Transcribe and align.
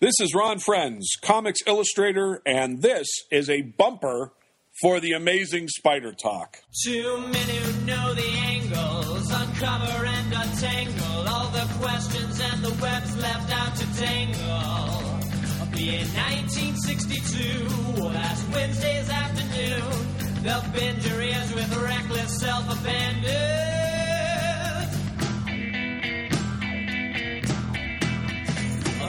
This 0.00 0.14
is 0.18 0.34
Ron 0.34 0.60
Frenz, 0.60 1.16
comics 1.20 1.58
illustrator, 1.66 2.40
and 2.46 2.80
this 2.80 3.06
is 3.30 3.50
a 3.50 3.60
bumper 3.60 4.32
for 4.80 4.98
the 4.98 5.12
amazing 5.12 5.68
Spider 5.68 6.14
Talk. 6.14 6.56
Too 6.82 7.18
many 7.18 7.56
who 7.58 7.84
know 7.84 8.14
the 8.14 8.24
angles, 8.24 9.30
uncover 9.30 10.06
and 10.06 10.32
untangle 10.32 11.28
all 11.28 11.50
the 11.50 11.68
questions 11.82 12.40
and 12.40 12.64
the 12.64 12.70
webs 12.80 13.14
left 13.18 13.52
out 13.52 13.76
to 13.76 13.84
tangle. 13.98 14.40
Be 15.76 15.96
in 15.96 16.08
1962, 16.16 18.02
last 18.02 18.48
Wednesday's 18.54 19.10
afternoon, 19.10 20.42
they'll 20.42 20.64
bend 20.72 21.04
your 21.04 21.20
ears 21.20 21.54
with 21.54 21.76
reckless 21.76 22.40
self-abandon. 22.40 23.79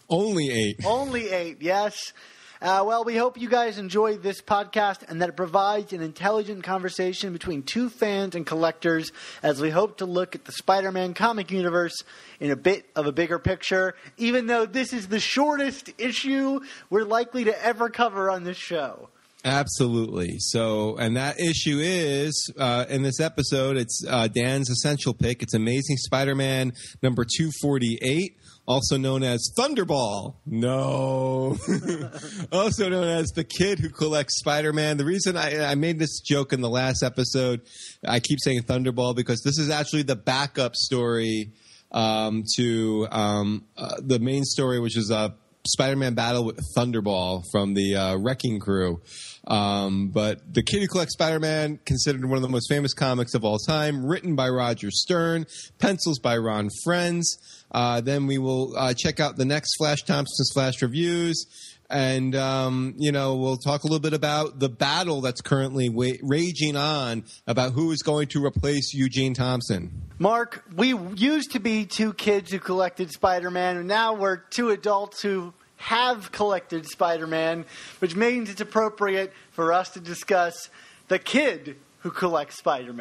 Only 0.08 0.48
eight. 0.50 0.76
Only 0.84 1.28
eight, 1.28 1.58
yes. 1.60 2.12
Uh, 2.62 2.82
well, 2.86 3.04
we 3.04 3.16
hope 3.16 3.38
you 3.38 3.48
guys 3.48 3.76
enjoy 3.76 4.16
this 4.16 4.40
podcast 4.40 5.08
and 5.08 5.20
that 5.20 5.28
it 5.28 5.36
provides 5.36 5.92
an 5.92 6.00
intelligent 6.00 6.64
conversation 6.64 7.32
between 7.32 7.62
two 7.62 7.90
fans 7.90 8.34
and 8.34 8.46
collectors 8.46 9.12
as 9.42 9.60
we 9.60 9.68
hope 9.68 9.98
to 9.98 10.06
look 10.06 10.34
at 10.34 10.46
the 10.46 10.52
Spider 10.52 10.90
Man 10.90 11.12
comic 11.12 11.50
universe 11.50 12.02
in 12.40 12.50
a 12.50 12.56
bit 12.56 12.86
of 12.96 13.06
a 13.06 13.12
bigger 13.12 13.38
picture, 13.38 13.94
even 14.16 14.46
though 14.46 14.64
this 14.64 14.94
is 14.94 15.08
the 15.08 15.20
shortest 15.20 15.90
issue 15.98 16.60
we're 16.88 17.04
likely 17.04 17.44
to 17.44 17.64
ever 17.64 17.90
cover 17.90 18.30
on 18.30 18.44
this 18.44 18.56
show. 18.56 19.10
Absolutely. 19.46 20.38
So, 20.40 20.96
and 20.96 21.16
that 21.16 21.38
issue 21.38 21.78
is 21.80 22.52
uh, 22.58 22.84
in 22.88 23.02
this 23.02 23.20
episode. 23.20 23.76
It's 23.76 24.04
uh, 24.06 24.26
Dan's 24.26 24.68
essential 24.68 25.14
pick. 25.14 25.40
It's 25.40 25.54
Amazing 25.54 25.98
Spider-Man 25.98 26.72
number 27.00 27.24
two 27.24 27.52
forty 27.62 27.96
eight, 28.02 28.38
also 28.66 28.96
known 28.96 29.22
as 29.22 29.48
Thunderball. 29.56 30.34
No, 30.46 31.56
also 32.52 32.88
known 32.88 33.06
as 33.06 33.28
the 33.36 33.44
kid 33.44 33.78
who 33.78 33.88
collects 33.88 34.36
Spider-Man. 34.40 34.96
The 34.96 35.04
reason 35.04 35.36
I, 35.36 35.64
I 35.64 35.74
made 35.76 36.00
this 36.00 36.18
joke 36.18 36.52
in 36.52 36.60
the 36.60 36.68
last 36.68 37.04
episode, 37.04 37.60
I 38.04 38.18
keep 38.18 38.40
saying 38.42 38.62
Thunderball 38.62 39.14
because 39.14 39.42
this 39.42 39.58
is 39.58 39.70
actually 39.70 40.02
the 40.02 40.16
backup 40.16 40.74
story 40.74 41.52
um, 41.92 42.42
to 42.56 43.06
um, 43.12 43.64
uh, 43.76 43.94
the 44.00 44.18
main 44.18 44.42
story, 44.42 44.80
which 44.80 44.96
is 44.96 45.10
a 45.10 45.36
Spider-Man 45.68 46.14
battle 46.14 46.44
with 46.44 46.60
Thunderball 46.76 47.44
from 47.50 47.74
the 47.74 47.94
uh, 47.94 48.16
Wrecking 48.16 48.60
Crew. 48.60 49.00
Um, 49.46 50.08
but 50.08 50.52
the 50.52 50.62
Kid 50.62 50.80
Who 50.80 50.88
Collects 50.88 51.12
Spider-Man, 51.12 51.78
considered 51.84 52.24
one 52.24 52.36
of 52.36 52.42
the 52.42 52.48
most 52.48 52.68
famous 52.68 52.92
comics 52.94 53.34
of 53.34 53.44
all 53.44 53.58
time, 53.58 54.04
written 54.04 54.34
by 54.34 54.48
Roger 54.48 54.90
Stern, 54.90 55.46
pencils 55.78 56.18
by 56.18 56.36
Ron 56.36 56.68
Frenz. 56.84 57.36
Uh, 57.70 58.00
then 58.00 58.26
we 58.26 58.38
will 58.38 58.76
uh, 58.76 58.94
check 58.94 59.20
out 59.20 59.36
the 59.36 59.44
next 59.44 59.76
Flash 59.76 60.02
Thompson's 60.02 60.50
Flash 60.52 60.82
reviews. 60.82 61.46
And 61.88 62.34
um, 62.34 62.94
you 62.96 63.12
know 63.12 63.36
we'll 63.36 63.56
talk 63.56 63.84
a 63.84 63.86
little 63.86 64.00
bit 64.00 64.12
about 64.12 64.58
the 64.58 64.68
battle 64.68 65.20
that's 65.20 65.40
currently 65.40 65.88
wa- 65.88 66.18
raging 66.22 66.76
on 66.76 67.24
about 67.46 67.72
who 67.72 67.92
is 67.92 68.02
going 68.02 68.28
to 68.28 68.44
replace 68.44 68.92
Eugene 68.92 69.34
Thompson. 69.34 70.02
Mark, 70.18 70.64
we 70.74 70.96
used 71.14 71.52
to 71.52 71.60
be 71.60 71.84
two 71.84 72.12
kids 72.12 72.50
who 72.50 72.58
collected 72.58 73.10
Spider 73.10 73.50
Man, 73.50 73.76
and 73.76 73.86
now 73.86 74.14
we're 74.14 74.36
two 74.36 74.70
adults 74.70 75.22
who 75.22 75.52
have 75.76 76.32
collected 76.32 76.86
Spider 76.86 77.26
Man, 77.26 77.64
which 77.98 78.16
means 78.16 78.50
it's 78.50 78.60
appropriate 78.60 79.32
for 79.50 79.72
us 79.72 79.90
to 79.90 80.00
discuss 80.00 80.70
the 81.08 81.18
kid 81.18 81.76
who 82.00 82.10
collects 82.10 82.56
Spider 82.56 82.92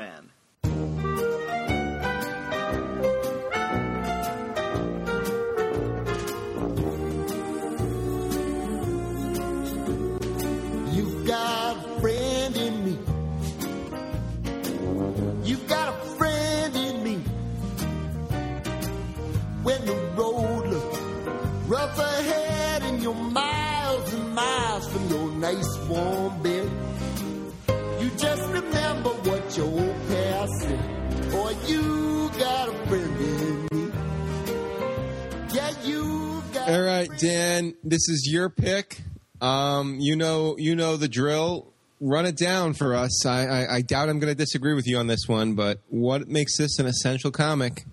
this 37.95 38.09
is 38.09 38.29
your 38.29 38.49
pick. 38.49 38.99
Um, 39.39 40.01
you 40.01 40.17
know, 40.17 40.57
you 40.57 40.75
know 40.75 40.97
the 40.97 41.07
drill. 41.07 41.71
Run 42.01 42.25
it 42.25 42.35
down 42.35 42.73
for 42.73 42.93
us. 42.93 43.25
I, 43.25 43.45
I, 43.45 43.75
I 43.75 43.81
doubt 43.81 44.09
I'm 44.09 44.19
going 44.19 44.31
to 44.31 44.37
disagree 44.37 44.73
with 44.73 44.85
you 44.85 44.97
on 44.97 45.07
this 45.07 45.29
one, 45.29 45.53
but 45.55 45.79
what 45.87 46.27
makes 46.27 46.57
this 46.57 46.77
an 46.77 46.87
essential 46.87 47.31
comic? 47.31 47.85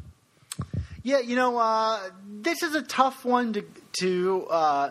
Yeah, 1.04 1.20
you 1.20 1.36
know, 1.36 1.56
uh, 1.56 2.00
this 2.26 2.64
is 2.64 2.74
a 2.74 2.82
tough 2.82 3.24
one 3.24 3.52
to 3.52 3.64
to 4.00 4.46
uh, 4.50 4.90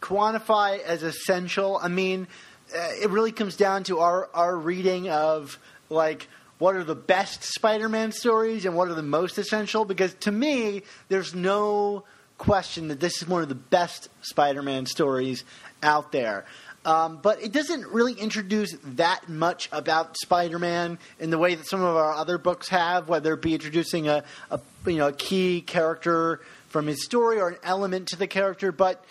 quantify 0.00 0.80
as 0.80 1.02
essential. 1.02 1.80
I 1.82 1.88
mean, 1.88 2.28
uh, 2.72 2.88
it 3.02 3.10
really 3.10 3.32
comes 3.32 3.56
down 3.56 3.82
to 3.84 3.98
our 3.98 4.30
our 4.32 4.56
reading 4.56 5.10
of 5.10 5.58
like 5.90 6.28
what 6.58 6.76
are 6.76 6.84
the 6.84 6.94
best 6.94 7.42
Spider-Man 7.42 8.12
stories 8.12 8.64
and 8.64 8.76
what 8.76 8.86
are 8.86 8.94
the 8.94 9.02
most 9.02 9.38
essential. 9.38 9.84
Because 9.84 10.14
to 10.20 10.30
me, 10.30 10.82
there's 11.08 11.34
no 11.34 12.04
question 12.42 12.88
that 12.88 12.98
this 12.98 13.22
is 13.22 13.28
one 13.28 13.40
of 13.40 13.48
the 13.48 13.54
best 13.54 14.08
Spider-Man 14.22 14.84
stories 14.86 15.44
out 15.80 16.10
there. 16.10 16.44
Um, 16.84 17.20
but 17.22 17.40
it 17.40 17.52
doesn't 17.52 17.86
really 17.86 18.14
introduce 18.14 18.74
that 18.82 19.28
much 19.28 19.68
about 19.70 20.16
Spider-Man 20.16 20.98
in 21.20 21.30
the 21.30 21.38
way 21.38 21.54
that 21.54 21.68
some 21.68 21.80
of 21.80 21.94
our 21.94 22.12
other 22.12 22.38
books 22.38 22.68
have, 22.70 23.08
whether 23.08 23.34
it 23.34 23.42
be 23.42 23.54
introducing 23.54 24.08
a, 24.08 24.24
a 24.50 24.60
you 24.86 24.96
know 24.96 25.06
a 25.06 25.12
key 25.12 25.60
character 25.60 26.40
from 26.68 26.88
his 26.88 27.04
story 27.04 27.38
or 27.38 27.50
an 27.50 27.58
element 27.62 28.08
to 28.08 28.16
the 28.16 28.26
character. 28.26 28.72
But 28.72 29.04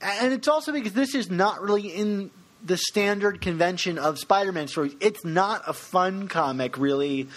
and 0.00 0.32
it's 0.32 0.48
also 0.48 0.72
because 0.72 0.94
this 0.94 1.14
is 1.14 1.30
not 1.30 1.60
really 1.60 1.88
in 1.88 2.30
the 2.64 2.78
standard 2.78 3.42
convention 3.42 3.98
of 3.98 4.18
Spider-Man 4.18 4.66
stories. 4.68 4.94
It's 4.98 5.26
not 5.26 5.62
a 5.66 5.74
fun 5.74 6.28
comic, 6.28 6.78
really. 6.78 7.28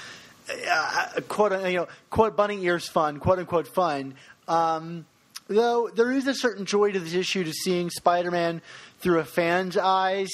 Uh, 0.69 1.19
quote 1.27 1.51
you 1.69 1.79
know 1.79 1.87
quote 2.09 2.37
bunny 2.37 2.63
ears 2.63 2.87
fun, 2.87 3.19
quote 3.19 3.39
unquote 3.39 3.67
fun. 3.67 4.13
Um, 4.47 5.05
though 5.53 5.89
there 5.93 6.11
is 6.11 6.27
a 6.27 6.33
certain 6.33 6.65
joy 6.65 6.91
to 6.91 6.99
this 6.99 7.13
issue 7.13 7.43
to 7.43 7.53
seeing 7.53 7.89
Spider-Man 7.89 8.61
through 8.99 9.19
a 9.19 9.25
fan's 9.25 9.77
eyes 9.77 10.29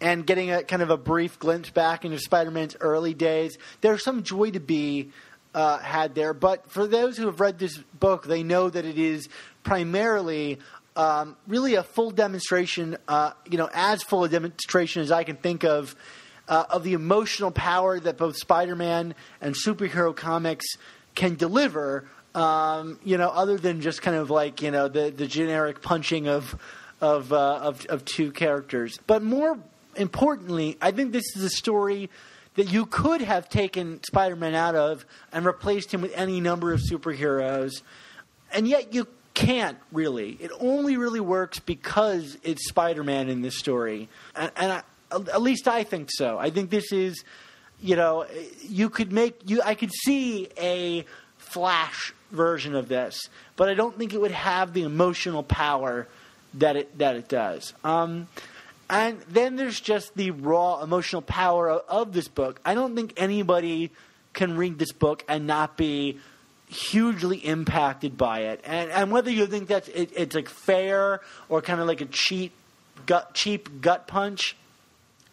and 0.00 0.26
getting 0.26 0.50
a 0.50 0.62
kind 0.62 0.82
of 0.82 0.90
a 0.90 0.96
brief 0.96 1.38
glimpse 1.38 1.70
back 1.70 2.04
into 2.04 2.18
Spider-Man's 2.18 2.76
early 2.80 3.14
days. 3.14 3.58
There's 3.80 4.02
some 4.02 4.22
joy 4.22 4.50
to 4.52 4.60
be 4.60 5.10
uh, 5.54 5.78
had 5.78 6.14
there, 6.14 6.32
but 6.32 6.70
for 6.70 6.86
those 6.86 7.16
who 7.16 7.26
have 7.26 7.40
read 7.40 7.58
this 7.58 7.76
book, 7.98 8.26
they 8.26 8.42
know 8.42 8.70
that 8.70 8.84
it 8.84 8.98
is 8.98 9.28
primarily 9.62 10.58
um, 10.96 11.36
really 11.46 11.74
a 11.74 11.82
full 11.82 12.10
demonstration, 12.10 12.96
uh, 13.08 13.32
you 13.48 13.58
know, 13.58 13.68
as 13.74 14.02
full 14.02 14.24
a 14.24 14.28
demonstration 14.28 15.02
as 15.02 15.10
I 15.10 15.24
can 15.24 15.36
think 15.36 15.64
of, 15.64 15.94
uh, 16.48 16.64
of 16.70 16.82
the 16.82 16.94
emotional 16.94 17.50
power 17.50 18.00
that 18.00 18.16
both 18.16 18.36
Spider-Man 18.36 19.14
and 19.40 19.54
superhero 19.54 20.14
comics 20.14 20.66
can 21.14 21.34
deliver. 21.34 22.08
Um, 22.34 23.00
you 23.02 23.18
know, 23.18 23.28
other 23.28 23.56
than 23.56 23.80
just 23.80 24.02
kind 24.02 24.16
of 24.16 24.30
like 24.30 24.62
you 24.62 24.70
know 24.70 24.86
the 24.86 25.10
the 25.10 25.26
generic 25.26 25.82
punching 25.82 26.28
of 26.28 26.54
of 27.00 27.32
uh, 27.32 27.56
of, 27.56 27.84
of 27.86 28.04
two 28.04 28.30
characters, 28.30 28.98
but 29.06 29.22
more 29.22 29.58
importantly, 29.96 30.76
I 30.80 30.92
think 30.92 31.12
this 31.12 31.34
is 31.34 31.42
a 31.42 31.50
story 31.50 32.08
that 32.54 32.70
you 32.70 32.86
could 32.86 33.20
have 33.20 33.48
taken 33.48 34.02
Spider-Man 34.04 34.54
out 34.54 34.74
of 34.74 35.06
and 35.32 35.44
replaced 35.44 35.92
him 35.92 36.02
with 36.02 36.12
any 36.14 36.40
number 36.40 36.72
of 36.72 36.80
superheroes, 36.80 37.82
and 38.52 38.68
yet 38.68 38.94
you 38.94 39.08
can't 39.34 39.78
really. 39.92 40.32
It 40.40 40.50
only 40.60 40.96
really 40.96 41.20
works 41.20 41.58
because 41.58 42.38
it's 42.42 42.68
Spider-Man 42.68 43.28
in 43.28 43.42
this 43.42 43.56
story, 43.56 44.08
and, 44.36 44.52
and 44.56 44.72
I, 44.72 44.82
at 45.10 45.42
least 45.42 45.66
I 45.66 45.82
think 45.84 46.10
so. 46.12 46.38
I 46.38 46.50
think 46.50 46.70
this 46.70 46.92
is, 46.92 47.24
you 47.80 47.96
know, 47.96 48.26
you 48.62 48.90
could 48.90 49.12
make 49.12 49.48
you. 49.48 49.62
I 49.62 49.74
could 49.74 49.92
see 50.04 50.48
a 50.56 51.04
Flash 51.38 52.14
version 52.30 52.74
of 52.74 52.88
this, 52.88 53.28
but 53.56 53.68
I 53.68 53.74
don't 53.74 53.96
think 53.96 54.14
it 54.14 54.20
would 54.20 54.30
have 54.30 54.72
the 54.72 54.82
emotional 54.82 55.42
power 55.42 56.06
that 56.54 56.76
it 56.76 56.98
that 56.98 57.16
it 57.16 57.28
does. 57.28 57.72
Um, 57.84 58.28
and 58.88 59.20
then 59.28 59.56
there's 59.56 59.80
just 59.80 60.16
the 60.16 60.32
raw 60.32 60.82
emotional 60.82 61.22
power 61.22 61.70
of, 61.70 61.82
of 61.88 62.12
this 62.12 62.28
book. 62.28 62.60
I 62.64 62.74
don't 62.74 62.96
think 62.96 63.14
anybody 63.16 63.90
can 64.32 64.56
read 64.56 64.78
this 64.78 64.92
book 64.92 65.24
and 65.28 65.46
not 65.46 65.76
be 65.76 66.18
hugely 66.68 67.38
impacted 67.38 68.16
by 68.16 68.40
it. 68.40 68.60
And 68.64 68.90
and 68.90 69.10
whether 69.10 69.30
you 69.30 69.46
think 69.46 69.68
that's 69.68 69.88
it, 69.88 70.10
it's 70.16 70.34
like 70.34 70.48
fair 70.48 71.20
or 71.48 71.62
kind 71.62 71.80
of 71.80 71.86
like 71.86 72.00
a 72.00 72.06
cheap 72.06 72.52
gut 73.06 73.34
cheap 73.34 73.80
gut 73.80 74.06
punch, 74.06 74.56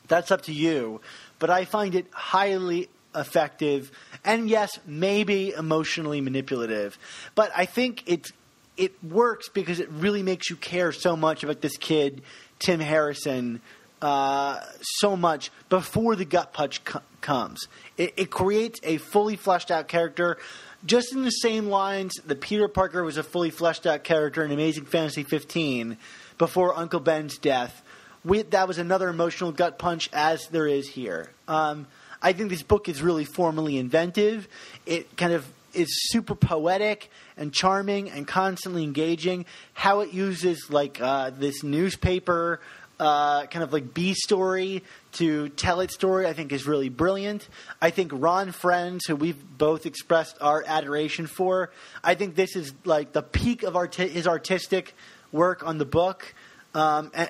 that's 0.07 0.31
up 0.31 0.43
to 0.43 0.53
you. 0.53 1.01
But 1.39 1.49
I 1.49 1.65
find 1.65 1.95
it 1.95 2.07
highly 2.11 2.89
effective 3.17 3.91
and 4.23 4.49
yes, 4.49 4.79
maybe 4.85 5.51
emotionally 5.51 6.21
manipulative. 6.21 6.97
But 7.35 7.51
I 7.55 7.65
think 7.65 8.03
it's 8.05 8.31
it 8.75 9.03
works 9.03 9.49
because 9.49 9.79
it 9.79 9.89
really 9.89 10.21
makes 10.21 10.49
you 10.49 10.55
care 10.55 10.91
so 10.91 11.15
much 11.15 11.43
about 11.43 11.61
this 11.61 11.77
kid, 11.77 12.21
Tim 12.59 12.79
Harrison, 12.79 13.61
uh, 14.01 14.59
so 14.81 15.17
much 15.17 15.49
before 15.69 16.15
the 16.15 16.25
gut 16.25 16.53
punch 16.53 16.83
co- 16.83 17.01
comes. 17.21 17.67
It, 17.97 18.13
it 18.17 18.29
creates 18.29 18.79
a 18.83 18.97
fully 18.97 19.35
fleshed 19.35 19.71
out 19.71 19.87
character, 19.87 20.37
just 20.85 21.13
in 21.13 21.23
the 21.23 21.31
same 21.31 21.67
lines 21.67 22.13
that 22.25 22.39
Peter 22.39 22.67
Parker 22.67 23.03
was 23.03 23.17
a 23.17 23.23
fully 23.23 23.49
fleshed 23.49 23.87
out 23.87 24.03
character 24.03 24.43
in 24.45 24.51
Amazing 24.51 24.85
Fantasy 24.85 25.23
15 25.23 25.97
before 26.37 26.77
Uncle 26.77 26.99
Ben's 26.99 27.37
death. 27.39 27.81
We, 28.23 28.43
that 28.43 28.67
was 28.67 28.77
another 28.77 29.09
emotional 29.09 29.51
gut 29.51 29.79
punch, 29.79 30.09
as 30.13 30.47
there 30.49 30.67
is 30.67 30.87
here. 30.89 31.31
Um, 31.47 31.87
I 32.21 32.33
think 32.33 32.49
this 32.49 32.63
book 32.63 32.89
is 32.89 33.01
really 33.01 33.25
formally 33.25 33.77
inventive. 33.77 34.47
It 34.85 35.15
kind 35.17 35.33
of 35.33 35.45
is 35.73 35.87
super 36.11 36.35
poetic 36.35 37.11
and 37.37 37.53
charming 37.53 38.09
and 38.09 38.27
constantly 38.27 38.83
engaging. 38.83 39.45
How 39.73 39.99
it 39.99 40.13
uses 40.13 40.69
like 40.69 40.99
uh, 40.99 41.29
this 41.31 41.63
newspaper 41.63 42.59
uh, 42.99 43.45
kind 43.45 43.63
of 43.63 43.71
like 43.71 43.93
B 43.93 44.13
story 44.13 44.83
to 45.13 45.49
tell 45.49 45.81
its 45.81 45.93
story, 45.93 46.25
I 46.25 46.33
think 46.33 46.51
is 46.51 46.65
really 46.65 46.89
brilliant. 46.89 47.47
I 47.81 47.91
think 47.91 48.11
Ron 48.13 48.51
Frenz, 48.51 49.05
who 49.05 49.15
we've 49.15 49.57
both 49.57 49.85
expressed 49.85 50.37
our 50.41 50.63
adoration 50.65 51.27
for, 51.27 51.71
I 52.03 52.15
think 52.15 52.35
this 52.35 52.55
is 52.55 52.73
like 52.85 53.13
the 53.13 53.21
peak 53.21 53.63
of 53.63 53.75
his 53.93 54.27
artistic 54.27 54.95
work 55.31 55.65
on 55.65 55.77
the 55.77 55.85
book. 55.85 56.33
Um, 56.73 57.11
and, 57.13 57.29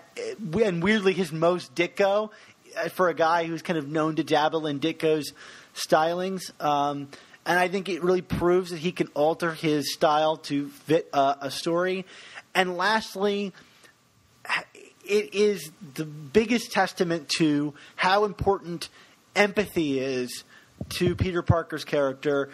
and 0.53 0.83
weirdly, 0.83 1.13
his 1.13 1.31
most 1.31 1.73
Ditko 1.75 2.29
uh, 2.29 2.29
for 2.91 3.09
a 3.09 3.13
guy 3.13 3.45
who's 3.45 3.61
kind 3.61 3.77
of 3.77 3.87
known 3.87 4.15
to 4.15 4.23
dabble 4.23 4.67
in 4.67 4.79
Ditko's 4.79 5.33
stylings. 5.75 6.51
Um, 6.63 7.09
and 7.45 7.57
I 7.57 7.67
think 7.67 7.87
it 7.87 8.03
really 8.03 8.21
proves 8.21 8.71
that 8.71 8.79
he 8.79 8.91
can 8.91 9.07
alter 9.13 9.53
his 9.53 9.93
style 9.93 10.37
to 10.37 10.67
fit 10.67 11.09
uh, 11.13 11.35
a 11.39 11.49
story. 11.49 12.05
And 12.53 12.75
lastly, 12.75 13.53
it 15.05 15.33
is 15.33 15.71
the 15.95 16.05
biggest 16.05 16.71
testament 16.71 17.29
to 17.37 17.73
how 17.95 18.25
important 18.25 18.89
empathy 19.35 19.99
is 19.99 20.43
to 20.89 21.15
Peter 21.15 21.41
Parker's 21.41 21.85
character, 21.85 22.49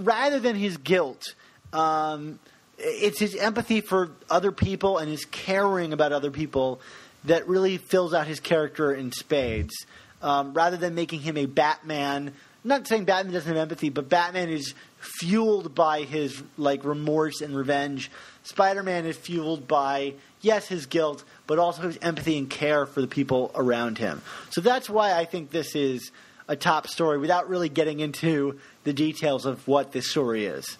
rather 0.00 0.40
than 0.40 0.56
his 0.56 0.76
guilt. 0.78 1.34
Um, 1.72 2.38
it's 2.78 3.20
his 3.20 3.36
empathy 3.36 3.80
for 3.80 4.10
other 4.28 4.50
people 4.50 4.98
and 4.98 5.08
his 5.08 5.24
caring 5.24 5.92
about 5.92 6.12
other 6.12 6.30
people 6.30 6.80
that 7.24 7.48
really 7.48 7.78
fills 7.78 8.14
out 8.14 8.26
his 8.26 8.40
character 8.40 8.92
in 8.92 9.12
spades. 9.12 9.86
Um, 10.20 10.54
rather 10.54 10.76
than 10.76 10.94
making 10.94 11.20
him 11.20 11.36
a 11.36 11.46
Batman, 11.46 12.32
not 12.64 12.86
saying 12.86 13.04
Batman 13.04 13.32
doesn't 13.32 13.48
have 13.48 13.60
empathy, 13.60 13.88
but 13.88 14.08
Batman 14.08 14.48
is 14.48 14.74
fueled 14.98 15.74
by 15.74 16.02
his 16.02 16.42
like 16.56 16.84
remorse 16.84 17.40
and 17.40 17.56
revenge. 17.56 18.10
Spider-Man 18.44 19.04
is 19.04 19.16
fueled 19.16 19.66
by 19.66 20.14
yes 20.40 20.68
his 20.68 20.86
guilt, 20.86 21.24
but 21.46 21.58
also 21.58 21.82
his 21.82 21.98
empathy 22.02 22.38
and 22.38 22.48
care 22.48 22.86
for 22.86 23.00
the 23.00 23.08
people 23.08 23.50
around 23.54 23.98
him. 23.98 24.22
So 24.50 24.60
that's 24.60 24.88
why 24.88 25.12
I 25.14 25.24
think 25.24 25.50
this 25.50 25.74
is 25.74 26.12
a 26.48 26.56
top 26.56 26.86
story 26.86 27.18
without 27.18 27.48
really 27.48 27.68
getting 27.68 28.00
into 28.00 28.58
the 28.84 28.92
details 28.92 29.46
of 29.46 29.66
what 29.66 29.92
this 29.92 30.08
story 30.08 30.46
is. 30.46 30.76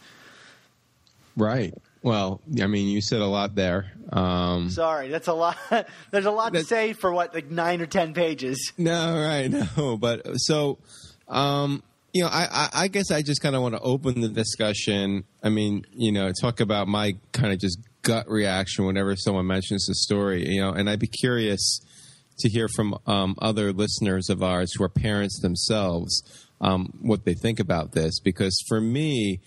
Right. 1.36 1.74
Well, 2.02 2.40
I 2.60 2.66
mean, 2.66 2.88
you 2.88 3.00
said 3.00 3.20
a 3.20 3.26
lot 3.26 3.54
there. 3.54 3.92
Um, 4.12 4.70
Sorry, 4.70 5.08
that's 5.08 5.28
a 5.28 5.32
lot. 5.32 5.56
There's 6.10 6.26
a 6.26 6.30
lot 6.30 6.52
to 6.54 6.64
say 6.64 6.92
for 6.92 7.12
what 7.12 7.32
like 7.32 7.50
nine 7.50 7.80
or 7.80 7.86
ten 7.86 8.12
pages. 8.12 8.72
no, 8.76 9.14
right, 9.26 9.48
no. 9.48 9.96
But 9.96 10.22
so, 10.40 10.78
um, 11.28 11.82
you 12.12 12.22
know, 12.22 12.28
I, 12.28 12.48
I, 12.50 12.68
I 12.84 12.88
guess 12.88 13.10
I 13.10 13.22
just 13.22 13.40
kind 13.40 13.54
of 13.54 13.62
want 13.62 13.74
to 13.74 13.80
open 13.80 14.20
the 14.20 14.28
discussion. 14.28 15.24
I 15.42 15.48
mean, 15.48 15.86
you 15.94 16.12
know, 16.12 16.30
talk 16.40 16.60
about 16.60 16.88
my 16.88 17.16
kind 17.32 17.52
of 17.52 17.60
just 17.60 17.78
gut 18.02 18.28
reaction 18.28 18.84
whenever 18.84 19.14
someone 19.16 19.46
mentions 19.46 19.86
the 19.86 19.94
story, 19.94 20.46
you 20.48 20.60
know, 20.60 20.70
and 20.70 20.90
I'd 20.90 20.98
be 20.98 21.06
curious 21.06 21.80
to 22.40 22.48
hear 22.48 22.68
from 22.68 22.98
um, 23.06 23.36
other 23.40 23.72
listeners 23.72 24.28
of 24.28 24.42
ours 24.42 24.72
who 24.74 24.84
are 24.84 24.88
parents 24.88 25.40
themselves 25.40 26.22
um, 26.60 26.98
what 27.00 27.24
they 27.24 27.34
think 27.34 27.60
about 27.60 27.92
this. 27.92 28.18
Because 28.20 28.60
for 28.68 28.80
me, 28.80 29.40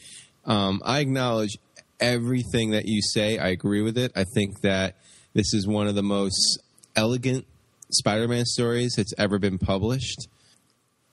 um, 0.45 0.81
I 0.85 0.99
acknowledge 0.99 1.57
everything 1.99 2.71
that 2.71 2.85
you 2.85 3.01
say. 3.01 3.37
I 3.37 3.49
agree 3.49 3.81
with 3.81 3.97
it. 3.97 4.11
I 4.15 4.25
think 4.33 4.61
that 4.61 4.95
this 5.33 5.53
is 5.53 5.67
one 5.67 5.87
of 5.87 5.95
the 5.95 6.03
most 6.03 6.59
elegant 6.95 7.45
Spider-Man 7.91 8.45
stories 8.45 8.93
that's 8.95 9.13
ever 9.17 9.39
been 9.39 9.57
published. 9.57 10.27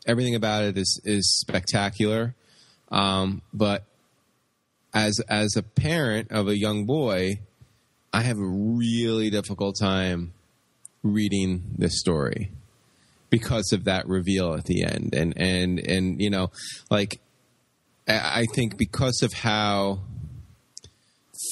Everything 0.06 0.34
about 0.34 0.64
it 0.64 0.76
is 0.76 1.00
is 1.04 1.40
spectacular. 1.40 2.34
Um, 2.90 3.42
but 3.52 3.84
as 4.94 5.20
as 5.28 5.56
a 5.56 5.62
parent 5.62 6.30
of 6.30 6.48
a 6.48 6.58
young 6.58 6.84
boy, 6.84 7.40
I 8.12 8.22
have 8.22 8.38
a 8.38 8.44
really 8.44 9.30
difficult 9.30 9.76
time 9.80 10.32
reading 11.02 11.62
this 11.78 11.98
story 11.98 12.50
because 13.30 13.72
of 13.72 13.84
that 13.84 14.06
reveal 14.06 14.54
at 14.54 14.64
the 14.64 14.84
end, 14.84 15.14
and 15.14 15.34
and 15.36 15.78
and 15.78 16.20
you 16.20 16.30
know, 16.30 16.50
like 16.90 17.20
I 18.06 18.42
I 18.42 18.46
think 18.54 18.76
because 18.76 19.22
of 19.22 19.32
how 19.32 20.00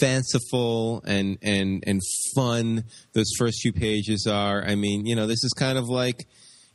fanciful 0.01 1.03
and 1.07 1.39
and 1.43 1.85
and 1.87 2.01
fun 2.35 2.85
those 3.15 3.31
first 3.39 3.61
few 3.63 3.73
pages 3.73 4.27
are. 4.27 4.65
I 4.65 4.75
mean, 4.75 5.07
you 5.07 5.15
know, 5.15 5.27
this 5.27 5.45
is 5.45 5.53
kind 5.53 5.79
of 5.79 5.89
like 5.89 6.27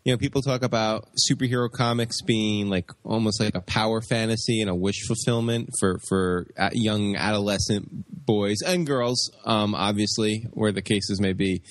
you 0.06 0.14
know, 0.14 0.20
people 0.20 0.44
talk 0.44 0.62
about 0.62 1.08
superhero 1.30 1.70
comics 1.70 2.22
being 2.22 2.70
like 2.70 2.92
almost 3.04 3.42
like 3.42 3.56
a 3.56 3.62
power 3.62 4.02
fantasy 4.02 4.62
and 4.62 4.70
a 4.70 4.76
wish 4.76 5.02
fulfillment 5.08 5.70
for 5.80 6.00
for 6.08 6.46
young 6.74 7.16
adolescent 7.16 7.90
boys 8.26 8.58
and 8.64 8.86
girls, 8.86 9.32
um, 9.46 9.74
obviously, 9.74 10.48
where 10.54 10.72
the 10.72 10.84
cases 10.84 11.20
may 11.20 11.34
be. 11.34 11.64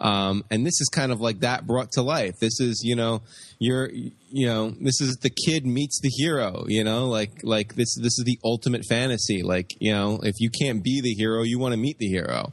Um, 0.00 0.44
and 0.50 0.64
this 0.64 0.80
is 0.80 0.88
kind 0.92 1.10
of 1.10 1.20
like 1.20 1.40
that 1.40 1.66
brought 1.66 1.92
to 1.92 2.02
life. 2.02 2.34
This 2.40 2.60
is, 2.60 2.82
you 2.84 2.94
know, 2.94 3.22
you're, 3.58 3.90
you 3.90 4.46
know, 4.46 4.70
this 4.70 5.00
is 5.00 5.16
the 5.16 5.30
kid 5.30 5.66
meets 5.66 6.00
the 6.00 6.08
hero. 6.08 6.64
You 6.68 6.84
know, 6.84 7.06
like 7.06 7.42
like 7.42 7.74
this 7.74 7.96
this 7.96 8.18
is 8.18 8.22
the 8.24 8.38
ultimate 8.44 8.84
fantasy. 8.88 9.42
Like, 9.42 9.74
you 9.80 9.92
know, 9.92 10.20
if 10.22 10.34
you 10.38 10.50
can't 10.50 10.84
be 10.84 11.00
the 11.00 11.14
hero, 11.14 11.42
you 11.42 11.58
want 11.58 11.72
to 11.72 11.78
meet 11.78 11.98
the 11.98 12.06
hero. 12.06 12.52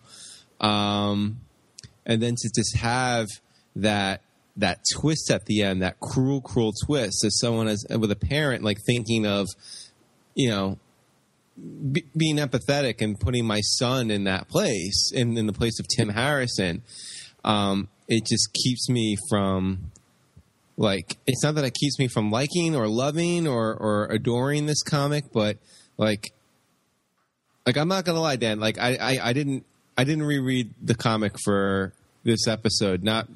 Um, 0.60 1.42
and 2.06 2.22
then 2.22 2.36
to 2.36 2.50
just 2.56 2.78
have 2.78 3.28
that 3.76 4.22
that 4.58 4.80
twist 4.96 5.30
at 5.32 5.46
the 5.46 5.62
end, 5.62 5.82
that 5.82 6.00
cruel, 6.00 6.42
cruel 6.42 6.74
twist, 6.86 7.24
as 7.26 7.40
someone 7.40 7.68
as 7.68 7.86
with 7.90 8.12
a 8.12 8.16
parent 8.16 8.64
like 8.64 8.78
thinking 8.86 9.26
of, 9.26 9.48
you 10.34 10.50
know, 10.50 10.80
be, 11.92 12.06
being 12.16 12.38
empathetic 12.38 13.02
and 13.02 13.20
putting 13.20 13.46
my 13.46 13.60
son 13.62 14.12
in 14.12 14.24
that 14.26 14.48
place, 14.48 15.12
in, 15.14 15.38
in 15.38 15.46
the 15.46 15.54
place 15.54 15.80
of 15.80 15.88
Tim 15.88 16.10
Harrison, 16.10 16.84
um, 17.46 17.88
it 18.08 18.26
just 18.26 18.52
keeps 18.54 18.90
me 18.90 19.16
from 19.30 19.92
like 20.78 21.18
it's 21.26 21.44
not 21.44 21.56
that 21.56 21.64
it 21.64 21.74
keeps 21.74 21.98
me 21.98 22.08
from 22.10 22.32
liking 22.32 22.76
or 22.76 22.90
loving 22.90 23.48
or 23.48 23.74
or 23.74 24.08
adoring 24.12 24.66
this 24.66 24.84
comic, 24.84 25.26
but 25.32 25.58
like 25.98 26.34
like 27.66 27.78
I'm 27.78 27.88
not 27.88 28.04
gonna 28.04 28.20
lie, 28.20 28.36
Dan. 28.36 28.60
Like 28.60 28.78
I 28.78 28.96
I, 28.96 29.30
I 29.30 29.34
didn't 29.34 29.66
I 29.98 30.04
didn't 30.04 30.26
reread 30.26 30.74
the 30.82 30.96
comic 30.96 31.34
for 31.44 31.94
this 32.24 32.48
episode. 32.48 33.04
Not, 33.04 33.28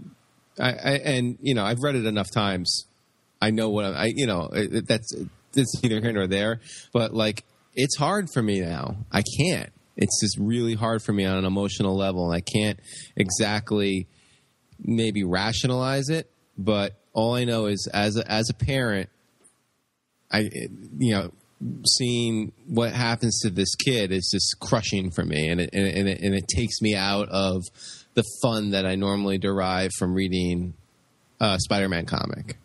I, 0.60 0.72
I 0.72 0.92
and 1.06 1.38
you 1.42 1.54
know 1.56 1.64
I've 1.64 1.80
read 1.82 1.96
it 1.96 2.06
enough 2.06 2.32
times. 2.32 2.86
I 3.42 3.52
know 3.52 3.70
what 3.70 3.86
I, 3.86 4.12
you 4.14 4.28
know 4.28 4.50
it, 4.52 4.88
that's 4.88 5.16
it's 5.56 5.82
neither 5.82 6.02
here 6.02 6.12
nor 6.12 6.28
there. 6.28 6.60
But 6.92 7.14
like, 7.14 7.46
it's 7.76 7.98
hard 7.98 8.28
for 8.34 8.42
me 8.42 8.60
now. 8.60 8.98
I 9.12 9.24
can't. 9.38 9.72
It's 10.02 10.22
just 10.22 10.38
really 10.40 10.76
hard 10.76 11.04
for 11.04 11.12
me 11.12 11.26
on 11.26 11.38
an 11.38 11.46
emotional 11.46 11.96
level, 11.96 12.26
and 12.26 12.34
I 12.34 12.40
can't 12.40 12.80
exactly 13.18 14.08
maybe 14.82 15.26
rationalize 15.26 16.08
it. 16.10 16.32
But 16.58 16.94
all 17.14 17.36
I 17.36 17.44
know 17.44 17.66
is 17.66 17.88
as 17.94 18.16
a, 18.16 18.32
as 18.32 18.50
a 18.50 18.54
parent, 18.54 19.10
I 20.32 20.50
you 20.98 21.14
know 21.14 21.32
seeing 21.86 22.54
what 22.66 22.94
happens 22.94 23.42
to 23.42 23.50
this 23.50 23.76
kid 23.76 24.14
is 24.14 24.30
just 24.32 24.56
crushing 24.62 25.12
for 25.12 25.26
me, 25.26 25.50
and 25.50 25.60
it, 25.60 25.70
and, 25.74 26.08
it, 26.08 26.22
and, 26.22 26.34
it, 26.34 26.48
takes 26.48 26.82
me 26.82 26.96
out 26.96 27.28
of 27.28 27.64
the 28.14 28.24
fun 28.42 28.72
that 28.72 28.86
I 28.86 28.96
normally 28.96 29.38
derive 29.38 29.92
from 30.00 30.14
reading 30.14 30.76
a 31.42 31.60
Spider-Man 31.60 32.06
comic, 32.06 32.56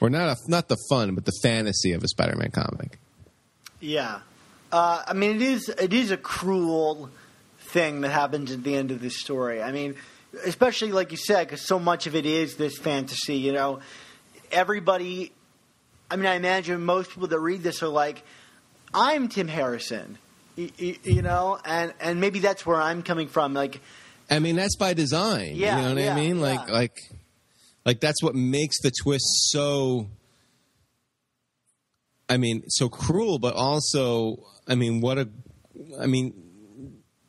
or 0.00 0.10
not 0.10 0.36
a, 0.36 0.50
not 0.50 0.68
the 0.68 0.76
fun, 0.88 1.14
but 1.14 1.24
the 1.24 1.38
fantasy 1.40 1.92
of 1.92 2.02
a 2.02 2.08
Spider-Man 2.08 2.50
comic. 2.50 2.98
Yeah, 3.78 4.20
uh, 4.74 5.04
I 5.06 5.12
mean 5.12 5.36
it 5.36 5.42
is 5.42 5.68
it 5.68 5.92
is 5.92 6.10
a 6.10 6.16
cruel 6.16 7.08
thing 7.58 8.00
that 8.00 8.10
happens 8.10 8.50
at 8.50 8.64
the 8.64 8.74
end 8.74 8.90
of 8.90 9.00
this 9.00 9.20
story. 9.20 9.62
I 9.62 9.70
mean, 9.70 9.94
especially 10.44 10.90
like 10.90 11.12
you 11.12 11.16
said, 11.16 11.46
because 11.46 11.60
so 11.60 11.78
much 11.78 12.08
of 12.08 12.16
it 12.16 12.26
is 12.26 12.56
this 12.56 12.76
fantasy. 12.76 13.36
You 13.36 13.52
know, 13.52 13.78
everybody. 14.50 15.30
I 16.10 16.16
mean, 16.16 16.26
I 16.26 16.34
imagine 16.34 16.84
most 16.84 17.10
people 17.10 17.28
that 17.28 17.38
read 17.38 17.62
this 17.62 17.84
are 17.84 17.88
like, 17.88 18.24
"I'm 18.92 19.28
Tim 19.28 19.46
Harrison," 19.46 20.18
y- 20.58 20.72
y- 20.80 20.98
you 21.04 21.22
know, 21.22 21.60
and 21.64 21.94
and 22.00 22.20
maybe 22.20 22.40
that's 22.40 22.66
where 22.66 22.82
I'm 22.82 23.04
coming 23.04 23.28
from. 23.28 23.54
Like, 23.54 23.80
I 24.28 24.40
mean, 24.40 24.56
that's 24.56 24.76
by 24.76 24.92
design. 24.92 25.52
Yeah, 25.54 25.76
you 25.76 25.82
know 25.82 25.94
what 25.94 26.02
yeah, 26.02 26.12
I 26.14 26.16
mean? 26.16 26.40
Like, 26.40 26.66
yeah. 26.66 26.74
like, 26.74 26.96
like 27.86 28.00
that's 28.00 28.20
what 28.24 28.34
makes 28.34 28.80
the 28.82 28.90
twist 28.90 29.24
so. 29.52 30.08
I 32.28 32.38
mean, 32.38 32.64
so 32.68 32.88
cruel, 32.88 33.38
but 33.38 33.54
also, 33.54 34.38
I 34.66 34.74
mean, 34.74 35.00
what 35.00 35.18
a, 35.18 35.28
I 36.00 36.06
mean, 36.06 36.34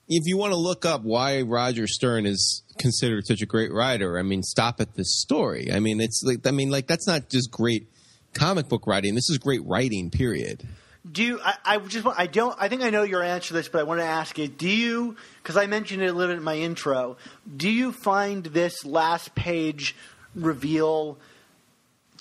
if 0.07 0.25
you 0.25 0.37
want 0.37 0.53
to 0.53 0.57
look 0.57 0.85
up 0.85 1.03
why 1.03 1.41
Roger 1.41 1.87
Stern 1.87 2.25
is 2.25 2.63
considered 2.77 3.25
such 3.25 3.41
a 3.41 3.45
great 3.45 3.71
writer, 3.71 4.19
I 4.19 4.21
mean, 4.21 4.43
stop 4.43 4.79
at 4.79 4.95
this 4.95 5.19
story. 5.21 5.71
I 5.71 5.79
mean, 5.79 5.99
it's 5.99 6.21
like, 6.23 6.45
I 6.45 6.51
mean, 6.51 6.69
like 6.69 6.87
that's 6.87 7.07
not 7.07 7.29
just 7.29 7.51
great 7.51 7.87
comic 8.33 8.69
book 8.69 8.85
writing. 8.85 9.15
This 9.15 9.29
is 9.29 9.37
great 9.37 9.65
writing. 9.65 10.11
Period. 10.11 10.67
Do 11.09 11.23
you, 11.23 11.39
I, 11.43 11.55
I 11.65 11.77
just 11.79 12.05
I 12.17 12.27
don't 12.27 12.55
I 12.59 12.67
think 12.67 12.81
I 12.81 12.89
know 12.89 13.03
your 13.03 13.23
answer 13.23 13.49
to 13.49 13.53
this, 13.53 13.67
but 13.67 13.79
I 13.79 13.83
want 13.83 13.99
to 13.99 14.05
ask 14.05 14.37
it. 14.39 14.57
Do 14.57 14.69
you? 14.69 15.15
Because 15.41 15.57
I 15.57 15.67
mentioned 15.67 16.01
it 16.01 16.07
a 16.07 16.13
little 16.13 16.33
bit 16.33 16.39
in 16.39 16.43
my 16.43 16.55
intro. 16.57 17.17
Do 17.55 17.69
you 17.69 17.91
find 17.91 18.43
this 18.43 18.85
last 18.85 19.35
page 19.35 19.95
reveal 20.35 21.17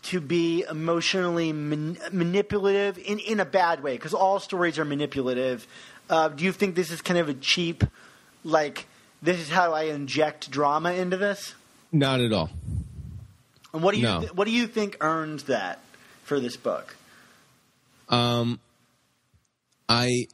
to 0.05 0.21
be 0.21 0.65
emotionally 0.69 1.53
man, 1.53 1.99
manipulative 2.13 2.99
in 2.99 3.19
in 3.19 3.41
a 3.41 3.45
bad 3.45 3.83
way? 3.83 3.95
Because 3.95 4.15
all 4.15 4.39
stories 4.41 4.79
are 4.79 4.85
manipulative. 4.85 5.67
Uh, 6.09 6.29
do 6.29 6.45
you 6.45 6.53
think 6.53 6.75
this 6.75 6.91
is 6.91 7.01
kind 7.01 7.19
of 7.19 7.29
a 7.29 7.35
cheap, 7.35 7.83
like 8.43 8.87
this 9.23 9.39
is 9.41 9.49
how 9.49 9.73
I 9.73 9.85
inject 9.85 10.51
drama 10.51 10.93
into 10.93 11.17
this? 11.17 11.55
Not 11.93 12.21
at 12.21 12.33
all. 12.33 12.51
And 13.73 13.83
what 13.83 13.95
do 13.95 14.01
you 14.01 14.07
No. 14.07 14.21
th- 14.21 14.35
what 14.35 14.45
do 14.45 14.51
you 14.53 14.67
think 14.67 14.97
earns 15.01 15.45
that 15.45 15.81
for 16.23 16.39
this 16.41 16.57
book? 16.57 16.97
Um, 18.09 18.61
I 19.89 20.27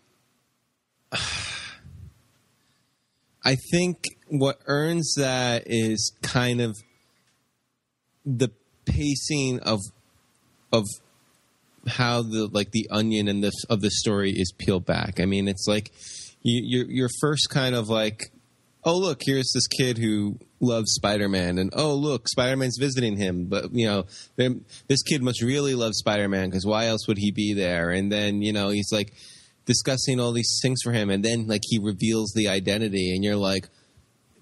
I 3.45 3.57
think 3.71 4.05
what 4.29 4.61
earns 4.67 5.15
that 5.17 5.63
is 5.67 6.13
kind 6.23 6.61
of 6.61 6.77
the 8.27 8.51
pacing 8.85 9.61
of 9.61 9.81
of 10.73 10.85
how 11.87 12.23
the 12.23 12.49
like 12.53 12.71
the 12.73 12.89
onion 12.91 13.29
and 13.29 13.43
this 13.43 13.65
of 13.69 13.81
the 13.81 13.91
story 13.91 14.33
is 14.33 14.53
peeled 14.57 14.87
back. 14.87 15.21
I 15.21 15.27
mean, 15.27 15.49
it's 15.49 15.67
like 15.67 15.91
you, 16.43 16.63
you're 16.65 16.91
you're 16.91 17.11
first 17.21 17.49
kind 17.51 17.75
of 17.75 17.89
like, 17.89 18.31
oh 18.85 18.99
look, 18.99 19.21
here's 19.23 19.51
this 19.55 19.67
kid 19.67 19.99
who 19.99 20.39
loves 20.61 20.93
Spider-Man, 20.93 21.59
and 21.59 21.73
oh 21.75 21.95
look, 21.95 22.29
Spider-Man's 22.29 22.79
visiting 22.79 23.17
him. 23.17 23.47
But 23.47 23.73
you 23.75 23.87
know, 23.87 24.07
this 24.37 25.03
kid 25.03 25.23
must 25.23 25.43
really 25.43 25.75
love 25.75 25.95
Spider-Man 25.95 26.51
because 26.51 26.67
why 26.67 26.87
else 26.87 27.07
would 27.09 27.19
he 27.19 27.31
be 27.31 27.55
there? 27.55 27.91
And 27.91 28.11
then 28.11 28.43
you 28.43 28.53
know, 28.53 28.69
he's 28.69 28.93
like 28.93 29.13
discussing 29.67 30.21
all 30.21 30.33
these 30.33 30.59
things 30.63 30.81
for 30.83 30.93
him, 30.93 31.11
and 31.11 31.25
then 31.25 31.47
like 31.47 31.63
he 31.65 31.79
reveals 31.79 32.33
the 32.35 32.49
identity, 32.49 33.15
and 33.15 33.25
you're 33.25 33.37
like, 33.37 33.69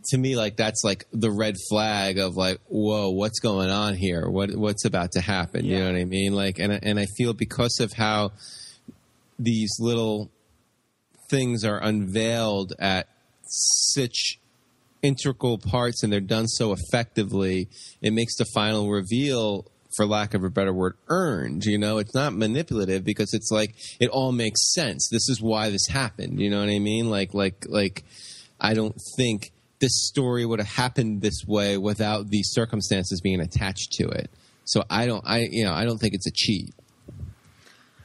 to 0.07 0.19
me, 0.19 0.37
like 0.37 0.57
that's 0.57 0.83
like 0.85 1.07
the 1.13 1.31
red 1.31 1.57
flag 1.69 2.19
of 2.19 2.37
like, 2.37 2.61
whoa, 2.69 3.11
what's 3.11 3.41
going 3.41 3.71
on 3.71 3.95
here? 3.95 4.29
What 4.29 4.55
what's 4.55 4.85
about 4.85 5.13
to 5.13 5.21
happen? 5.21 5.65
You 5.65 5.81
know 5.81 5.87
what 5.87 5.97
I 5.97 6.05
mean? 6.05 6.35
Like, 6.35 6.59
and 6.59 6.73
and 6.83 6.99
I 6.99 7.07
feel 7.17 7.35
because 7.35 7.79
of 7.81 7.93
how 7.93 8.33
these 9.39 9.77
little 9.79 10.31
things 11.31 11.65
are 11.65 11.79
unveiled 11.79 12.73
at 12.79 13.09
such 13.43 14.39
integral 15.03 15.59
parts 15.59 16.03
and 16.03 16.13
they're 16.13 16.21
done 16.21 16.47
so 16.47 16.73
effectively, 16.73 17.69
it 18.03 18.13
makes 18.13 18.37
the 18.37 18.47
final 18.55 18.91
reveal, 18.91 19.65
for 19.97 20.07
lack 20.07 20.35
of 20.35 20.45
a 20.45 20.51
better 20.51 20.73
word, 20.73 20.97
earned. 21.09 21.65
You 21.65 21.79
know, 21.79 21.99
it's 21.99 22.15
not 22.15 22.33
manipulative 22.33 23.05
because 23.05 23.35
it's 23.35 23.51
like 23.51 23.75
it 24.01 24.09
all 24.09 24.33
makes 24.33 24.73
sense. 24.75 25.09
This 25.11 25.29
is 25.29 25.41
why 25.41 25.71
this 25.71 25.87
happened. 25.89 26.41
You 26.41 26.51
know 26.51 26.61
what 26.61 26.69
I 26.69 26.79
mean? 26.79 27.11
Like, 27.11 27.35
like, 27.35 27.67
like, 27.69 28.05
I 28.61 28.75
don't 28.75 28.97
think 29.17 29.53
this 29.81 30.09
story 30.09 30.45
would 30.45 30.59
have 30.59 30.69
happened 30.69 31.23
this 31.23 31.45
way 31.47 31.79
without 31.79 32.29
these 32.29 32.51
circumstances 32.53 33.21
being 33.21 33.41
attached 33.41 33.93
to 33.93 34.09
it. 34.09 34.31
So 34.65 34.85
I 34.91 35.07
don't, 35.07 35.25
I 35.27 35.49
you 35.51 35.65
know, 35.65 35.73
I 35.73 35.85
don't 35.85 35.99
think 35.99 36.15
it's 36.15 36.27
a 36.27 36.33
cheat. 36.33 36.75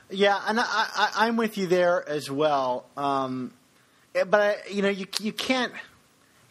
Yeah, 0.10 0.40
and 0.48 0.60
I, 0.60 0.66
I, 0.68 1.12
I'm 1.16 1.38
with 1.38 1.58
you 1.58 1.66
there 1.68 2.08
as 2.08 2.30
well. 2.30 2.86
Um, 2.96 3.52
eh, 4.14 4.24
but 4.24 4.42
I, 4.42 4.58
you 4.70 4.82
know, 4.82 4.90
you 4.90 5.08
you 5.20 5.34
can't. 5.34 5.74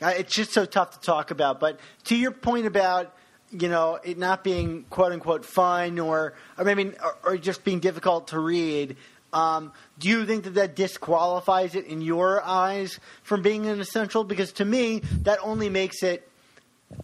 It's 0.01 0.35
just 0.35 0.53
so 0.53 0.65
tough 0.65 0.91
to 0.93 1.01
talk 1.01 1.31
about. 1.31 1.61
But 1.61 1.79
to 2.05 2.17
your 2.17 2.33
point 2.33 2.67
about 2.67 3.15
you 3.51 3.69
know 3.69 4.01
it 4.03 4.19
not 4.19 4.43
being 4.43 4.85
quote 4.91 5.13
unquote 5.13 5.45
fun 5.45 5.99
or 6.01 6.35
or 6.59 6.65
maybe 6.65 6.93
or, 7.03 7.17
or 7.25 7.37
just 7.37 7.63
being 7.63 7.79
difficult 7.79 8.29
to 8.29 8.41
read. 8.41 8.97
Um, 9.33 9.73
do 9.99 10.09
you 10.09 10.27
think 10.27 10.45
that 10.45 10.55
that 10.55 10.77
disqualifies 10.77 11.75
it 11.75 11.87
in 11.87 12.03
your 12.03 12.43
eyes 12.43 13.01
from 13.23 13.43
being 13.43 13.67
an 13.67 13.81
essential? 13.81 14.25
Because 14.25 14.53
to 14.55 14.65
me, 14.65 15.01
that 15.23 15.39
only 15.43 15.69
makes 15.69 16.03
it 16.03 16.29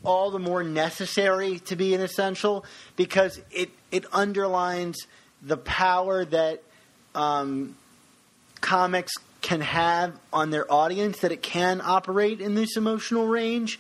all 0.05 0.31
the 0.31 0.39
more 0.39 0.63
necessary 0.63 1.59
to 1.61 1.77
be 1.77 1.95
an 1.95 2.01
essential 2.01 2.65
because 2.97 3.41
it 3.51 3.71
it 3.91 4.05
underlines 4.13 5.07
the 5.43 5.57
power 5.57 6.25
that 6.27 6.63
um, 7.15 7.77
comics 8.61 9.13
can 9.41 9.61
have 9.61 10.19
on 10.33 10.51
their 10.51 10.71
audience 10.71 11.21
that 11.21 11.33
it 11.33 11.43
can 11.43 11.81
operate 11.83 12.41
in 12.41 12.55
this 12.55 12.77
emotional 12.77 13.27
range 13.27 13.79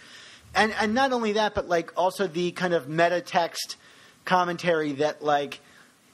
and 0.54 0.72
and 0.80 0.94
not 0.94 1.12
only 1.12 1.32
that 1.32 1.54
but 1.54 1.68
like 1.68 1.92
also 1.96 2.26
the 2.26 2.52
kind 2.52 2.72
of 2.72 2.88
meta 2.88 3.20
text 3.20 3.76
commentary 4.24 4.92
that 4.92 5.22
like 5.22 5.60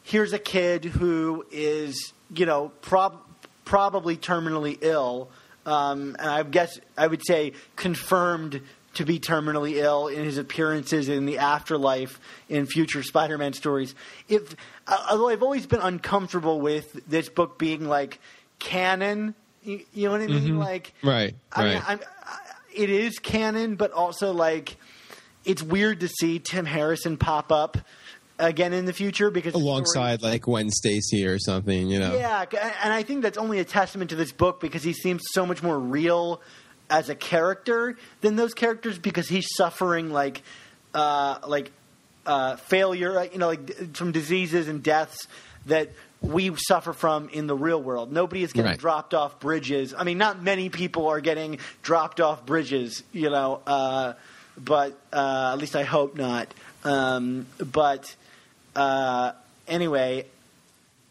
here's 0.03 0.33
a 0.33 0.39
kid 0.39 0.85
who 0.85 1.45
is 1.51 2.13
you 2.37 2.47
know 2.47 2.71
prob- 2.81 3.23
probably 3.65 4.17
terminally 4.17 4.79
ill 4.81 5.31
um, 5.67 6.17
and 6.19 6.29
I 6.29 6.43
guess 6.43 6.79
I 6.97 7.07
would 7.07 7.25
say 7.27 7.53
confirmed 7.77 8.61
to 8.95 9.05
be 9.05 9.19
terminally 9.19 9.77
ill 9.77 10.09
in 10.09 10.25
his 10.25 10.39
appearances 10.39 11.09
in 11.09 11.27
the 11.27 11.39
afterlife 11.39 12.21
in 12.49 12.67
future 12.67 13.03
Spider-Man 13.03 13.53
stories. 13.53 13.95
If 14.29 14.55
although 14.87 15.29
I've 15.29 15.43
always 15.43 15.67
been 15.67 15.81
uncomfortable 15.81 16.61
with 16.61 17.01
this 17.09 17.29
book 17.29 17.59
being 17.59 17.89
like 17.89 18.21
canon, 18.59 19.35
you, 19.63 19.81
you 19.93 20.07
know 20.07 20.13
what 20.13 20.23
I 20.23 20.27
mean? 20.27 20.59
Like 20.59 20.95
Right, 21.03 21.35
I 21.53 21.65
mean, 21.65 21.75
right. 21.75 21.85
I'm, 21.89 22.01
I, 22.25 22.39
it 22.75 22.91
is 22.91 23.19
canon, 23.19 23.77
but 23.77 23.93
also 23.93 24.33
like 24.33 24.77
it's 25.45 25.63
weird 25.63 26.01
to 26.01 26.09
see 26.09 26.39
Tim 26.39 26.67
Harrison 26.67 27.17
pop 27.17 27.51
up 27.53 27.79
again 28.39 28.73
in 28.73 28.85
the 28.85 28.93
future 28.93 29.31
because 29.31 29.53
the 29.53 29.59
story- 29.59 29.71
Alongside 29.71 30.23
like 30.23 30.43
Gwen 30.43 30.71
Stacy 30.71 31.27
or 31.27 31.39
something, 31.39 31.89
you 31.89 31.99
know. 32.01 32.15
yeah, 32.17 32.45
and 32.83 32.93
I 32.93 33.03
think 33.03 33.23
that's 33.23 33.39
only 33.39 33.59
a 33.61 33.65
testament 33.65 34.11
to 34.11 34.17
this 34.17 34.33
book 34.33 34.61
because 34.61 34.83
he 34.83 34.93
seems 34.93 35.23
so 35.33 35.47
much 35.47 35.63
more 35.63 35.79
real 35.79 36.41
as 36.91 37.09
a 37.09 37.15
character 37.15 37.97
than 38.21 38.37
those 38.37 38.53
characters 38.55 38.99
because 38.99 39.29
he's 39.29 39.47
suffering 39.57 40.11
like 40.13 40.43
uh, 40.95 41.39
like 41.47 41.73
uh, 42.27 42.57
failure, 42.57 43.29
you 43.33 43.39
know, 43.39 43.49
like 43.49 43.95
from 43.97 44.13
diseases 44.13 44.69
and 44.69 44.83
deaths 44.83 45.27
that 45.67 45.91
we 46.21 46.55
suffer 46.57 46.93
from 46.93 47.29
in 47.31 47.47
the 47.47 47.55
real 47.57 47.83
world. 47.83 48.11
Nobody 48.13 48.43
is 48.43 48.53
getting 48.53 48.71
Right. 48.71 48.79
dropped 48.79 49.13
off 49.15 49.41
bridges. 49.41 49.93
I 49.97 50.05
mean, 50.05 50.17
not 50.19 50.43
many 50.43 50.69
people 50.71 51.09
are 51.09 51.21
getting 51.21 51.59
dropped 51.83 52.21
off 52.21 52.47
bridges, 52.47 53.03
you 53.13 53.29
know, 53.31 53.61
uh, 53.67 54.15
but 54.57 54.99
uh, 55.13 55.51
at 55.53 55.59
least 55.59 55.77
I 55.77 55.83
hope 55.83 56.17
not. 56.17 56.49
Um, 56.85 57.47
but 57.59 58.15
uh, 58.77 59.33
anyway, 59.69 60.27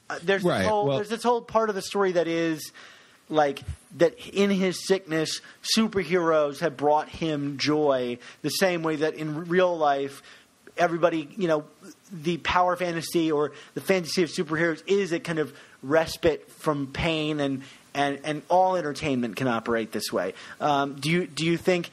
uh, 0.10 0.20
there's 0.24 0.44
Right, 0.44 0.60
this 0.60 0.68
whole 0.68 0.88
well- 0.88 0.98
there's 0.98 1.10
this 1.10 1.24
whole 1.24 1.42
part 1.42 1.70
of 1.70 1.76
the 1.76 1.82
story 1.82 2.14
that 2.14 2.28
is 2.28 2.72
like 3.30 3.62
that 3.98 4.16
in 4.34 4.50
his 4.50 4.86
sickness, 4.86 5.42
superheroes 5.78 6.60
have 6.60 6.76
brought 6.78 7.10
him 7.10 7.58
joy, 7.58 8.18
the 8.42 8.50
same 8.50 8.84
way 8.84 8.98
that 8.98 9.16
in 9.16 9.48
real 9.48 9.76
life, 9.78 10.22
everybody, 10.78 11.30
you 11.38 11.48
know, 11.48 11.64
the 12.12 12.38
power 12.38 12.76
fantasy 12.76 13.32
or 13.32 13.54
the 13.76 13.82
fantasy 13.82 14.24
of 14.24 14.30
superheroes 14.30 14.84
is 14.88 15.12
a 15.12 15.20
kind 15.20 15.40
of 15.40 15.54
respite 15.82 16.50
from 16.52 16.88
pain 16.88 17.40
and. 17.40 17.64
And, 17.96 18.22
and 18.24 18.42
all 18.50 18.76
entertainment 18.76 19.36
can 19.36 19.48
operate 19.48 19.92
this 19.92 20.12
way. 20.12 20.34
Um, 20.60 20.96
do 20.96 21.12
you 21.12 21.28
do 21.28 21.46
you 21.46 21.58
think 21.58 21.92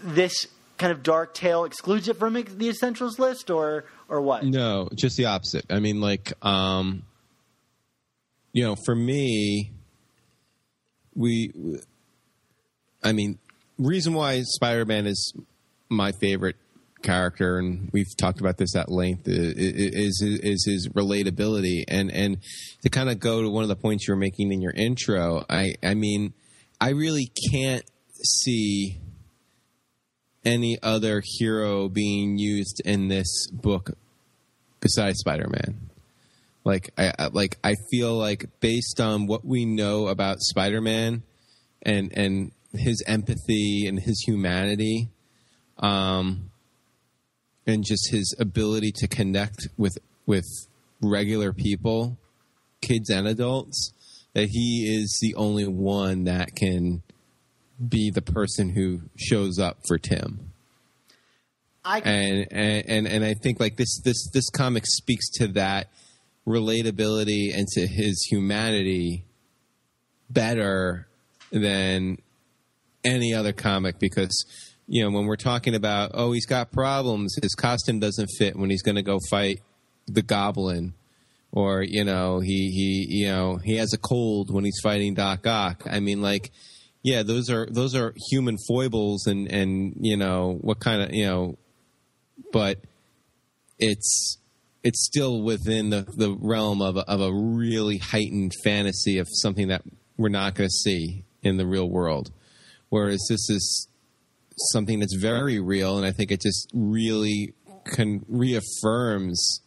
this 0.00 0.46
kind 0.78 0.92
of 0.92 1.02
dark 1.02 1.34
tale 1.34 1.64
excludes 1.64 2.06
it 2.06 2.16
from 2.16 2.34
the 2.34 2.68
essentials 2.68 3.18
list, 3.18 3.50
or 3.50 3.84
or 4.12 4.20
what? 4.20 4.44
No, 4.44 4.90
just 4.94 5.16
the 5.16 5.24
opposite. 5.24 5.64
I 5.70 5.80
mean, 5.80 6.02
like, 6.02 6.34
um, 6.44 7.02
you 8.52 8.62
know, 8.62 8.76
for 8.84 8.94
me, 8.94 9.72
we, 11.14 11.50
I 13.02 13.12
mean, 13.12 13.38
reason 13.78 14.12
why 14.12 14.42
Spider 14.42 14.84
Man 14.84 15.06
is 15.06 15.32
my 15.88 16.12
favorite 16.12 16.56
character, 17.02 17.58
and 17.58 17.88
we've 17.94 18.14
talked 18.18 18.40
about 18.40 18.58
this 18.58 18.76
at 18.76 18.90
length, 18.90 19.22
is 19.24 20.22
is 20.22 20.64
his 20.66 20.88
relatability, 20.88 21.84
and 21.88 22.12
and 22.12 22.36
to 22.82 22.90
kind 22.90 23.08
of 23.08 23.18
go 23.18 23.40
to 23.40 23.48
one 23.48 23.62
of 23.62 23.70
the 23.70 23.76
points 23.76 24.06
you 24.06 24.12
were 24.12 24.20
making 24.20 24.52
in 24.52 24.60
your 24.60 24.72
intro. 24.72 25.42
I 25.48 25.72
I 25.82 25.94
mean, 25.94 26.34
I 26.78 26.90
really 26.90 27.32
can't 27.50 27.84
see 28.22 29.00
any 30.44 30.78
other 30.82 31.22
hero 31.24 31.88
being 31.88 32.36
used 32.36 32.82
in 32.84 33.08
this 33.08 33.46
book 33.50 33.92
besides 34.82 35.20
Spider-Man. 35.20 35.88
Like 36.64 36.90
I 36.98 37.28
like 37.32 37.58
I 37.64 37.74
feel 37.90 38.14
like 38.14 38.44
based 38.60 39.00
on 39.00 39.26
what 39.26 39.44
we 39.44 39.64
know 39.64 40.08
about 40.08 40.40
Spider-Man 40.40 41.22
and 41.80 42.12
and 42.16 42.52
his 42.72 43.02
empathy 43.06 43.86
and 43.86 43.98
his 43.98 44.22
humanity 44.26 45.08
um 45.78 46.50
and 47.66 47.84
just 47.84 48.10
his 48.10 48.34
ability 48.38 48.92
to 48.96 49.08
connect 49.08 49.68
with 49.76 49.98
with 50.26 50.46
regular 51.00 51.52
people, 51.52 52.16
kids 52.80 53.10
and 53.10 53.26
adults, 53.26 53.92
that 54.34 54.48
he 54.50 55.00
is 55.00 55.18
the 55.20 55.34
only 55.34 55.66
one 55.66 56.24
that 56.24 56.54
can 56.54 57.02
be 57.88 58.10
the 58.10 58.22
person 58.22 58.70
who 58.70 59.00
shows 59.16 59.58
up 59.58 59.78
for 59.88 59.98
Tim 59.98 60.51
I 61.84 61.98
and 62.00 62.46
and 62.50 62.84
and, 62.88 63.06
and 63.06 63.24
I 63.24 63.34
think 63.34 63.60
like 63.60 63.76
this 63.76 64.00
this 64.02 64.30
this 64.32 64.48
comic 64.50 64.84
speaks 64.86 65.28
to 65.38 65.48
that 65.48 65.88
relatability 66.46 67.56
and 67.56 67.66
to 67.68 67.86
his 67.86 68.22
humanity 68.30 69.24
better 70.30 71.06
than 71.50 72.18
any 73.04 73.34
other 73.34 73.52
comic 73.52 73.98
because 73.98 74.44
you 74.86 75.02
know 75.02 75.10
when 75.10 75.26
we're 75.26 75.36
talking 75.36 75.74
about 75.74 76.12
oh 76.14 76.32
he's 76.32 76.46
got 76.46 76.72
problems 76.72 77.36
his 77.40 77.54
costume 77.54 78.00
doesn't 78.00 78.28
fit 78.38 78.56
when 78.56 78.70
he's 78.70 78.82
going 78.82 78.96
to 78.96 79.02
go 79.02 79.18
fight 79.30 79.60
the 80.06 80.22
goblin 80.22 80.94
or 81.52 81.82
you 81.82 82.02
know 82.02 82.40
he 82.40 82.70
he 82.70 83.06
you 83.18 83.28
know 83.28 83.56
he 83.56 83.76
has 83.76 83.92
a 83.92 83.98
cold 83.98 84.52
when 84.52 84.64
he's 84.64 84.80
fighting 84.82 85.14
Doc 85.14 85.46
Ock. 85.46 85.84
I 85.88 86.00
mean 86.00 86.22
like 86.22 86.50
yeah 87.02 87.22
those 87.22 87.50
are 87.50 87.66
those 87.70 87.94
are 87.94 88.14
human 88.30 88.56
foibles 88.66 89.26
and 89.26 89.50
and 89.52 89.94
you 90.00 90.16
know 90.16 90.58
what 90.60 90.80
kind 90.80 91.02
of 91.02 91.14
you 91.14 91.26
know 91.26 91.58
but 92.52 92.78
it's 93.78 94.38
it's 94.84 95.04
still 95.04 95.42
within 95.42 95.90
the, 95.90 96.02
the 96.16 96.36
realm 96.40 96.82
of 96.82 96.96
a, 96.96 97.08
of 97.08 97.20
a 97.20 97.32
really 97.32 97.98
heightened 97.98 98.52
fantasy 98.64 99.18
of 99.18 99.28
something 99.30 99.68
that 99.68 99.82
we're 100.16 100.28
not 100.28 100.54
going 100.54 100.68
to 100.68 100.72
see 100.72 101.24
in 101.42 101.56
the 101.56 101.66
real 101.66 101.88
world. 101.88 102.30
Whereas 102.88 103.24
this 103.28 103.48
is 103.48 103.88
something 104.72 104.98
that's 105.00 105.14
very 105.14 105.60
real, 105.60 105.96
and 105.96 106.06
I 106.06 106.10
think 106.10 106.32
it 106.32 106.40
just 106.40 106.68
really 106.74 107.54
con- 107.84 108.24
reaffirms 108.28 109.60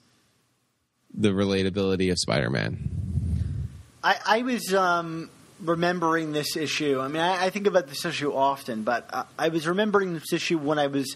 the 1.13 1.29
relatability 1.29 2.11
of 2.11 2.19
Spider-Man. 2.19 3.69
I, 4.03 4.17
I 4.25 4.41
was 4.43 4.73
um, 4.73 5.29
remembering 5.65 6.31
this 6.31 6.55
issue. 6.55 6.99
I 6.99 7.07
mean, 7.07 7.21
I, 7.21 7.45
I 7.45 7.49
think 7.49 7.67
about 7.67 7.87
this 7.87 8.05
issue 8.05 8.33
often, 8.33 8.83
but 8.83 9.09
I, 9.13 9.25
I 9.37 9.49
was 9.49 9.67
remembering 9.67 10.13
this 10.13 10.33
issue 10.33 10.57
when 10.57 10.79
I 10.79 10.87
was 10.87 11.15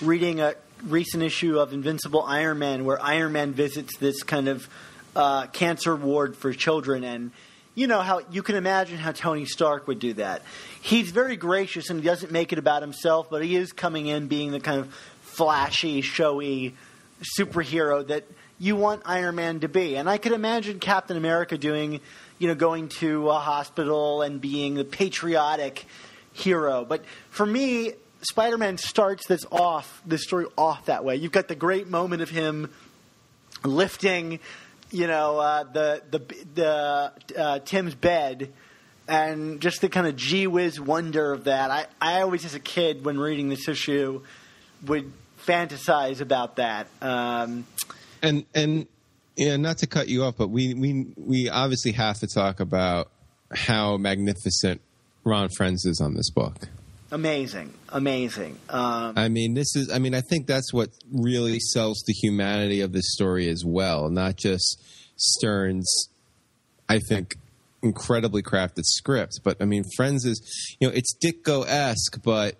reading 0.00 0.40
a 0.40 0.54
recent 0.86 1.22
issue 1.22 1.58
of 1.58 1.72
Invincible 1.72 2.22
Iron 2.22 2.58
Man, 2.58 2.84
where 2.84 3.02
Iron 3.02 3.32
Man 3.32 3.52
visits 3.52 3.96
this 3.98 4.22
kind 4.22 4.48
of 4.48 4.68
uh, 5.16 5.46
cancer 5.46 5.96
ward 5.96 6.36
for 6.36 6.52
children, 6.52 7.04
and 7.04 7.32
you 7.74 7.86
know 7.86 8.00
how 8.00 8.20
you 8.30 8.42
can 8.42 8.56
imagine 8.56 8.98
how 8.98 9.12
Tony 9.12 9.44
Stark 9.44 9.86
would 9.86 9.98
do 9.98 10.14
that. 10.14 10.42
He's 10.80 11.10
very 11.10 11.36
gracious 11.36 11.90
and 11.90 12.00
he 12.00 12.06
doesn't 12.06 12.32
make 12.32 12.52
it 12.52 12.58
about 12.58 12.82
himself, 12.82 13.28
but 13.30 13.44
he 13.44 13.54
is 13.54 13.72
coming 13.72 14.06
in 14.06 14.26
being 14.26 14.50
the 14.50 14.60
kind 14.60 14.80
of 14.80 14.92
flashy, 15.20 16.00
showy 16.00 16.74
superhero 17.38 18.06
that 18.08 18.24
you 18.58 18.74
want 18.74 19.02
Iron 19.04 19.36
Man 19.36 19.60
to 19.60 19.68
be. 19.68 19.96
And 19.96 20.10
I 20.10 20.18
could 20.18 20.32
imagine 20.32 20.80
Captain 20.80 21.16
America 21.16 21.56
doing, 21.56 22.00
you 22.38 22.48
know, 22.48 22.54
going 22.54 22.88
to 22.88 23.28
a 23.30 23.38
hospital 23.38 24.22
and 24.22 24.40
being 24.40 24.74
the 24.74 24.84
patriotic 24.84 25.86
hero. 26.32 26.84
But 26.84 27.04
for 27.30 27.44
me, 27.44 27.92
Spider 28.22 28.58
Man 28.58 28.78
starts 28.78 29.26
this 29.26 29.44
off, 29.50 30.02
this 30.06 30.22
story 30.22 30.46
off 30.56 30.86
that 30.86 31.04
way. 31.04 31.16
You've 31.16 31.32
got 31.32 31.48
the 31.48 31.54
great 31.54 31.88
moment 31.88 32.22
of 32.22 32.30
him 32.30 32.70
lifting, 33.64 34.40
you 34.90 35.06
know, 35.06 35.38
uh, 35.38 35.64
the 35.64 36.02
the 36.10 36.20
the 36.54 37.12
uh, 37.36 37.58
Tim's 37.60 37.94
bed, 37.94 38.52
and 39.06 39.60
just 39.60 39.80
the 39.80 39.88
kind 39.88 40.06
of 40.06 40.16
gee 40.16 40.46
whiz 40.46 40.80
wonder 40.80 41.32
of 41.32 41.44
that. 41.44 41.70
I 41.70 41.86
I 42.00 42.20
always, 42.22 42.44
as 42.44 42.54
a 42.54 42.60
kid, 42.60 43.04
when 43.04 43.18
reading 43.18 43.48
this 43.48 43.68
issue, 43.68 44.22
would 44.86 45.12
fantasize 45.44 46.20
about 46.20 46.56
that. 46.56 46.88
Um, 47.00 47.66
And 48.22 48.44
and 48.54 48.86
yeah, 49.38 49.56
not 49.56 49.78
to 49.78 49.86
cut 49.86 50.08
you 50.08 50.24
off, 50.24 50.36
but 50.36 50.48
we 50.48 50.74
we 50.74 51.06
we 51.16 51.48
obviously 51.48 51.92
have 51.92 52.18
to 52.18 52.26
talk 52.26 52.58
about 52.58 53.08
how 53.54 53.96
magnificent 53.96 54.80
Ron 55.24 55.48
Frenz 55.56 55.86
is 55.86 56.00
on 56.00 56.14
this 56.14 56.28
book. 56.30 56.68
amazing, 57.12 57.72
amazing. 57.90 58.58
Um, 58.68 59.14
I 59.16 59.28
mean, 59.28 59.54
this 59.54 59.76
is. 59.76 59.92
I 59.92 60.00
mean, 60.00 60.12
I 60.12 60.22
think 60.22 60.48
that's 60.48 60.72
what 60.72 60.90
really 61.12 61.60
sells 61.60 62.02
the 62.04 62.12
humanity 62.12 62.80
of 62.80 62.92
this 62.92 63.12
story 63.12 63.48
as 63.48 63.62
well, 63.64 64.10
not 64.10 64.36
just 64.36 64.82
Stern's. 65.16 66.08
I 66.88 66.98
think 66.98 67.36
incredibly 67.80 68.42
crafted 68.42 68.84
script, 68.84 69.40
but 69.44 69.62
I 69.62 69.66
mean, 69.66 69.84
Frenz 69.96 70.24
is. 70.24 70.76
You 70.80 70.88
know, 70.88 70.94
it's 70.94 71.14
Ditko 71.24 71.64
esque, 71.68 72.20
but 72.24 72.56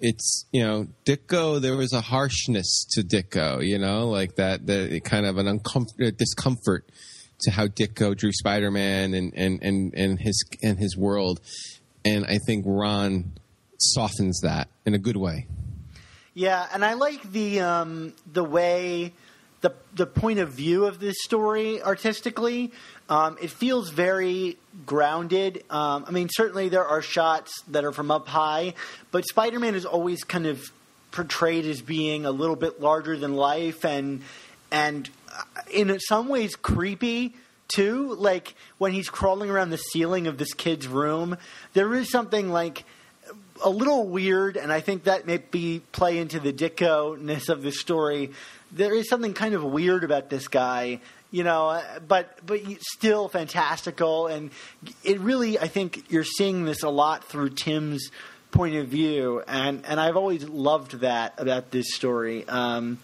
it's 0.00 0.46
you 0.52 0.64
know 0.64 0.88
Ditko. 1.04 1.60
There 1.60 1.76
was 1.76 1.92
a 1.92 2.00
harshness 2.00 2.86
to 2.92 3.02
Ditko. 3.02 3.66
You 3.66 3.78
know, 3.78 4.08
like 4.08 4.36
that. 4.36 4.66
The 4.66 5.00
kind 5.00 5.26
of 5.26 5.38
an 5.38 5.46
uncomfort, 5.46 6.16
discomfort 6.16 6.88
to 7.40 7.50
how 7.50 7.66
Ditko 7.66 8.16
drew 8.16 8.32
Spider 8.32 8.70
Man 8.70 9.14
and 9.14 9.32
and 9.34 9.62
and 9.62 9.94
and 9.94 10.18
his 10.18 10.44
and 10.62 10.78
his 10.78 10.96
world, 10.96 11.40
and 12.04 12.24
I 12.26 12.38
think 12.46 12.64
Ron 12.66 13.32
softens 13.78 14.40
that 14.42 14.68
in 14.84 14.94
a 14.94 14.98
good 14.98 15.16
way. 15.16 15.46
Yeah, 16.34 16.66
and 16.72 16.84
I 16.84 16.94
like 16.94 17.32
the 17.32 17.60
um, 17.60 18.14
the 18.32 18.44
way 18.44 19.12
the 19.60 19.74
the 19.94 20.06
point 20.06 20.38
of 20.38 20.50
view 20.50 20.86
of 20.86 21.00
this 21.00 21.16
story 21.22 21.82
artistically. 21.82 22.72
Um, 23.08 23.38
it 23.40 23.50
feels 23.50 23.90
very 23.90 24.58
grounded. 24.86 25.64
Um, 25.70 26.04
I 26.06 26.10
mean, 26.10 26.28
certainly 26.30 26.68
there 26.68 26.84
are 26.84 27.02
shots 27.02 27.62
that 27.68 27.84
are 27.84 27.92
from 27.92 28.10
up 28.10 28.28
high, 28.28 28.74
but 29.10 29.26
Spider 29.26 29.58
Man 29.58 29.74
is 29.74 29.84
always 29.84 30.24
kind 30.24 30.46
of 30.46 30.70
portrayed 31.10 31.64
as 31.64 31.80
being 31.80 32.26
a 32.26 32.30
little 32.30 32.56
bit 32.56 32.80
larger 32.80 33.16
than 33.16 33.34
life, 33.34 33.84
and 33.84 34.22
and 34.70 35.08
uh, 35.32 35.42
in 35.72 35.98
some 36.00 36.28
ways 36.28 36.54
creepy 36.54 37.34
too. 37.68 38.14
Like 38.14 38.54
when 38.78 38.92
he's 38.92 39.08
crawling 39.08 39.50
around 39.50 39.70
the 39.70 39.78
ceiling 39.78 40.26
of 40.26 40.38
this 40.38 40.54
kid's 40.54 40.86
room, 40.86 41.36
there 41.72 41.94
is 41.94 42.10
something 42.10 42.50
like 42.50 42.84
a 43.64 43.70
little 43.70 44.06
weird, 44.06 44.56
and 44.56 44.72
I 44.72 44.80
think 44.80 45.04
that 45.04 45.26
may 45.26 45.38
be 45.38 45.80
play 45.92 46.18
into 46.18 46.38
the 46.40 46.52
Ditko 46.52 47.20
ness 47.20 47.48
of 47.48 47.62
the 47.62 47.72
story. 47.72 48.30
There 48.72 48.94
is 48.94 49.08
something 49.08 49.34
kind 49.34 49.54
of 49.54 49.64
weird 49.64 50.04
about 50.04 50.30
this 50.30 50.48
guy, 50.48 51.00
you 51.30 51.44
know, 51.44 51.68
uh, 51.68 52.00
but 52.06 52.38
but 52.44 52.60
still 52.80 53.28
fantastical, 53.28 54.26
and 54.26 54.50
it 55.04 55.20
really 55.20 55.58
I 55.58 55.68
think 55.68 56.10
you're 56.10 56.24
seeing 56.24 56.64
this 56.64 56.82
a 56.82 56.90
lot 56.90 57.24
through 57.24 57.50
Tim's 57.50 58.10
point 58.50 58.76
of 58.76 58.88
view, 58.88 59.42
and 59.46 59.84
and 59.86 59.98
I've 59.98 60.16
always 60.16 60.44
loved 60.48 61.00
that 61.00 61.34
about 61.38 61.70
this 61.70 61.94
story. 61.94 62.46
Um, 62.48 62.98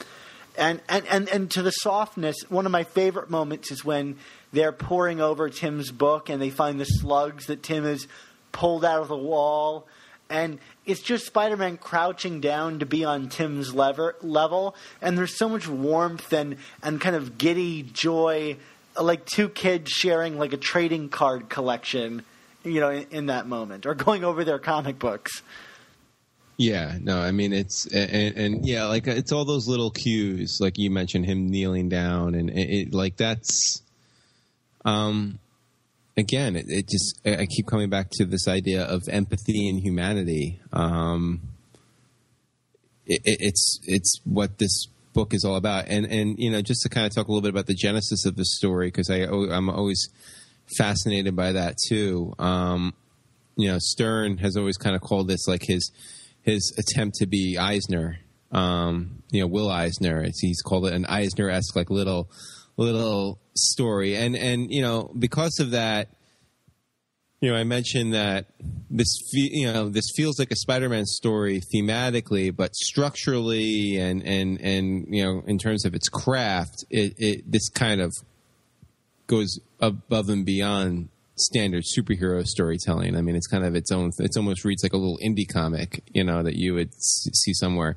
and, 0.57 0.81
and, 0.89 1.07
and, 1.09 1.29
and 1.29 1.51
to 1.53 1.63
the 1.63 1.71
softness, 1.71 2.37
one 2.49 2.67
of 2.67 2.73
my 2.73 2.85
favorite 2.85 3.29
moments 3.29 3.73
is 3.73 3.85
when 3.85 4.17
they're 4.53 4.73
poring 4.73 5.21
over 5.21 5.51
Tim's 5.51 5.91
book 5.91 6.29
and 6.29 6.41
they 6.41 6.51
find 6.51 6.81
the 6.81 6.85
slugs 6.85 7.47
that 7.47 7.63
Tim 7.63 7.85
has 7.85 8.07
pulled 8.53 8.85
out 8.85 9.03
of 9.03 9.09
the 9.09 9.17
wall. 9.17 9.89
And 10.31 10.59
it's 10.87 11.01
just 11.01 11.27
Spider 11.27 11.57
Man 11.57 11.77
crouching 11.77 12.41
down 12.41 12.79
to 12.79 12.87
be 12.87 13.05
on 13.05 13.29
Tim's 13.29 13.75
lever, 13.75 14.17
level. 14.23 14.75
And 15.01 15.17
there's 15.17 15.37
so 15.37 15.49
much 15.49 15.69
warmth 15.69 16.33
and, 16.33 16.57
and 16.83 17.01
kind 17.01 17.15
of 17.15 17.39
giddy 17.39 17.83
joy, 17.83 18.57
like 19.01 19.27
two 19.27 19.49
kids 19.49 19.91
sharing 19.91 20.39
like 20.39 20.53
a 20.53 20.57
trading 20.57 21.09
card 21.09 21.49
collection 21.49 22.25
you 22.65 22.81
know, 22.81 22.91
in, 22.91 23.07
in 23.11 23.27
that 23.27 23.47
moment, 23.47 23.87
or 23.87 23.95
going 23.95 24.25
over 24.25 24.45
their 24.45 24.59
comic 24.59 24.99
books. 24.99 25.43
Yeah, 26.57 26.99
no, 27.01 27.21
I 27.21 27.33
mean 27.33 27.53
it's 27.53 27.87
and, 27.87 28.37
and 28.37 28.67
yeah, 28.67 28.85
like 28.87 29.07
it's 29.07 29.33
all 29.33 29.45
those 29.45 29.67
little 29.67 29.91
cues, 29.91 30.59
like 30.61 30.79
you 30.79 30.91
mentioned 30.91 31.27
him 31.27 31.51
kneeling 31.51 31.89
down, 31.89 32.35
and 32.35 32.49
it, 32.49 32.71
it 32.71 32.95
like 32.95 33.17
that's, 33.17 33.83
um, 34.85 35.39
again, 36.17 36.57
it, 36.57 36.67
it 36.69 36.89
just 36.89 37.21
I 37.27 37.47
keep 37.47 37.67
coming 37.67 37.91
back 37.91 38.09
to 38.13 38.25
this 38.25 38.49
idea 38.49 38.85
of 38.85 39.03
empathy 39.09 39.69
and 39.69 39.81
humanity. 39.81 40.61
Um, 40.73 41.41
it, 43.07 43.21
it, 43.25 43.39
it's 43.41 43.81
it's 43.85 44.21
what 44.25 44.59
this 44.59 44.87
book 45.13 45.35
is 45.35 45.45
all 45.45 45.57
about, 45.57 45.87
and 45.89 46.07
and 46.07 46.37
you 46.39 46.51
know 46.51 46.63
just 46.63 46.83
to 46.83 46.89
kind 46.89 47.07
of 47.07 47.15
talk 47.15 47.29
a 47.29 47.31
little 47.31 47.43
bit 47.43 47.51
about 47.51 47.67
the 47.67 47.75
genesis 47.75 48.27
of 48.27 48.37
the 48.37 48.45
story 48.45 48.89
because 48.89 49.11
I 49.11 49.25
I'm 49.25 49.69
always 49.69 50.09
fascinated 50.79 51.37
by 51.37 51.53
that 51.53 51.77
too. 51.89 52.35
Um, 52.39 52.95
you 53.57 53.69
know, 53.69 53.79
Stern 53.79 54.39
has 54.39 54.57
always 54.57 54.77
kind 54.77 54.97
of 54.97 55.03
called 55.03 55.29
this 55.29 55.47
like 55.47 55.63
his 55.63 55.91
his 56.43 56.75
attempt 56.79 57.17
to 57.17 57.27
be 57.27 57.57
Eisner. 57.59 58.19
Um, 58.53 59.23
you 59.31 59.41
know, 59.41 59.49
Will 59.49 59.69
Eisner. 59.69 60.23
It's, 60.23 60.41
he's 60.41 60.63
called 60.63 60.87
it 60.87 60.93
an 60.93 61.07
Eisner 61.07 61.51
esque 61.51 61.75
like 61.75 61.91
little 61.91 62.29
little 62.77 63.39
story, 63.55 64.17
and 64.17 64.37
and 64.37 64.73
you 64.73 64.83
know 64.83 65.13
because 65.19 65.59
of 65.61 65.71
that. 65.73 66.09
You 67.41 67.51
know, 67.51 67.59
I 67.59 67.65
mentioned 67.65 68.15
that 68.15 68.47
this, 68.89 69.21
you 69.35 69.71
know, 69.71 69.91
this 69.91 70.07
feels 70.17 70.39
like 70.39 70.51
a 70.51 70.57
Spider-Man 70.57 71.05
story 71.05 71.61
thematically, 71.75 72.57
but 72.57 72.75
structurally 72.75 73.99
and 73.99 74.27
and 74.27 74.59
and 74.63 75.07
you 75.15 75.23
know, 75.23 75.43
in 75.47 75.59
terms 75.59 75.85
of 75.85 75.95
its 75.95 76.09
craft, 76.09 76.87
it, 76.89 77.13
it 77.19 77.53
this 77.53 77.69
kind 77.69 78.01
of 78.01 78.15
goes 79.27 79.59
above 79.81 80.31
and 80.31 80.47
beyond 80.47 81.11
standard 81.37 81.85
superhero 81.85 82.45
storytelling. 82.47 83.17
I 83.17 83.21
mean, 83.21 83.37
it's 83.37 83.47
kind 83.47 83.65
of 83.65 83.75
its 83.75 83.91
own. 83.91 84.11
It's 84.19 84.37
almost 84.37 84.65
reads 84.65 84.83
like 84.83 84.93
a 84.93 84.97
little 84.97 85.19
indie 85.19 85.51
comic, 85.51 86.03
you 86.13 86.25
know, 86.25 86.43
that 86.43 86.55
you 86.55 86.75
would 86.75 86.91
see 86.95 87.53
somewhere. 87.55 87.97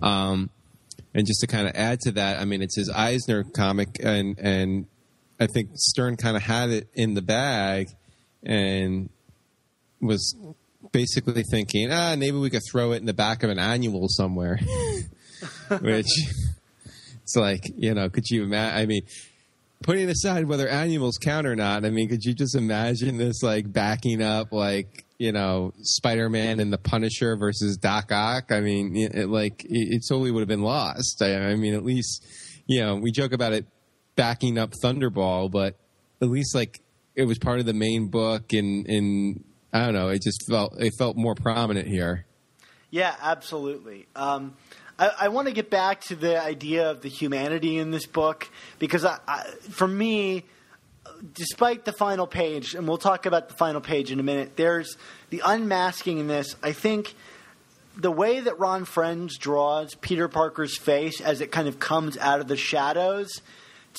Um, 0.00 0.50
and 1.14 1.26
just 1.26 1.40
to 1.40 1.46
kind 1.46 1.66
of 1.66 1.74
add 1.74 2.00
to 2.00 2.12
that, 2.12 2.40
I 2.40 2.44
mean, 2.44 2.62
it's 2.62 2.76
his 2.76 2.90
Eisner 2.90 3.44
comic, 3.44 4.00
and 4.02 4.38
and 4.38 4.86
I 5.38 5.46
think 5.46 5.70
Stern 5.74 6.16
kind 6.16 6.36
of 6.36 6.42
had 6.42 6.70
it 6.70 6.88
in 6.94 7.14
the 7.14 7.22
bag, 7.22 7.88
and 8.42 9.08
was 10.00 10.36
basically 10.92 11.42
thinking, 11.50 11.90
ah, 11.92 12.14
maybe 12.16 12.36
we 12.36 12.50
could 12.50 12.62
throw 12.70 12.92
it 12.92 12.96
in 12.96 13.06
the 13.06 13.14
back 13.14 13.42
of 13.42 13.50
an 13.50 13.58
annual 13.58 14.06
somewhere, 14.08 14.58
which. 15.80 16.08
It's 17.24 17.36
like, 17.36 17.72
you 17.74 17.94
know, 17.94 18.10
could 18.10 18.28
you 18.28 18.42
imagine? 18.44 18.78
I 18.78 18.84
mean, 18.84 19.00
putting 19.82 20.08
aside 20.10 20.46
whether 20.46 20.68
animals 20.68 21.18
count 21.18 21.46
or 21.46 21.56
not, 21.56 21.84
I 21.84 21.90
mean, 21.90 22.08
could 22.08 22.22
you 22.22 22.34
just 22.34 22.54
imagine 22.54 23.16
this 23.16 23.42
like 23.42 23.72
backing 23.72 24.22
up 24.22 24.52
like 24.52 25.04
you 25.18 25.32
know 25.32 25.72
Spider 25.82 26.28
Man 26.28 26.60
and 26.60 26.72
the 26.72 26.78
Punisher 26.78 27.36
versus 27.36 27.76
Doc 27.76 28.12
Ock? 28.12 28.50
I 28.50 28.60
mean, 28.60 28.96
it, 28.96 29.14
it, 29.14 29.28
like 29.28 29.64
it, 29.64 29.96
it 29.96 30.04
totally 30.08 30.30
would 30.30 30.40
have 30.40 30.48
been 30.48 30.62
lost. 30.62 31.22
I, 31.22 31.50
I 31.50 31.54
mean, 31.56 31.74
at 31.74 31.84
least 31.84 32.26
you 32.66 32.80
know 32.80 32.96
we 32.96 33.10
joke 33.10 33.32
about 33.32 33.52
it 33.52 33.66
backing 34.16 34.58
up 34.58 34.72
Thunderball, 34.82 35.50
but 35.50 35.76
at 36.20 36.28
least 36.28 36.54
like 36.54 36.80
it 37.14 37.24
was 37.24 37.38
part 37.38 37.60
of 37.60 37.66
the 37.66 37.74
main 37.74 38.08
book, 38.08 38.52
and 38.52 38.86
and 38.86 39.44
I 39.72 39.84
don't 39.86 39.94
know, 39.94 40.08
it 40.08 40.22
just 40.22 40.46
felt 40.48 40.80
it 40.80 40.92
felt 40.98 41.16
more 41.16 41.34
prominent 41.34 41.88
here. 41.88 42.26
Yeah, 42.90 43.14
absolutely. 43.20 44.06
Um, 44.14 44.54
I, 44.98 45.10
I 45.22 45.28
want 45.28 45.48
to 45.48 45.52
get 45.52 45.68
back 45.68 46.02
to 46.02 46.14
the 46.14 46.40
idea 46.40 46.90
of 46.90 47.00
the 47.00 47.08
humanity 47.08 47.78
in 47.78 47.90
this 47.90 48.06
book 48.06 48.48
because, 48.78 49.04
I, 49.04 49.18
I, 49.26 49.42
for 49.70 49.88
me, 49.88 50.44
despite 51.32 51.84
the 51.84 51.92
final 51.92 52.26
page, 52.26 52.74
and 52.74 52.86
we'll 52.86 52.98
talk 52.98 53.26
about 53.26 53.48
the 53.48 53.54
final 53.54 53.80
page 53.80 54.10
in 54.10 54.20
a 54.20 54.22
minute, 54.22 54.56
there's 54.56 54.96
the 55.30 55.42
unmasking 55.44 56.18
in 56.18 56.26
this. 56.26 56.56
I 56.62 56.72
think 56.72 57.14
the 57.96 58.10
way 58.10 58.40
that 58.40 58.58
Ron 58.58 58.84
Frenz 58.84 59.38
draws 59.38 59.94
Peter 59.94 60.28
Parker's 60.28 60.76
face 60.76 61.20
as 61.20 61.40
it 61.40 61.52
kind 61.52 61.68
of 61.68 61.78
comes 61.78 62.18
out 62.18 62.40
of 62.40 62.48
the 62.48 62.56
shadows, 62.56 63.40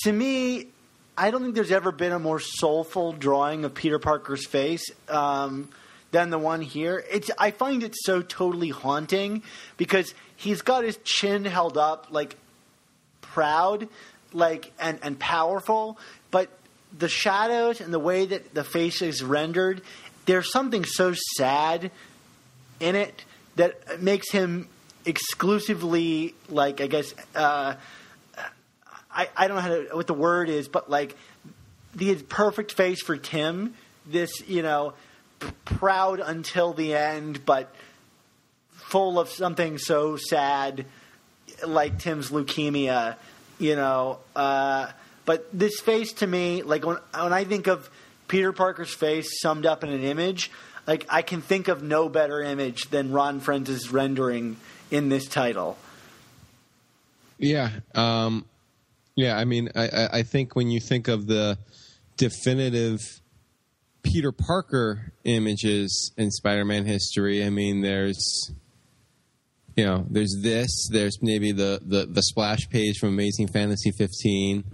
to 0.04 0.12
me, 0.12 0.68
I 1.16 1.30
don't 1.30 1.42
think 1.42 1.54
there's 1.54 1.72
ever 1.72 1.92
been 1.92 2.12
a 2.12 2.18
more 2.18 2.40
soulful 2.40 3.12
drawing 3.12 3.64
of 3.64 3.74
Peter 3.74 3.98
Parker's 3.98 4.46
face. 4.46 4.90
Um, 5.08 5.70
than 6.10 6.30
the 6.30 6.38
one 6.38 6.62
here. 6.62 7.04
It's 7.10 7.30
I 7.38 7.50
find 7.50 7.82
it 7.82 7.94
so 7.94 8.22
totally 8.22 8.70
haunting 8.70 9.42
because 9.76 10.14
he's 10.36 10.62
got 10.62 10.84
his 10.84 10.98
chin 11.04 11.44
held 11.44 11.76
up 11.76 12.06
like 12.10 12.36
proud, 13.20 13.88
like 14.32 14.72
and 14.78 14.98
and 15.02 15.18
powerful, 15.18 15.98
but 16.30 16.48
the 16.98 17.08
shadows 17.08 17.80
and 17.80 17.92
the 17.92 17.98
way 17.98 18.26
that 18.26 18.54
the 18.54 18.64
face 18.64 19.02
is 19.02 19.22
rendered, 19.22 19.82
there's 20.26 20.50
something 20.50 20.84
so 20.84 21.14
sad 21.36 21.90
in 22.80 22.94
it 22.94 23.24
that 23.56 24.02
makes 24.02 24.30
him 24.30 24.68
exclusively 25.04 26.34
like 26.48 26.80
I 26.80 26.86
guess 26.88 27.14
uh, 27.34 27.74
I 29.10 29.28
I 29.36 29.46
don't 29.46 29.56
know 29.56 29.62
how 29.62 29.68
to, 29.68 29.88
what 29.92 30.06
the 30.06 30.14
word 30.14 30.48
is, 30.48 30.68
but 30.68 30.90
like 30.90 31.16
the 31.94 32.14
perfect 32.16 32.72
face 32.72 33.02
for 33.02 33.16
Tim. 33.16 33.74
This 34.04 34.46
you 34.46 34.62
know 34.62 34.94
p- 35.40 35.48
proud 35.64 36.20
until 36.20 36.72
the 36.72 36.94
end, 36.94 37.44
but 37.44 37.74
full 38.72 39.18
of 39.18 39.28
something 39.30 39.78
so 39.78 40.16
sad, 40.16 40.86
like 41.66 41.98
Tim's 41.98 42.30
leukemia, 42.30 43.16
you 43.58 43.76
know. 43.76 44.18
Uh, 44.34 44.90
but 45.26 45.46
this 45.52 45.80
face 45.80 46.12
to 46.14 46.26
me, 46.26 46.62
like 46.62 46.86
when 46.86 46.96
when 47.12 47.32
I 47.32 47.44
think 47.44 47.66
of 47.66 47.90
Peter 48.28 48.52
Parker's 48.52 48.94
face 48.94 49.40
summed 49.42 49.66
up 49.66 49.84
in 49.84 49.90
an 49.90 50.02
image, 50.02 50.50
like 50.86 51.04
I 51.10 51.20
can 51.20 51.42
think 51.42 51.68
of 51.68 51.82
no 51.82 52.08
better 52.08 52.40
image 52.40 52.88
than 52.90 53.12
Ron 53.12 53.40
Frenz' 53.40 53.90
rendering 53.90 54.56
in 54.90 55.08
this 55.08 55.26
title. 55.26 55.76
Yeah, 57.38 57.70
um, 57.94 58.46
yeah. 59.16 59.36
I 59.36 59.44
mean, 59.44 59.68
I, 59.74 59.88
I, 59.88 60.08
I 60.18 60.22
think 60.22 60.56
when 60.56 60.70
you 60.70 60.80
think 60.80 61.08
of 61.08 61.26
the 61.26 61.58
definitive 62.16 63.00
Peter 64.02 64.32
Parker 64.32 65.12
images 65.24 66.12
in 66.16 66.30
Spider-Man 66.30 66.86
history, 66.86 67.44
I 67.44 67.50
mean, 67.50 67.82
there's 67.82 68.52
you 69.76 69.84
know, 69.84 70.06
there's 70.08 70.34
this, 70.40 70.88
there's 70.90 71.18
maybe 71.20 71.52
the 71.52 71.80
the, 71.84 72.06
the 72.06 72.22
splash 72.22 72.68
page 72.70 72.98
from 72.98 73.10
Amazing 73.10 73.48
Fantasy 73.48 73.90
15, 73.90 74.64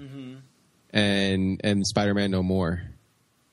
and 0.93 1.61
and 1.65 1.87
Spider-Man 1.87 2.31
No 2.31 2.43
More, 2.43 2.83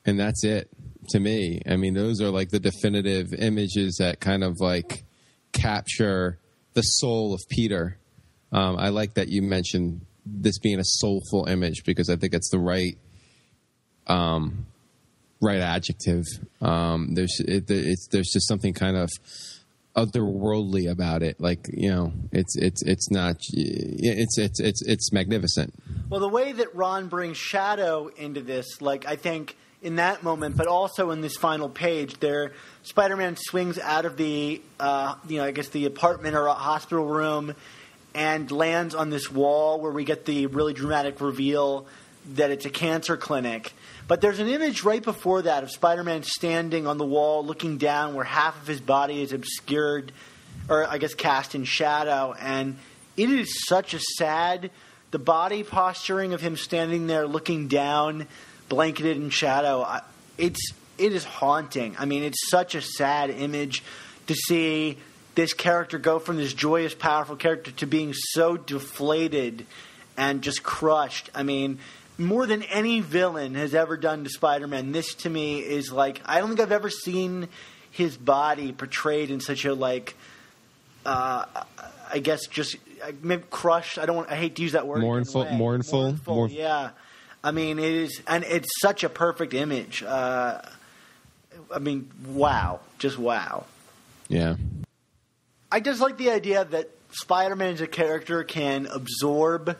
and 0.04 0.18
that's 0.18 0.44
it 0.44 0.70
to 1.10 1.20
me. 1.20 1.62
I 1.66 1.76
mean, 1.76 1.94
those 1.94 2.20
are 2.20 2.30
like 2.30 2.50
the 2.50 2.60
definitive 2.60 3.32
images 3.34 3.96
that 3.98 4.20
kind 4.20 4.44
of 4.44 4.60
like 4.60 5.04
capture 5.52 6.38
the 6.74 6.82
soul 6.82 7.34
of 7.34 7.40
Peter. 7.48 7.98
Um, 8.52 8.76
I 8.78 8.88
like 8.88 9.14
that 9.14 9.28
you 9.28 9.42
mentioned 9.42 10.02
this 10.26 10.58
being 10.58 10.78
a 10.78 10.84
soulful 10.84 11.46
image 11.46 11.84
because 11.84 12.10
I 12.10 12.16
think 12.16 12.34
it's 12.34 12.50
the 12.50 12.58
right 12.58 12.98
um, 14.06 14.66
right 15.40 15.60
adjective. 15.60 16.24
Um, 16.60 17.14
there's 17.14 17.40
it, 17.40 17.70
it's 17.70 18.08
there's 18.08 18.30
just 18.32 18.46
something 18.48 18.74
kind 18.74 18.96
of 18.96 19.10
otherworldly 19.96 20.90
about 20.90 21.22
it. 21.22 21.40
Like 21.40 21.68
you 21.72 21.90
know, 21.90 22.12
it's 22.32 22.56
it's 22.56 22.82
it's 22.82 23.10
not 23.10 23.36
it's 23.52 24.38
it's 24.38 24.60
it's 24.60 24.82
it's 24.82 25.12
magnificent. 25.12 25.74
Well, 26.08 26.20
the 26.20 26.28
way 26.28 26.52
that 26.52 26.74
Ron 26.74 27.08
brings 27.08 27.36
Shadow 27.36 28.08
into 28.16 28.40
this, 28.40 28.80
like 28.80 29.06
I 29.06 29.16
think 29.16 29.56
in 29.82 29.96
that 29.96 30.22
moment, 30.22 30.56
but 30.56 30.66
also 30.66 31.10
in 31.10 31.20
this 31.20 31.36
final 31.36 31.68
page, 31.68 32.20
there 32.20 32.52
Spider-Man 32.82 33.36
swings 33.36 33.78
out 33.78 34.04
of 34.04 34.16
the, 34.16 34.60
uh, 34.78 35.14
you 35.26 35.38
know, 35.38 35.44
I 35.44 35.52
guess 35.52 35.68
the 35.68 35.86
apartment 35.86 36.36
or 36.36 36.46
a 36.46 36.54
hospital 36.54 37.06
room, 37.06 37.54
and 38.14 38.50
lands 38.50 38.94
on 38.94 39.10
this 39.10 39.30
wall 39.30 39.80
where 39.80 39.92
we 39.92 40.04
get 40.04 40.26
the 40.26 40.46
really 40.46 40.74
dramatic 40.74 41.20
reveal 41.20 41.86
that 42.34 42.50
it's 42.50 42.66
a 42.66 42.70
cancer 42.70 43.16
clinic. 43.16 43.72
But 44.10 44.20
there's 44.20 44.40
an 44.40 44.48
image 44.48 44.82
right 44.82 45.04
before 45.04 45.42
that 45.42 45.62
of 45.62 45.70
Spider-Man 45.70 46.24
standing 46.24 46.88
on 46.88 46.98
the 46.98 47.04
wall, 47.04 47.46
looking 47.46 47.78
down, 47.78 48.14
where 48.14 48.24
half 48.24 48.60
of 48.60 48.66
his 48.66 48.80
body 48.80 49.22
is 49.22 49.32
obscured, 49.32 50.10
or 50.68 50.84
I 50.84 50.98
guess 50.98 51.14
cast 51.14 51.54
in 51.54 51.62
shadow, 51.62 52.34
and 52.40 52.76
it 53.16 53.30
is 53.30 53.64
such 53.68 53.94
a 53.94 54.00
sad. 54.00 54.72
The 55.12 55.20
body 55.20 55.62
posturing 55.62 56.32
of 56.32 56.40
him 56.40 56.56
standing 56.56 57.06
there, 57.06 57.28
looking 57.28 57.68
down, 57.68 58.26
blanketed 58.68 59.16
in 59.16 59.30
shadow. 59.30 60.00
It's 60.36 60.72
it 60.98 61.12
is 61.12 61.22
haunting. 61.22 61.94
I 61.96 62.04
mean, 62.04 62.24
it's 62.24 62.50
such 62.50 62.74
a 62.74 62.82
sad 62.82 63.30
image 63.30 63.84
to 64.26 64.34
see 64.34 64.98
this 65.36 65.52
character 65.52 65.98
go 65.98 66.18
from 66.18 66.36
this 66.36 66.52
joyous, 66.52 66.96
powerful 66.96 67.36
character 67.36 67.70
to 67.70 67.86
being 67.86 68.12
so 68.12 68.56
deflated 68.56 69.66
and 70.16 70.42
just 70.42 70.64
crushed. 70.64 71.30
I 71.32 71.44
mean, 71.44 71.78
more 72.20 72.46
than 72.46 72.62
any 72.64 73.00
villain 73.00 73.54
has 73.54 73.74
ever 73.74 73.96
done 73.96 74.24
to 74.24 74.30
Spider-Man, 74.30 74.92
this 74.92 75.14
to 75.16 75.30
me 75.30 75.60
is 75.60 75.90
like 75.90 76.20
I 76.24 76.38
don't 76.38 76.48
think 76.48 76.60
I've 76.60 76.72
ever 76.72 76.90
seen 76.90 77.48
his 77.90 78.16
body 78.16 78.72
portrayed 78.72 79.30
in 79.30 79.40
such 79.40 79.64
a 79.64 79.74
like 79.74 80.14
uh, 81.04 81.46
I 82.12 82.18
guess 82.18 82.46
just 82.46 82.76
maybe 83.22 83.42
crushed. 83.50 83.98
I 83.98 84.06
don't 84.06 84.16
want. 84.16 84.30
I 84.30 84.36
hate 84.36 84.56
to 84.56 84.62
use 84.62 84.72
that 84.72 84.86
word. 84.86 85.00
Mournful- 85.00 85.50
mournful, 85.50 86.02
mournful. 86.02 86.34
more- 86.34 86.48
yeah. 86.48 86.90
I 87.42 87.52
mean, 87.52 87.78
it 87.78 87.92
is, 87.92 88.20
and 88.26 88.44
it's 88.44 88.68
such 88.82 89.02
a 89.02 89.08
perfect 89.08 89.54
image. 89.54 90.02
Uh, 90.02 90.60
I 91.74 91.78
mean, 91.78 92.10
wow, 92.26 92.80
just 92.98 93.18
wow. 93.18 93.64
Yeah. 94.28 94.56
I 95.72 95.80
just 95.80 96.02
like 96.02 96.18
the 96.18 96.30
idea 96.30 96.64
that 96.66 96.90
Spider-Man 97.12 97.74
as 97.74 97.80
a 97.80 97.86
character 97.86 98.44
can 98.44 98.86
absorb 98.86 99.78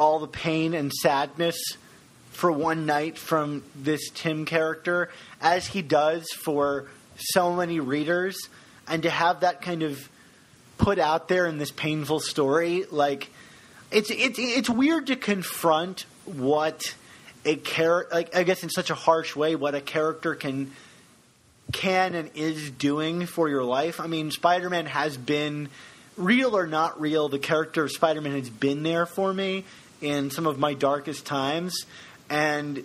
all 0.00 0.18
the 0.18 0.26
pain 0.26 0.72
and 0.72 0.90
sadness 0.90 1.76
for 2.30 2.50
one 2.50 2.86
night 2.86 3.18
from 3.18 3.62
this 3.76 4.08
Tim 4.14 4.46
character, 4.46 5.10
as 5.42 5.66
he 5.66 5.82
does 5.82 6.32
for 6.32 6.86
so 7.16 7.54
many 7.54 7.80
readers, 7.80 8.48
and 8.88 9.02
to 9.02 9.10
have 9.10 9.40
that 9.40 9.60
kind 9.60 9.82
of 9.82 10.08
put 10.78 10.98
out 10.98 11.28
there 11.28 11.44
in 11.46 11.58
this 11.58 11.70
painful 11.70 12.20
story, 12.20 12.86
like 12.90 13.28
it's 13.90 14.10
it's 14.10 14.38
it's 14.38 14.70
weird 14.70 15.08
to 15.08 15.16
confront 15.16 16.06
what 16.24 16.94
a 17.44 17.56
character, 17.56 18.14
like 18.14 18.34
I 18.34 18.42
guess 18.44 18.62
in 18.62 18.70
such 18.70 18.88
a 18.88 18.94
harsh 18.94 19.36
way, 19.36 19.54
what 19.54 19.74
a 19.74 19.82
character 19.82 20.34
can 20.34 20.70
can 21.72 22.14
and 22.14 22.30
is 22.34 22.70
doing 22.70 23.26
for 23.26 23.50
your 23.50 23.64
life. 23.64 24.00
I 24.00 24.06
mean, 24.06 24.30
Spider 24.30 24.70
Man 24.70 24.86
has 24.86 25.18
been 25.18 25.68
real 26.16 26.56
or 26.56 26.66
not 26.66 27.02
real. 27.02 27.28
The 27.28 27.38
character 27.38 27.84
of 27.84 27.92
Spider 27.92 28.22
Man 28.22 28.32
has 28.32 28.48
been 28.48 28.82
there 28.82 29.04
for 29.04 29.34
me 29.34 29.66
in 30.00 30.30
some 30.30 30.46
of 30.46 30.58
my 30.58 30.74
darkest 30.74 31.26
times, 31.26 31.74
and 32.28 32.84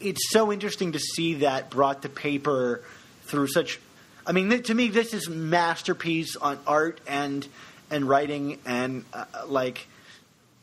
it's 0.00 0.30
so 0.30 0.52
interesting 0.52 0.92
to 0.92 0.98
see 0.98 1.34
that 1.34 1.70
brought 1.70 2.02
to 2.02 2.08
paper 2.08 2.82
through 3.24 3.46
such. 3.48 3.78
I 4.26 4.32
mean, 4.32 4.50
th- 4.50 4.66
to 4.66 4.74
me, 4.74 4.88
this 4.88 5.14
is 5.14 5.28
masterpiece 5.28 6.36
on 6.36 6.58
art 6.66 7.00
and 7.06 7.46
and 7.90 8.08
writing 8.08 8.58
and 8.64 9.04
uh, 9.12 9.24
like 9.46 9.86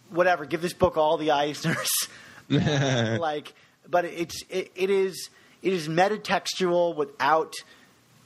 whatever. 0.10 0.46
Give 0.46 0.62
this 0.62 0.74
book 0.74 0.98
all 0.98 1.18
the 1.18 1.30
Eisners. 1.30 1.88
like, 3.20 3.54
but 3.90 4.06
it's 4.06 4.44
it, 4.50 4.72
it 4.76 4.90
is 4.90 5.30
it 5.62 5.74
is 5.74 5.88
metatextual 5.88 6.96
without 6.96 7.54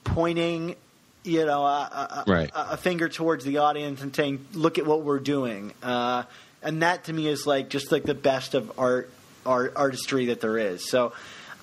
pointing, 0.03 0.75
you 1.23 1.45
know, 1.45 1.63
a, 1.65 2.23
a, 2.25 2.32
Right. 2.32 2.49
a, 2.53 2.71
a 2.73 2.77
finger 2.77 3.10
towards 3.10 3.43
the 3.45 3.58
audience 3.58 4.01
and 4.01 4.15
saying, 4.15 4.45
"Look 4.53 4.77
at 4.77 4.86
what 4.86 5.01
we're 5.03 5.19
doing." 5.19 5.73
Uh, 5.82 6.23
and 6.63 6.82
that 6.82 7.06
to 7.06 7.13
me 7.13 7.28
is 7.28 7.45
like 7.45 7.69
just 7.69 7.91
like 7.91 8.04
the 8.04 8.13
best 8.13 8.54
of 8.54 8.71
art, 8.78 9.10
art 9.45 9.73
artistry 9.76 10.28
that 10.28 10.41
there 10.41 10.58
is. 10.58 10.89
So, 10.89 11.13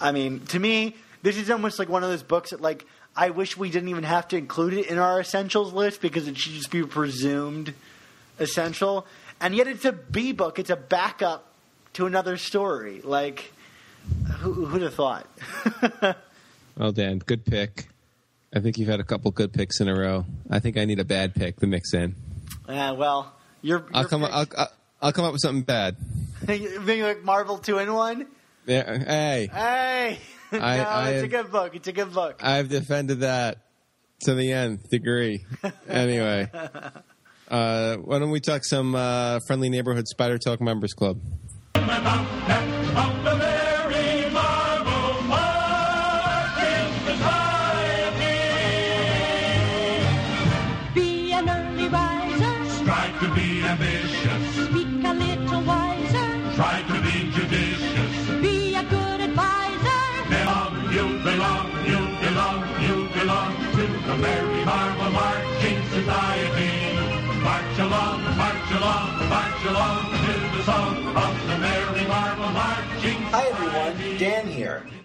I 0.01 0.13
mean, 0.13 0.41
to 0.47 0.59
me, 0.59 0.97
this 1.23 1.37
is 1.37 1.51
almost 1.51 1.79
like 1.79 1.89
one 1.89 2.03
of 2.03 2.11
those 2.11 2.23
books 2.23 2.51
that 2.51 2.61
like 2.61 2.87
I 3.17 3.31
wish 3.31 3.57
we 3.57 3.71
didn't 3.71 3.89
even 3.89 4.05
have 4.05 4.29
to 4.29 4.37
include 4.37 4.75
it 4.75 4.87
in 4.87 4.99
our 4.99 5.21
essentials 5.21 5.73
list 5.73 6.01
because 6.01 6.29
it 6.29 6.39
should 6.39 6.53
just 6.53 6.71
be 6.71 6.83
presumed 6.85 7.75
essential. 8.39 9.07
And 9.41 9.55
yet, 9.55 9.67
it's 9.67 9.85
a 9.85 9.93
B 9.93 10.33
book. 10.33 10.59
It's 10.59 10.71
a 10.71 10.77
backup 10.77 11.47
to 11.95 12.07
another 12.07 12.37
story. 12.37 13.01
Like, 13.03 13.53
who, 14.39 14.67
who'd 14.67 14.83
have 14.83 14.95
thought? 14.95 15.27
Well, 16.81 16.93
Dan, 16.93 17.19
good 17.19 17.45
pick. 17.45 17.89
I 18.55 18.61
think 18.61 18.79
you've 18.79 18.89
had 18.89 19.01
a 19.01 19.05
couple 19.05 19.31
good 19.33 19.53
picks 19.53 19.81
in 19.81 19.89
a 19.89 19.95
row. 19.95 20.25
I 20.49 20.61
think 20.61 20.79
I 20.79 20.87
need 20.87 20.99
a 20.99 21.05
bad 21.05 21.35
pick 21.35 21.61
to 21.61 21.67
mix 21.67 21.93
in. 21.93 22.15
Uh, 22.67 22.95
well, 22.97 23.35
you're. 23.61 23.85
I'll. 23.93 24.09
I'll, 24.11 24.47
I'll, 24.57 24.69
I'll 25.03 25.13
come 25.13 25.25
up 25.25 25.33
with 25.33 25.41
something 25.41 25.63
bad. 25.63 25.97
being 26.47 27.03
like 27.03 27.23
Marvel 27.23 27.59
two 27.59 27.79
in 27.79 27.93
one. 27.93 28.27
Yeah, 28.67 28.99
hey, 28.99 29.49
Hey, 29.53 30.19
no, 30.53 30.59
I 30.59 31.11
it's 31.11 31.25
a 31.25 31.29
good 31.29 31.51
book. 31.51 31.75
It's 31.75 31.89
a 31.89 31.93
good 31.93 32.13
book. 32.13 32.41
I've 32.43 32.69
defended 32.69 33.21
that 33.21 33.59
to 34.23 34.35
the 34.35 34.53
nth 34.53 34.89
degree. 34.91 35.47
anyway, 35.89 36.51
uh, 37.49 37.97
why 37.97 38.19
don't 38.19 38.31
we 38.31 38.41
talk 38.41 38.65
some 38.65 38.95
uh, 38.95 39.41
friendly 39.47 39.71
neighborhood 39.71 40.07
Spider 40.09 40.39
Talk 40.39 40.61
Members 40.61 40.93
Club? 40.93 41.19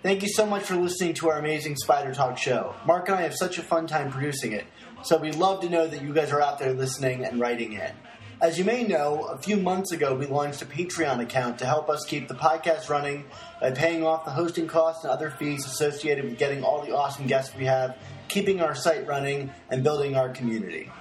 Thank 0.06 0.22
you 0.22 0.30
so 0.30 0.46
much 0.46 0.62
for 0.66 0.76
listening 0.76 1.16
to 1.16 1.32
our 1.32 1.40
amazing 1.40 1.76
Spider 1.78 2.14
Talk 2.14 2.38
show. 2.38 2.76
Mark 2.86 3.10
and 3.10 3.18
I 3.18 3.24
have 3.24 3.34
such 3.34 3.58
a 3.58 3.64
fun 3.64 3.88
time 3.88 4.12
producing 4.12 4.52
it, 4.52 4.68
so 5.02 5.18
we'd 5.18 5.34
love 5.34 5.62
to 5.62 5.70
know 5.70 5.88
that 5.88 6.04
you 6.04 6.14
guys 6.14 6.32
are 6.32 6.40
out 6.40 6.60
there 6.60 6.74
listening 6.74 7.26
and 7.26 7.40
writing 7.40 7.74
in. 7.74 7.92
As 8.40 8.60
you 8.60 8.66
may 8.66 8.84
know, 8.84 9.24
a 9.24 9.40
few 9.40 9.58
months 9.58 9.92
ago 9.92 10.14
we 10.14 10.28
launched 10.28 10.62
a 10.62 10.68
Patreon 10.68 11.24
account 11.24 11.58
to 11.58 11.66
help 11.66 11.90
us 11.90 12.06
keep 12.06 12.28
the 12.28 12.36
podcast 12.36 12.88
running 12.88 13.26
by 13.60 13.72
paying 13.72 14.06
off 14.06 14.26
the 14.26 14.30
hosting 14.30 14.68
costs 14.68 15.04
and 15.04 15.12
other 15.12 15.32
fees 15.32 15.66
associated 15.66 16.26
with 16.26 16.38
getting 16.38 16.64
all 16.64 16.86
the 16.86 16.96
awesome 16.96 17.26
guests 17.26 17.56
we 17.56 17.66
have, 17.66 17.98
keeping 18.28 18.62
our 18.62 18.76
site 18.76 19.08
running, 19.08 19.50
and 19.72 19.84
building 19.84 20.16
our 20.16 20.30
community. 20.30 20.92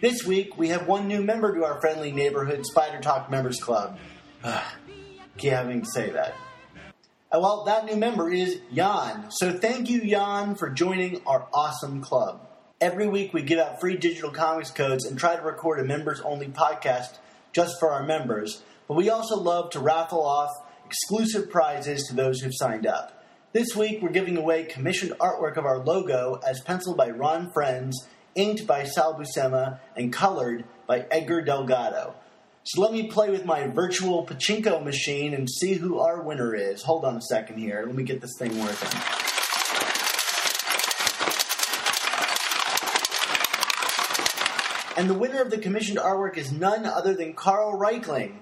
This 0.00 0.26
week, 0.26 0.58
we 0.58 0.70
have 0.70 0.88
one 0.88 1.06
new 1.06 1.22
member 1.22 1.54
to 1.54 1.64
our 1.64 1.80
friendly 1.80 2.10
neighborhood 2.10 2.66
Spider 2.66 3.00
Talk 3.00 3.30
Members 3.30 3.60
Club. 3.60 3.96
Keep 5.38 5.52
having 5.52 5.82
to 5.82 5.88
say 5.88 6.10
that. 6.10 6.34
Uh, 7.32 7.38
Well, 7.40 7.64
that 7.64 7.84
new 7.84 7.96
member 7.96 8.28
is 8.30 8.60
Jan. 8.74 9.30
So 9.30 9.52
thank 9.52 9.88
you, 9.88 10.04
Jan, 10.04 10.56
for 10.56 10.68
joining 10.68 11.22
our 11.26 11.46
awesome 11.54 12.00
club. 12.00 12.46
Every 12.80 13.06
week, 13.06 13.32
we 13.32 13.42
give 13.42 13.60
out 13.60 13.78
free 13.80 13.96
digital 13.96 14.30
comics 14.30 14.70
codes 14.72 15.04
and 15.04 15.16
try 15.16 15.36
to 15.36 15.42
record 15.42 15.78
a 15.78 15.84
members 15.84 16.20
only 16.22 16.48
podcast 16.48 17.18
just 17.52 17.78
for 17.78 17.92
our 17.92 18.02
members. 18.04 18.62
But 18.88 18.94
we 18.94 19.10
also 19.10 19.36
love 19.36 19.70
to 19.70 19.80
raffle 19.80 20.24
off 20.26 20.50
exclusive 20.84 21.50
prizes 21.50 22.08
to 22.08 22.16
those 22.16 22.40
who've 22.40 22.54
signed 22.54 22.86
up. 22.86 23.22
This 23.52 23.76
week, 23.76 24.02
we're 24.02 24.10
giving 24.10 24.36
away 24.36 24.64
commissioned 24.64 25.12
artwork 25.20 25.56
of 25.56 25.64
our 25.64 25.78
logo 25.78 26.40
as 26.44 26.60
penciled 26.62 26.96
by 26.96 27.10
Ron 27.10 27.52
Frenz, 27.52 28.08
inked 28.34 28.66
by 28.66 28.84
Sal 28.84 29.14
Buscema, 29.14 29.78
and 29.96 30.12
colored 30.12 30.64
by 30.88 31.06
Edgar 31.12 31.42
Delgado. 31.42 32.14
So 32.72 32.82
let 32.82 32.92
me 32.92 33.08
play 33.08 33.30
with 33.30 33.44
my 33.44 33.66
virtual 33.66 34.24
pachinko 34.24 34.84
machine 34.84 35.34
and 35.34 35.50
see 35.50 35.74
who 35.74 35.98
our 35.98 36.22
winner 36.22 36.54
is. 36.54 36.84
Hold 36.84 37.04
on 37.04 37.16
a 37.16 37.20
second 37.20 37.58
here. 37.58 37.82
Let 37.84 37.96
me 37.96 38.04
get 38.04 38.20
this 38.20 38.36
thing 38.38 38.56
working. 38.60 38.88
And 44.96 45.10
the 45.10 45.18
winner 45.18 45.42
of 45.42 45.50
the 45.50 45.58
commissioned 45.58 45.98
artwork 45.98 46.38
is 46.38 46.52
none 46.52 46.86
other 46.86 47.12
than 47.12 47.32
Carl 47.32 47.76
Reichling. 47.76 48.36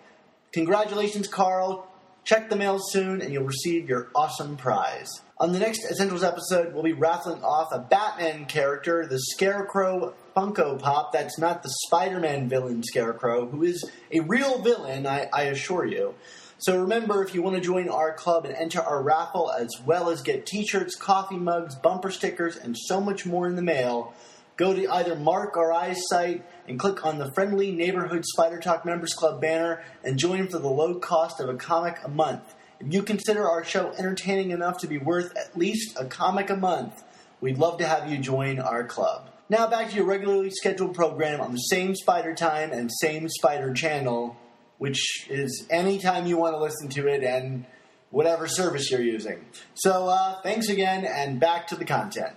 Congratulations, 0.53 1.27
Carl. 1.27 1.91
Check 2.25 2.51
the 2.51 2.57
mail 2.57 2.79
soon 2.79 3.23
and 3.23 3.33
you'll 3.33 3.45
receive 3.45 3.88
your 3.88 4.11
awesome 4.14 4.59
prize. 4.59 5.09
On 5.38 5.53
the 5.53 5.59
next 5.59 5.91
Essentials 5.91 6.23
episode, 6.23 6.75
we'll 6.75 6.83
be 6.83 6.93
raffling 6.93 7.43
off 7.43 7.73
a 7.73 7.79
Batman 7.79 8.45
character, 8.45 9.07
the 9.07 9.19
Scarecrow 9.19 10.12
Funko 10.38 10.79
Pop. 10.79 11.12
That's 11.12 11.37
not 11.37 11.64
the 11.64 11.74
Spider 11.87 12.20
Man 12.20 12.48
villain 12.48 12.85
Scarecrow, 12.85 13.46
who 13.46 13.64
is 13.64 13.85
a 14.12 14.20
real 14.20 14.62
villain, 14.62 15.05
I, 15.05 15.29
I 15.33 15.42
assure 15.44 15.85
you. 15.85 16.14
So 16.59 16.81
remember, 16.81 17.24
if 17.24 17.35
you 17.35 17.42
want 17.42 17.57
to 17.57 17.61
join 17.61 17.88
our 17.88 18.14
club 18.14 18.44
and 18.44 18.55
enter 18.55 18.81
our 18.81 19.03
raffle, 19.03 19.51
as 19.51 19.68
well 19.85 20.11
as 20.11 20.22
get 20.22 20.46
t 20.46 20.64
shirts, 20.64 20.94
coffee 20.94 21.38
mugs, 21.38 21.74
bumper 21.74 22.12
stickers, 22.12 22.57
and 22.57 22.77
so 22.79 23.01
much 23.01 23.27
more 23.27 23.48
in 23.48 23.57
the 23.57 23.62
mail, 23.62 24.14
go 24.57 24.72
to 24.72 24.87
either 24.87 25.16
Mark 25.16 25.57
or 25.57 25.72
I's 25.72 26.07
site 26.07 26.44
and 26.68 26.79
click 26.79 27.05
on 27.05 27.18
the 27.18 27.33
Friendly 27.33 27.72
Neighborhood 27.72 28.24
Spider 28.24 28.61
Talk 28.61 28.85
Members 28.85 29.14
Club 29.14 29.40
banner 29.40 29.83
and 30.05 30.20
join 30.20 30.46
for 30.46 30.61
the 30.61 30.68
low 30.68 31.01
cost 31.01 31.40
of 31.40 31.48
a 31.48 31.57
comic 31.57 31.98
a 32.05 32.09
month. 32.09 32.55
If 32.79 32.94
you 32.94 33.03
consider 33.03 33.48
our 33.48 33.64
show 33.64 33.92
entertaining 33.98 34.53
enough 34.53 34.79
to 34.79 34.87
be 34.87 34.98
worth 34.98 35.37
at 35.37 35.59
least 35.59 35.98
a 35.98 36.05
comic 36.05 36.48
a 36.48 36.57
month, 36.57 37.03
we'd 37.40 37.59
love 37.59 37.79
to 37.79 37.88
have 37.88 38.09
you 38.09 38.18
join 38.18 38.61
our 38.61 38.85
club. 38.85 39.31
Now 39.51 39.67
back 39.67 39.89
to 39.89 39.97
your 39.97 40.05
regularly 40.05 40.51
scheduled 40.51 40.95
program 40.95 41.41
on 41.41 41.53
the 41.53 41.59
same 41.59 41.95
Spider 41.95 42.35
Time 42.35 42.71
and 42.71 42.91
same 43.01 43.31
Spider 43.31 43.73
Channel, 43.73 44.37
which 44.77 45.27
is 45.31 45.67
anytime 45.71 46.27
you 46.27 46.37
want 46.37 46.55
to 46.55 46.61
listen 46.61 46.91
to 46.91 47.07
it 47.07 47.25
and 47.25 47.65
whatever 48.11 48.47
service 48.47 48.91
you're 48.91 49.01
using. 49.01 49.47
So 49.73 50.09
uh, 50.09 50.43
thanks 50.43 50.69
again, 50.69 51.07
and 51.07 51.41
back 51.41 51.67
to 51.69 51.77
the 51.77 51.87
content. 51.87 52.35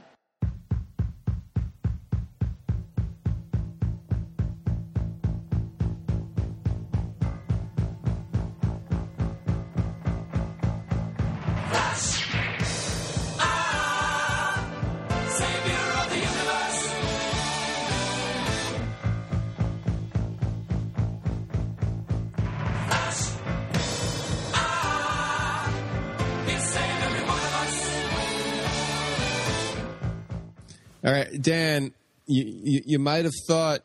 All 31.12 31.17
right, 31.17 31.41
Dan, 31.41 31.93
you 32.26 32.45
you, 32.63 32.82
you 32.86 33.00
might 33.00 33.26
have 33.26 33.34
thought, 33.45 33.82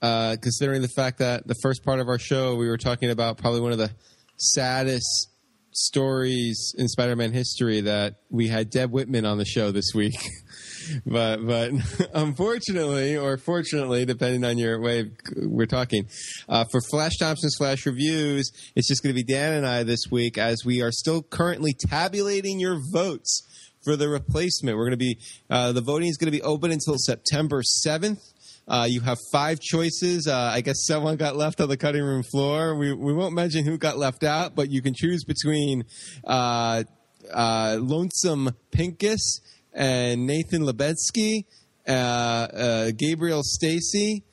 uh, 0.00 0.36
considering 0.40 0.80
the 0.80 0.88
fact 0.88 1.18
that 1.18 1.46
the 1.46 1.54
first 1.62 1.84
part 1.84 2.00
of 2.00 2.08
our 2.08 2.18
show 2.18 2.54
we 2.54 2.66
were 2.66 2.78
talking 2.78 3.10
about 3.10 3.36
probably 3.36 3.60
one 3.60 3.72
of 3.72 3.78
the 3.78 3.90
saddest 4.38 5.28
stories 5.72 6.74
in 6.78 6.88
Spider-Man 6.88 7.34
history 7.34 7.82
that 7.82 8.14
we 8.30 8.48
had 8.48 8.70
Deb 8.70 8.90
Whitman 8.90 9.26
on 9.26 9.36
the 9.36 9.44
show 9.44 9.70
this 9.70 9.92
week. 9.94 10.14
but 11.04 11.46
but 11.46 11.72
unfortunately 12.14 13.18
or 13.18 13.36
fortunately, 13.36 14.06
depending 14.06 14.42
on 14.42 14.56
your 14.56 14.80
way 14.80 15.00
of, 15.00 15.08
we're 15.42 15.66
talking, 15.66 16.08
uh, 16.48 16.64
for 16.72 16.80
Flash 16.90 17.18
Thompson's 17.18 17.56
Flash 17.58 17.84
reviews, 17.84 18.50
it's 18.74 18.88
just 18.88 19.02
going 19.02 19.14
to 19.14 19.22
be 19.22 19.30
Dan 19.30 19.52
and 19.52 19.66
I 19.66 19.82
this 19.82 20.04
week 20.10 20.38
as 20.38 20.64
we 20.64 20.80
are 20.80 20.90
still 20.90 21.22
currently 21.22 21.74
tabulating 21.74 22.58
your 22.58 22.78
votes 22.94 23.42
for 23.84 23.96
the 23.96 24.08
replacement. 24.08 24.76
We're 24.76 24.84
going 24.84 24.98
to 24.98 25.04
be 25.04 25.18
uh, 25.48 25.72
the 25.72 25.80
voting 25.80 26.08
is 26.08 26.16
going 26.16 26.32
to 26.32 26.36
be 26.36 26.42
open 26.42 26.70
until 26.70 26.96
September 26.98 27.62
seventh. 27.62 28.20
Uh, 28.68 28.86
you 28.88 29.00
have 29.00 29.18
five 29.32 29.58
choices. 29.60 30.28
Uh, 30.28 30.36
I 30.36 30.60
guess 30.60 30.86
someone 30.86 31.16
got 31.16 31.34
left 31.34 31.60
on 31.60 31.68
the 31.68 31.76
cutting 31.76 32.04
room 32.04 32.22
floor. 32.22 32.76
We 32.76 32.92
we 32.92 33.12
won't 33.12 33.34
mention 33.34 33.64
who 33.64 33.78
got 33.78 33.98
left 33.98 34.22
out, 34.22 34.54
but 34.54 34.70
you 34.70 34.82
can 34.82 34.94
choose 34.94 35.24
between 35.24 35.84
uh, 36.24 36.84
uh, 37.32 37.78
Lonesome 37.80 38.50
Pincus 38.70 39.40
and 39.72 40.26
Nathan 40.26 40.62
Lubensky, 40.62 41.44
uh, 41.86 42.90
Gabriel 42.96 43.42
Stacy, 43.42 44.24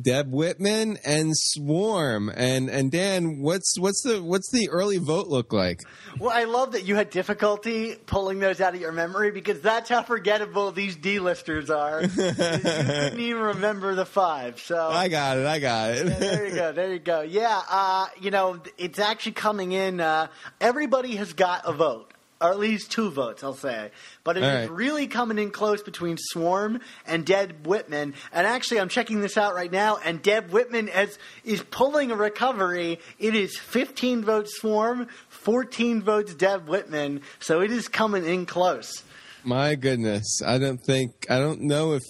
Deb 0.00 0.30
Whitman, 0.30 0.98
and 1.04 1.32
Swarm. 1.34 2.30
And 2.34 2.68
and 2.68 2.90
Dan, 2.90 3.40
what's 3.40 3.78
what's 3.78 4.02
the 4.02 4.22
what's 4.22 4.50
the 4.50 4.68
early 4.68 4.98
vote 4.98 5.28
look 5.28 5.52
like? 5.52 5.80
Well, 6.18 6.30
I 6.30 6.44
love 6.44 6.72
that 6.72 6.84
you 6.84 6.94
had 6.96 7.10
difficulty 7.10 7.94
pulling 8.06 8.38
those 8.38 8.60
out 8.60 8.74
of 8.74 8.80
your 8.80 8.92
memory 8.92 9.30
because 9.30 9.60
that's 9.60 9.88
how 9.88 10.02
forgettable 10.02 10.72
these 10.72 10.96
D-listers 10.96 11.70
are. 11.70 12.02
you 12.02 12.08
couldn't 12.08 13.20
even 13.20 13.42
remember 13.42 13.94
the 13.94 14.06
five. 14.06 14.60
So 14.60 14.88
I 14.88 15.08
got 15.08 15.38
it. 15.38 15.46
I 15.46 15.58
got 15.58 15.90
it. 15.90 16.06
Yeah, 16.06 16.18
there 16.18 16.46
you 16.46 16.54
go. 16.54 16.72
There 16.72 16.92
you 16.92 16.98
go. 16.98 17.20
Yeah, 17.22 17.62
uh, 17.68 18.06
you 18.20 18.30
know, 18.30 18.60
it's 18.78 18.98
actually 18.98 19.32
coming 19.32 19.72
in. 19.72 20.00
Uh, 20.00 20.28
everybody 20.60 21.16
has 21.16 21.32
got 21.32 21.62
a 21.66 21.72
vote. 21.72 22.12
Or 22.38 22.50
at 22.50 22.58
least 22.58 22.90
two 22.90 23.10
votes, 23.10 23.42
I'll 23.42 23.54
say. 23.54 23.90
But 24.22 24.36
it 24.36 24.42
is 24.42 24.68
right. 24.68 24.70
really 24.70 25.06
coming 25.06 25.38
in 25.38 25.50
close 25.50 25.82
between 25.82 26.18
Swarm 26.18 26.80
and 27.06 27.24
Deb 27.24 27.66
Whitman. 27.66 28.12
And 28.30 28.46
actually, 28.46 28.80
I'm 28.80 28.90
checking 28.90 29.22
this 29.22 29.38
out 29.38 29.54
right 29.54 29.72
now, 29.72 29.98
and 30.04 30.20
Deb 30.20 30.50
Whitman 30.50 30.88
is, 30.88 31.18
is 31.44 31.62
pulling 31.62 32.10
a 32.10 32.14
recovery. 32.14 33.00
It 33.18 33.34
is 33.34 33.56
15 33.56 34.22
votes 34.22 34.58
Swarm, 34.58 35.06
14 35.30 36.02
votes 36.02 36.34
Deb 36.34 36.68
Whitman. 36.68 37.22
So 37.40 37.62
it 37.62 37.70
is 37.70 37.88
coming 37.88 38.26
in 38.26 38.44
close. 38.44 39.02
My 39.42 39.76
goodness, 39.76 40.42
I 40.44 40.58
don't 40.58 40.80
think 40.84 41.12
I 41.30 41.38
don't 41.38 41.60
know 41.62 41.92
if 41.92 42.02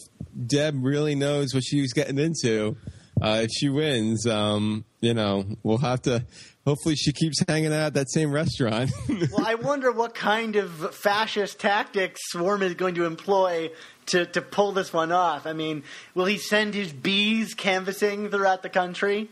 Deb 0.46 0.74
really 0.82 1.14
knows 1.14 1.52
what 1.52 1.64
she's 1.64 1.92
getting 1.92 2.18
into. 2.18 2.78
Uh, 3.20 3.42
if 3.44 3.50
she 3.50 3.68
wins, 3.68 4.26
um, 4.26 4.86
you 5.00 5.12
know, 5.12 5.44
we'll 5.62 5.76
have 5.76 6.00
to. 6.02 6.24
Hopefully, 6.66 6.96
she 6.96 7.12
keeps 7.12 7.42
hanging 7.46 7.72
out 7.72 7.86
at 7.86 7.94
that 7.94 8.10
same 8.10 8.32
restaurant. 8.32 8.90
Well, 9.30 9.46
I 9.46 9.54
wonder 9.54 9.92
what 9.92 10.14
kind 10.14 10.56
of 10.56 10.94
fascist 10.94 11.58
tactics 11.58 12.20
Swarm 12.26 12.62
is 12.62 12.74
going 12.74 12.96
to 12.96 13.04
employ 13.04 13.70
to, 14.06 14.26
to 14.26 14.42
pull 14.42 14.72
this 14.72 14.92
one 14.92 15.12
off. 15.12 15.46
I 15.46 15.52
mean, 15.52 15.84
will 16.14 16.26
he 16.26 16.38
send 16.38 16.74
his 16.74 16.92
bees 16.92 17.54
canvassing 17.54 18.30
throughout 18.30 18.62
the 18.62 18.68
country? 18.68 19.28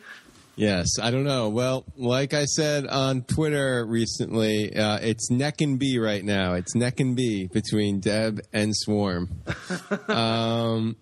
yes, 0.57 0.87
I 1.01 1.11
don't 1.11 1.25
know. 1.25 1.49
Well, 1.49 1.85
like 1.97 2.35
I 2.35 2.45
said 2.45 2.87
on 2.87 3.23
Twitter 3.23 3.85
recently, 3.85 4.77
uh, 4.77 4.99
it's 4.99 5.31
neck 5.31 5.61
and 5.61 5.79
bee 5.79 5.99
right 5.99 6.25
now. 6.25 6.55
It's 6.55 6.75
neck 6.75 7.01
and 7.01 7.17
bee 7.17 7.49
between 7.53 8.01
Deb 8.01 8.41
and 8.53 8.75
Swarm. 8.75 9.31
um, 10.09 10.97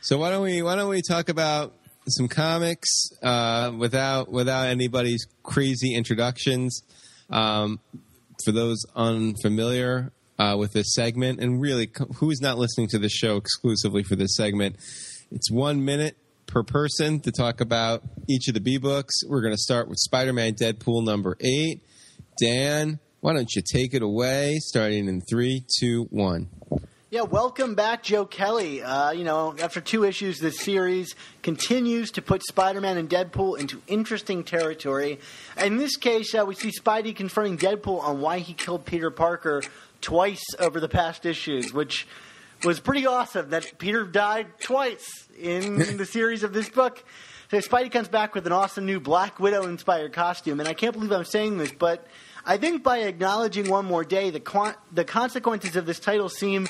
so 0.00 0.18
why 0.18 0.30
don't 0.30 0.42
we 0.42 0.62
why 0.62 0.76
don't 0.76 0.88
we 0.88 1.02
talk 1.02 1.28
about 1.28 1.74
some 2.08 2.28
comics 2.28 2.88
uh, 3.22 3.72
without 3.76 4.30
without 4.30 4.66
anybody's 4.68 5.26
crazy 5.42 5.94
introductions? 5.94 6.82
Um, 7.30 7.80
for 8.44 8.52
those 8.52 8.84
unfamiliar 8.94 10.12
uh, 10.38 10.56
with 10.58 10.72
this 10.72 10.94
segment, 10.94 11.40
and 11.40 11.60
really 11.60 11.90
who's 12.16 12.40
not 12.40 12.58
listening 12.58 12.88
to 12.88 12.98
the 12.98 13.08
show 13.08 13.36
exclusively 13.36 14.02
for 14.02 14.16
this 14.16 14.36
segment, 14.36 14.76
it's 15.30 15.50
one 15.50 15.84
minute 15.84 16.16
per 16.46 16.62
person 16.62 17.20
to 17.20 17.32
talk 17.32 17.60
about 17.60 18.02
each 18.28 18.48
of 18.48 18.54
the 18.54 18.60
B 18.60 18.78
books. 18.78 19.14
We're 19.26 19.40
going 19.40 19.54
to 19.54 19.58
start 19.60 19.88
with 19.88 19.98
Spider 19.98 20.32
Man 20.32 20.54
Deadpool 20.54 21.04
number 21.04 21.36
eight. 21.40 21.82
Dan, 22.40 23.00
why 23.20 23.32
don't 23.32 23.50
you 23.54 23.62
take 23.62 23.94
it 23.94 24.02
away, 24.02 24.56
starting 24.60 25.08
in 25.08 25.22
three, 25.22 25.64
two, 25.80 26.06
one. 26.10 26.48
Yeah, 27.08 27.20
welcome 27.20 27.76
back, 27.76 28.02
Joe 28.02 28.26
Kelly. 28.26 28.82
Uh, 28.82 29.12
you 29.12 29.22
know, 29.22 29.54
after 29.62 29.80
two 29.80 30.02
issues, 30.02 30.40
this 30.40 30.58
series 30.58 31.14
continues 31.40 32.10
to 32.10 32.20
put 32.22 32.42
Spider-Man 32.42 32.98
and 32.98 33.08
Deadpool 33.08 33.60
into 33.60 33.80
interesting 33.86 34.42
territory. 34.42 35.20
In 35.56 35.76
this 35.76 35.96
case, 35.96 36.34
uh, 36.34 36.44
we 36.44 36.56
see 36.56 36.72
Spidey 36.72 37.14
confronting 37.14 37.58
Deadpool 37.58 38.02
on 38.02 38.20
why 38.20 38.40
he 38.40 38.54
killed 38.54 38.84
Peter 38.84 39.12
Parker 39.12 39.62
twice 40.00 40.42
over 40.58 40.80
the 40.80 40.88
past 40.88 41.24
issues, 41.24 41.72
which 41.72 42.08
was 42.64 42.80
pretty 42.80 43.06
awesome. 43.06 43.50
That 43.50 43.78
Peter 43.78 44.02
died 44.02 44.48
twice 44.58 45.28
in 45.40 45.76
the 45.96 46.06
series 46.06 46.42
of 46.42 46.52
this 46.52 46.68
book. 46.68 47.04
So 47.52 47.58
Spidey 47.58 47.92
comes 47.92 48.08
back 48.08 48.34
with 48.34 48.48
an 48.48 48.52
awesome 48.52 48.84
new 48.84 48.98
Black 48.98 49.38
Widow-inspired 49.38 50.12
costume, 50.12 50.58
and 50.58 50.68
I 50.68 50.74
can't 50.74 50.92
believe 50.92 51.12
I'm 51.12 51.24
saying 51.24 51.58
this, 51.58 51.70
but 51.70 52.04
I 52.44 52.56
think 52.56 52.82
by 52.82 52.98
acknowledging 52.98 53.68
one 53.70 53.84
more 53.84 54.04
day, 54.04 54.30
the 54.30 54.40
quan- 54.40 54.74
the 54.92 55.04
consequences 55.04 55.76
of 55.76 55.86
this 55.86 55.98
title 56.00 56.28
seem 56.28 56.66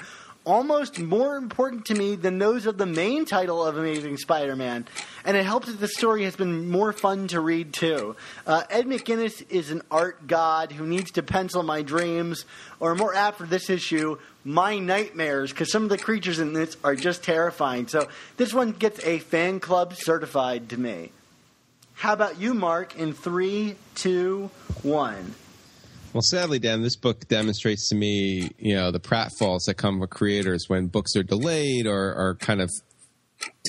almost 0.47 0.99
more 0.99 1.37
important 1.37 1.85
to 1.87 1.95
me 1.95 2.15
than 2.15 2.39
those 2.39 2.65
of 2.65 2.79
the 2.79 2.87
main 2.87 3.27
title 3.27 3.67
of 3.67 3.77
Amazing 3.77 4.17
Spider-Man, 4.17 4.87
and 5.25 5.37
it 5.37 5.45
helps 5.45 5.67
that 5.67 5.81
the 5.81 5.89
story 5.89 6.23
has 6.23 6.37
been 6.37 6.71
more 6.71 6.93
fun 6.93 7.27
to 7.29 7.41
read 7.41 7.73
too. 7.73 8.17
Uh, 8.47 8.63
Ed 8.71 8.87
McGuinness 8.87 9.45
is 9.51 9.71
an 9.71 9.83
art 9.91 10.27
god 10.27 10.73
who 10.73 10.87
needs 10.87 11.11
to 11.11 11.23
pencil 11.23 11.63
my 11.63 11.83
dreams, 11.83 12.45
or 12.81 12.95
more 12.95 13.15
apt 13.15 13.39
for 13.39 13.47
this 13.47 13.69
issue, 13.69 14.17
my 14.45 14.79
nightmares, 14.79 15.51
because 15.51 15.71
some 15.71 15.83
of 15.83 15.89
the 15.91 15.99
creatures 15.99 16.39
in 16.39 16.53
this 16.53 16.77
are 16.85 16.95
just 16.95 17.25
terrifying. 17.25 17.89
So 17.89 18.09
this 18.37 18.55
one 18.55 18.71
gets 18.71 19.05
a 19.05 19.19
fan 19.19 19.59
club 19.61 19.95
certified 19.95 20.71
to 20.71 20.79
me. 20.79 21.11
How 21.95 22.13
about 22.13 22.39
you, 22.39 22.55
Mark? 22.55 22.97
In 22.97 23.13
three, 23.13 23.75
two, 23.95 24.51
one. 24.83 25.35
Well, 26.17 26.23
sadly, 26.23 26.59
Dan, 26.59 26.81
this 26.81 26.97
book 26.97 27.29
demonstrates 27.29 27.91
to 27.91 27.95
me, 27.95 28.49
you 28.59 28.75
know, 28.75 28.91
the 28.91 28.99
pratfalls 28.99 29.67
that 29.67 29.75
come 29.75 30.01
with 30.01 30.09
creators 30.09 30.67
when 30.67 30.87
books 30.87 31.15
are 31.15 31.23
delayed 31.23 31.87
or 31.87 32.15
are 32.15 32.37
kind 32.37 32.63
of 32.63 32.73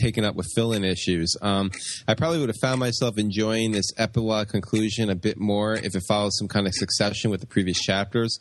taken 0.01 0.23
up 0.23 0.35
with 0.35 0.47
fill-in 0.55 0.83
issues. 0.83 1.35
Um, 1.41 1.71
I 2.07 2.13
probably 2.13 2.39
would 2.39 2.49
have 2.49 2.59
found 2.61 2.79
myself 2.79 3.17
enjoying 3.17 3.71
this 3.71 3.91
epilogue 3.97 4.49
conclusion 4.49 5.09
a 5.09 5.15
bit 5.15 5.37
more 5.39 5.75
if 5.75 5.95
it 5.95 6.03
followed 6.07 6.33
some 6.33 6.47
kind 6.47 6.67
of 6.67 6.73
succession 6.73 7.31
with 7.31 7.41
the 7.41 7.47
previous 7.47 7.79
chapters. 7.79 8.37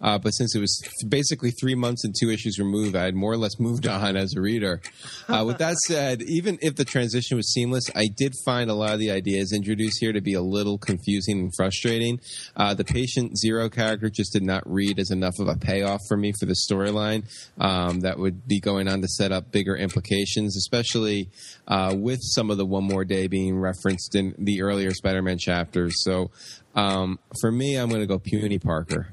Uh, 0.00 0.18
but 0.18 0.30
since 0.30 0.54
it 0.54 0.60
was 0.60 0.80
basically 1.08 1.50
three 1.50 1.74
months 1.74 2.04
and 2.04 2.14
two 2.18 2.30
issues 2.30 2.58
removed, 2.58 2.96
I 2.96 3.04
had 3.04 3.14
more 3.14 3.32
or 3.32 3.36
less 3.36 3.58
moved 3.58 3.86
on 3.88 4.16
as 4.16 4.34
a 4.34 4.40
reader. 4.40 4.80
Uh, 5.28 5.44
with 5.46 5.58
that 5.58 5.76
said, 5.86 6.22
even 6.22 6.58
if 6.62 6.76
the 6.76 6.84
transition 6.84 7.36
was 7.36 7.52
seamless, 7.52 7.84
I 7.94 8.08
did 8.14 8.34
find 8.44 8.70
a 8.70 8.74
lot 8.74 8.94
of 8.94 8.98
the 8.98 9.10
ideas 9.10 9.52
introduced 9.52 9.98
here 10.00 10.12
to 10.12 10.20
be 10.20 10.34
a 10.34 10.42
little 10.42 10.78
confusing 10.78 11.40
and 11.40 11.52
frustrating. 11.56 12.20
Uh, 12.56 12.74
the 12.74 12.84
patient 12.84 13.38
zero 13.38 13.68
character 13.68 14.10
just 14.10 14.32
did 14.32 14.42
not 14.42 14.62
read 14.66 14.98
as 14.98 15.10
enough 15.10 15.38
of 15.38 15.48
a 15.48 15.56
payoff 15.56 16.00
for 16.08 16.16
me 16.16 16.32
for 16.38 16.46
the 16.46 16.56
storyline 16.68 17.24
um, 17.58 18.00
that 18.00 18.18
would 18.18 18.46
be 18.46 18.60
going 18.60 18.88
on 18.88 19.00
to 19.00 19.08
set 19.08 19.32
up 19.32 19.50
bigger 19.52 19.76
implications, 19.76 20.56
especially 20.56 20.95
uh, 21.68 21.94
with 21.96 22.20
some 22.22 22.50
of 22.50 22.56
the 22.56 22.64
one 22.66 22.84
more 22.84 23.04
day 23.04 23.26
being 23.26 23.58
referenced 23.58 24.14
in 24.14 24.34
the 24.38 24.62
earlier 24.62 24.92
Spider-Man 24.92 25.38
chapters. 25.38 26.02
So 26.04 26.30
um, 26.74 27.18
for 27.40 27.50
me, 27.52 27.76
I'm 27.76 27.88
going 27.88 28.00
to 28.00 28.06
go 28.06 28.18
Puny 28.18 28.58
Parker. 28.58 29.08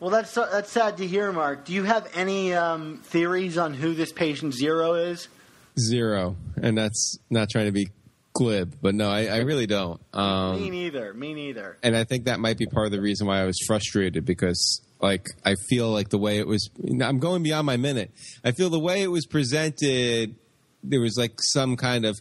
Well, 0.00 0.10
that's 0.10 0.34
that's 0.34 0.70
sad 0.70 0.96
to 0.96 1.06
hear, 1.06 1.30
Mark. 1.30 1.64
Do 1.64 1.72
you 1.72 1.84
have 1.84 2.10
any 2.14 2.52
um, 2.54 2.98
theories 3.04 3.56
on 3.56 3.72
who 3.72 3.94
this 3.94 4.12
patient 4.12 4.52
zero 4.54 4.94
is? 4.94 5.28
Zero, 5.78 6.36
and 6.60 6.76
that's 6.76 7.18
not 7.30 7.48
trying 7.48 7.66
to 7.66 7.72
be 7.72 7.88
glib, 8.34 8.74
but 8.82 8.94
no, 8.94 9.08
I, 9.08 9.26
I 9.26 9.36
really 9.38 9.66
don't. 9.66 10.00
me 10.12 10.18
Um, 10.18 10.70
neither. 10.70 11.14
Me 11.14 11.34
neither. 11.34 11.78
and 11.82 11.96
I 11.96 12.02
think 12.04 12.24
that 12.24 12.40
might 12.40 12.58
be 12.58 12.66
part 12.66 12.86
of 12.86 12.92
the 12.92 13.00
reason 13.00 13.26
why 13.26 13.40
I 13.40 13.44
was 13.44 13.58
frustrated 13.66 14.24
because, 14.24 14.80
like, 15.00 15.26
I 15.44 15.54
feel 15.54 15.90
like 15.90 16.08
the 16.08 16.18
way 16.18 16.38
it 16.38 16.46
was. 16.48 16.68
I'm 17.00 17.20
going 17.20 17.42
beyond 17.44 17.66
my 17.66 17.76
minute. 17.76 18.10
I 18.44 18.50
feel 18.52 18.70
the 18.70 18.80
way 18.80 19.02
it 19.02 19.10
was 19.10 19.24
presented, 19.26 20.34
there 20.82 21.00
was 21.00 21.16
like 21.16 21.34
some 21.40 21.76
kind 21.76 22.04
of 22.04 22.20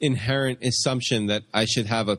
inherent 0.00 0.62
assumption 0.62 1.26
that 1.26 1.42
I 1.52 1.64
should 1.64 1.86
have 1.86 2.08
a 2.08 2.18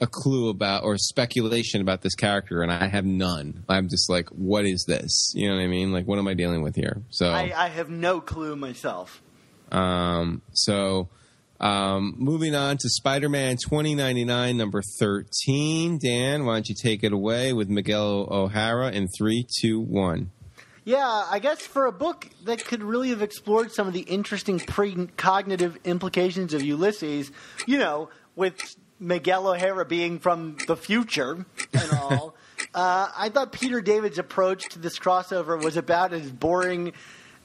a 0.00 0.06
clue 0.06 0.48
about 0.50 0.82
or 0.84 0.98
speculation 0.98 1.80
about 1.80 2.02
this 2.02 2.14
character, 2.14 2.62
and 2.62 2.70
I 2.70 2.86
have 2.86 3.04
none. 3.04 3.64
I'm 3.68 3.88
just 3.88 4.10
like, 4.10 4.28
what 4.30 4.66
is 4.66 4.84
this? 4.86 5.32
You 5.34 5.48
know 5.48 5.56
what 5.56 5.62
I 5.62 5.66
mean? 5.66 5.92
Like, 5.92 6.06
what 6.06 6.18
am 6.18 6.26
I 6.28 6.34
dealing 6.34 6.62
with 6.62 6.74
here? 6.74 7.02
So 7.10 7.30
I, 7.30 7.52
I 7.56 7.68
have 7.68 7.90
no 7.90 8.20
clue 8.20 8.56
myself. 8.56 9.22
Um, 9.70 10.42
so, 10.52 11.08
um, 11.60 12.14
moving 12.18 12.54
on 12.54 12.76
to 12.78 12.88
Spider 12.88 13.28
Man 13.28 13.56
2099, 13.56 14.56
number 14.56 14.82
13. 14.98 15.98
Dan, 15.98 16.44
why 16.44 16.54
don't 16.54 16.68
you 16.68 16.74
take 16.80 17.04
it 17.04 17.12
away 17.12 17.52
with 17.52 17.68
Miguel 17.68 18.28
O'Hara 18.30 18.90
in 18.90 19.08
three, 19.08 19.46
two, 19.60 19.80
one. 19.80 20.30
Yeah, 20.84 21.26
I 21.30 21.38
guess 21.38 21.62
for 21.62 21.86
a 21.86 21.92
book 21.92 22.28
that 22.44 22.64
could 22.66 22.82
really 22.82 23.08
have 23.08 23.22
explored 23.22 23.72
some 23.72 23.86
of 23.86 23.94
the 23.94 24.00
interesting 24.00 24.58
precognitive 24.58 25.82
implications 25.84 26.52
of 26.52 26.62
Ulysses, 26.62 27.32
you 27.66 27.78
know, 27.78 28.10
with 28.36 28.76
Miguel 29.00 29.48
O'Hara 29.48 29.86
being 29.86 30.18
from 30.18 30.58
the 30.66 30.76
future 30.76 31.46
and 31.72 31.92
all, 31.92 32.34
uh, 32.74 33.08
I 33.16 33.30
thought 33.30 33.52
Peter 33.52 33.80
David's 33.80 34.18
approach 34.18 34.68
to 34.70 34.78
this 34.78 34.98
crossover 34.98 35.62
was 35.62 35.78
about 35.78 36.12
as 36.12 36.30
boring 36.30 36.92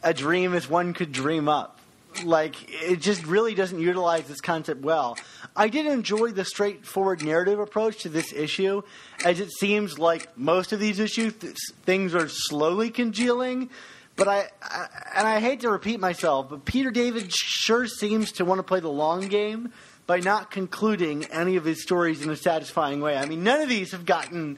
a 0.04 0.14
dream 0.14 0.54
as 0.54 0.70
one 0.70 0.94
could 0.94 1.14
dream 1.14 1.48
up. 1.48 1.79
Like, 2.24 2.56
it 2.70 3.00
just 3.00 3.26
really 3.26 3.54
doesn't 3.56 3.80
utilize 3.80 4.28
this 4.28 4.42
concept 4.42 4.82
well. 4.82 5.18
I 5.56 5.70
did 5.70 5.86
enjoy 5.86 6.32
the 6.32 6.44
straightforward 6.44 7.24
narrative 7.24 7.60
approach 7.60 8.04
to 8.04 8.10
this 8.10 8.34
issue, 8.34 8.82
as 9.24 9.40
it 9.40 9.52
seems 9.52 9.98
like 9.98 10.38
most 10.38 10.74
of 10.74 10.80
these 10.80 11.00
issues, 11.00 11.34
th- 11.36 11.56
things 11.84 12.16
are 12.16 12.28
slowly 12.28 12.90
congealing. 12.90 13.70
But 14.16 14.28
I, 14.28 14.50
I, 14.62 14.88
and 15.16 15.28
I 15.28 15.40
hate 15.40 15.62
to 15.62 15.70
repeat 15.70 16.00
myself, 16.00 16.50
but 16.50 16.66
Peter 16.66 16.92
David 16.92 17.32
sure 17.32 17.88
seems 17.88 18.34
to 18.34 18.46
want 18.46 18.60
to 18.60 18.64
play 18.64 18.82
the 18.82 18.90
long 18.90 19.30
game 19.30 19.72
by 20.08 20.20
not 20.20 20.52
concluding 20.52 21.24
any 21.26 21.56
of 21.56 21.64
his 21.64 21.84
stories 21.84 22.22
in 22.22 22.30
a 22.30 22.36
satisfying 22.36 23.00
way. 23.00 23.16
I 23.16 23.26
mean, 23.28 23.44
none 23.44 23.62
of 23.62 23.70
these 23.70 23.92
have 23.92 24.06
gotten 24.06 24.58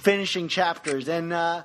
finishing 0.00 0.48
chapters, 0.48 1.08
and 1.08 1.32
uh, 1.32 1.62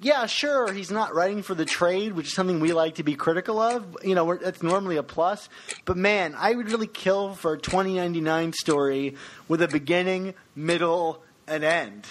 yeah, 0.00 0.26
sure, 0.26 0.72
he's 0.72 0.90
not 0.90 1.14
writing 1.14 1.42
for 1.42 1.54
the 1.54 1.64
trade, 1.64 2.12
which 2.12 2.26
is 2.26 2.34
something 2.34 2.60
we 2.60 2.72
like 2.72 2.96
to 2.96 3.02
be 3.02 3.14
critical 3.14 3.60
of. 3.60 3.96
You 4.02 4.14
know, 4.14 4.24
we're, 4.24 4.38
that's 4.38 4.62
normally 4.62 4.96
a 4.96 5.02
plus. 5.02 5.48
But 5.84 5.96
man, 5.96 6.34
I 6.36 6.52
would 6.54 6.70
really 6.70 6.86
kill 6.86 7.34
for 7.34 7.54
a 7.54 7.58
2099 7.58 8.52
story 8.52 9.16
with 9.48 9.62
a 9.62 9.68
beginning, 9.68 10.34
middle, 10.54 11.22
and 11.46 11.64
end. 11.64 12.06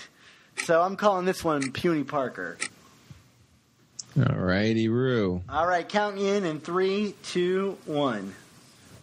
So 0.58 0.82
I'm 0.82 0.96
calling 0.96 1.26
this 1.26 1.44
one 1.44 1.72
Puny 1.72 2.04
Parker. 2.04 2.58
All 4.18 4.36
righty, 4.36 4.90
Roo. 4.90 5.42
All 5.50 5.66
right, 5.66 5.88
count 5.88 6.16
me 6.16 6.30
in 6.30 6.46
in 6.46 6.60
three, 6.60 7.16
two, 7.24 7.78
one. 7.86 8.36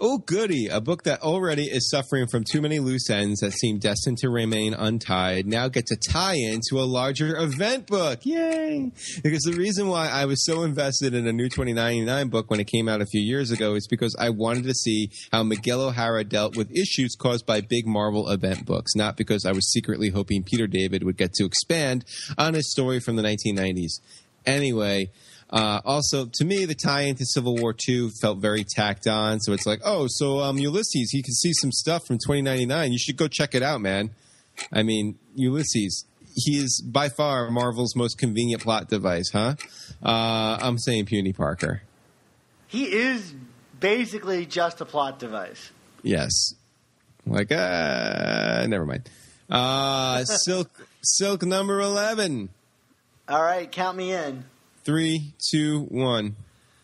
Oh, 0.02 0.16
goody. 0.16 0.68
A 0.68 0.80
book 0.80 1.02
that 1.02 1.20
already 1.20 1.64
is 1.64 1.90
suffering 1.90 2.26
from 2.26 2.42
too 2.42 2.62
many 2.62 2.78
loose 2.78 3.10
ends 3.10 3.40
that 3.40 3.52
seem 3.52 3.78
destined 3.78 4.16
to 4.18 4.30
remain 4.30 4.72
untied 4.72 5.46
now 5.46 5.68
gets 5.68 5.92
a 5.92 5.96
tie 5.96 6.36
in 6.36 6.60
to 6.70 6.80
a 6.80 6.88
larger 6.88 7.36
event 7.36 7.86
book. 7.86 8.24
Yay! 8.24 8.92
Because 9.22 9.42
the 9.42 9.52
reason 9.52 9.88
why 9.88 10.08
I 10.08 10.24
was 10.24 10.42
so 10.46 10.62
invested 10.62 11.12
in 11.12 11.26
a 11.26 11.34
new 11.34 11.50
2099 11.50 12.28
book 12.28 12.50
when 12.50 12.60
it 12.60 12.66
came 12.66 12.88
out 12.88 13.02
a 13.02 13.06
few 13.06 13.20
years 13.20 13.50
ago 13.50 13.74
is 13.74 13.86
because 13.88 14.16
I 14.18 14.30
wanted 14.30 14.64
to 14.64 14.74
see 14.74 15.10
how 15.32 15.42
Miguel 15.42 15.82
O'Hara 15.82 16.24
dealt 16.24 16.56
with 16.56 16.74
issues 16.74 17.14
caused 17.14 17.44
by 17.44 17.60
big 17.60 17.86
Marvel 17.86 18.30
event 18.30 18.64
books, 18.64 18.96
not 18.96 19.18
because 19.18 19.44
I 19.44 19.52
was 19.52 19.70
secretly 19.70 20.08
hoping 20.08 20.44
Peter 20.44 20.66
David 20.66 21.04
would 21.04 21.18
get 21.18 21.34
to 21.34 21.44
expand 21.44 22.06
on 22.38 22.54
his 22.54 22.72
story 22.72 23.00
from 23.00 23.16
the 23.16 23.22
1990s. 23.22 24.00
Anyway, 24.46 25.10
uh, 25.52 25.80
also, 25.84 26.26
to 26.32 26.44
me, 26.44 26.64
the 26.64 26.74
tie 26.74 27.02
into 27.02 27.24
Civil 27.26 27.56
War 27.56 27.74
II 27.88 28.10
felt 28.20 28.38
very 28.38 28.64
tacked 28.64 29.06
on. 29.06 29.40
So 29.40 29.52
it's 29.52 29.66
like, 29.66 29.80
oh, 29.84 30.06
so 30.08 30.38
um, 30.40 30.58
Ulysses, 30.58 31.10
he 31.10 31.22
can 31.22 31.34
see 31.34 31.52
some 31.52 31.72
stuff 31.72 32.06
from 32.06 32.18
2099. 32.18 32.92
You 32.92 32.98
should 32.98 33.16
go 33.16 33.26
check 33.26 33.54
it 33.54 33.62
out, 33.62 33.80
man. 33.80 34.10
I 34.72 34.82
mean, 34.82 35.18
Ulysses, 35.34 36.04
he 36.36 36.58
is 36.58 36.82
by 36.86 37.08
far 37.08 37.50
Marvel's 37.50 37.96
most 37.96 38.16
convenient 38.18 38.62
plot 38.62 38.88
device, 38.88 39.30
huh? 39.32 39.56
Uh, 40.02 40.58
I'm 40.60 40.78
saying 40.78 41.06
Puny 41.06 41.32
Parker. 41.32 41.82
He 42.68 42.84
is 42.84 43.34
basically 43.80 44.46
just 44.46 44.80
a 44.80 44.84
plot 44.84 45.18
device. 45.18 45.72
Yes. 46.02 46.54
Like, 47.26 47.50
uh, 47.50 48.66
never 48.68 48.86
mind. 48.86 49.10
Uh, 49.50 50.24
Silk, 50.44 50.70
Silk 51.02 51.42
number 51.42 51.80
11. 51.80 52.50
All 53.28 53.42
right, 53.42 53.70
count 53.70 53.96
me 53.96 54.12
in. 54.12 54.44
Three, 54.84 55.34
two, 55.38 55.82
one. 55.82 56.36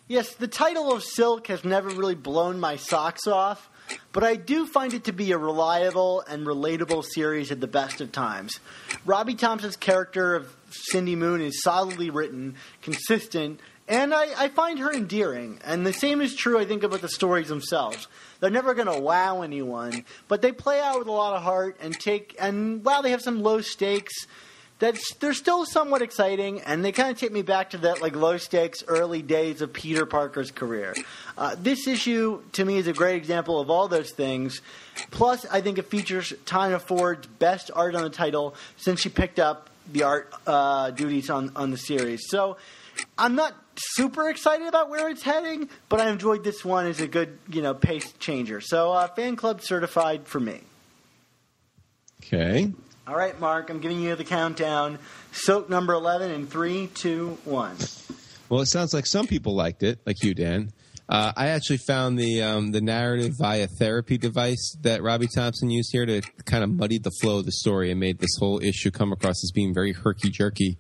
Yes, 0.09 0.35
the 0.35 0.49
title 0.49 0.93
of 0.93 1.03
Silk 1.03 1.47
has 1.49 1.65
never 1.65 1.89
really 1.89 2.15
blown 2.15 2.61
my 2.61 2.77
socks 2.77 3.27
off, 3.27 3.69
but 4.13 4.23
I 4.23 4.37
do 4.37 4.67
find 4.67 4.95
it 4.95 5.05
to 5.05 5.13
be 5.13 5.33
a 5.33 5.39
reliable 5.39 6.21
and 6.21 6.47
relatable 6.47 7.05
series 7.05 7.51
at 7.51 7.61
the 7.61 7.67
best 7.67 8.01
of 8.01 8.13
times. 8.13 8.61
Robbie 9.05 9.35
Thompson's 9.35 9.77
character 9.77 10.37
of 10.37 10.55
Cindy 10.71 11.17
Moon 11.17 11.41
is 11.41 11.63
solidly 11.63 12.11
written, 12.11 12.55
consistent, 12.83 13.61
and 13.89 14.13
I, 14.13 14.45
I 14.45 14.49
find 14.49 14.79
her 14.79 14.93
endearing. 14.93 15.61
And 15.65 15.87
the 15.87 15.93
same 15.93 16.21
is 16.21 16.35
true, 16.35 16.59
I 16.59 16.65
think, 16.65 16.83
about 16.83 17.01
the 17.01 17.09
stories 17.09 17.49
themselves. 17.49 18.09
They're 18.41 18.51
never 18.51 18.75
going 18.75 18.93
to 18.93 19.01
wow 19.01 19.43
anyone, 19.43 20.05
but 20.29 20.43
they 20.43 20.53
play 20.53 20.81
out 20.81 20.99
with 20.99 21.09
a 21.09 21.13
lot 21.13 21.35
of 21.35 21.43
heart 21.43 21.79
and 21.81 21.99
take. 21.99 22.37
And 22.39 22.85
while 22.85 23.03
they 23.03 23.11
have 23.11 23.23
some 23.23 23.43
low 23.43 23.61
stakes, 23.61 24.27
they're 24.79 25.33
still 25.33 25.65
somewhat 25.65 26.03
exciting, 26.03 26.61
and 26.61 26.85
they 26.85 26.93
kind 26.93 27.11
of 27.11 27.19
take 27.19 27.33
me 27.33 27.43
back 27.43 27.71
to 27.71 27.79
that 27.79 28.03
like 28.03 28.15
low 28.15 28.37
stakes 28.37 28.85
early 28.87 29.23
days 29.23 29.63
of 29.63 29.73
Peter 29.73 30.05
Parker's 30.05 30.51
career. 30.51 30.95
Uh, 31.39 31.57
this 31.59 31.87
issue 31.87 32.43
to 32.53 32.65
me 32.65 32.77
is 32.77 32.87
a 32.87 32.93
great 32.93 33.17
example 33.17 33.59
of 33.59 33.71
all 33.71 33.89
those 33.89 34.11
things. 34.11 34.61
Plus, 35.11 35.47
I 35.47 35.63
think 35.63 35.79
it 35.79 35.87
features 35.87 36.35
Tana 36.45 36.79
Ford's 36.79 37.27
best 37.27 37.71
art 37.75 37.95
on 37.95 38.03
the 38.03 38.11
title 38.11 38.55
since 38.77 39.01
she 39.01 39.09
picked 39.09 39.39
up 39.39 39.71
the 39.91 40.03
art 40.03 40.33
uh, 40.47 40.91
duties 40.91 41.31
on 41.31 41.53
on 41.57 41.71
the 41.71 41.79
series. 41.79 42.29
So, 42.29 42.59
I'm 43.17 43.35
not 43.35 43.55
super 43.77 44.29
excited 44.29 44.67
about 44.67 44.91
where 44.91 45.09
it's 45.09 45.23
heading, 45.23 45.71
but 45.89 46.01
I 46.01 46.11
enjoyed 46.11 46.45
this 46.45 46.65
one 46.65 46.87
as 46.87 47.01
a 47.01 47.09
good 47.09 47.39
you 47.49 47.63
know 47.63 47.73
pace 47.73 48.13
changer. 48.19 48.61
So, 48.61 48.93
uh, 48.93 49.09
fan 49.09 49.37
club 49.37 49.63
certified 49.63 50.27
for 50.27 50.41
me. 50.41 50.61
Okay. 52.23 52.73
All 53.09 53.15
right, 53.15 53.39
Mark, 53.39 53.71
I'm 53.71 53.79
giving 53.79 54.01
you 54.01 54.17
the 54.17 54.25
countdown. 54.25 54.99
Silk 55.31 55.71
number 55.71 55.93
11 55.93 56.33
in 56.33 56.49
three, 56.49 56.89
two, 56.89 57.39
one. 57.45 57.77
Well, 58.49 58.63
it 58.63 58.67
sounds 58.67 58.93
like 58.93 59.07
some 59.07 59.29
people 59.29 59.55
liked 59.55 59.85
it, 59.85 60.01
like 60.05 60.25
you, 60.25 60.35
Dan. 60.35 60.73
Uh, 61.09 61.33
I 61.37 61.49
actually 61.49 61.79
found 61.79 62.19
the 62.19 62.43
um, 62.43 62.73
the 62.73 62.81
narrative 62.81 63.35
via 63.39 63.69
therapy 63.69 64.19
device 64.19 64.77
that 64.81 65.03
Robbie 65.03 65.29
Thompson 65.33 65.71
used 65.71 65.91
here 65.93 66.05
to 66.05 66.21
kind 66.45 66.65
of 66.65 66.71
muddy 66.71 66.99
the 66.99 67.13
flow 67.21 67.39
of 67.39 67.47
the 67.47 67.53
story 67.53 67.93
and 67.93 68.01
made 68.01 68.19
this 68.19 68.37
whole 68.41 68.61
issue 68.61 68.91
come 68.91 69.13
across 69.13 69.45
as 69.45 69.53
being 69.55 69.73
very 69.73 69.93
herky 69.93 70.31
jerky. 70.31 70.79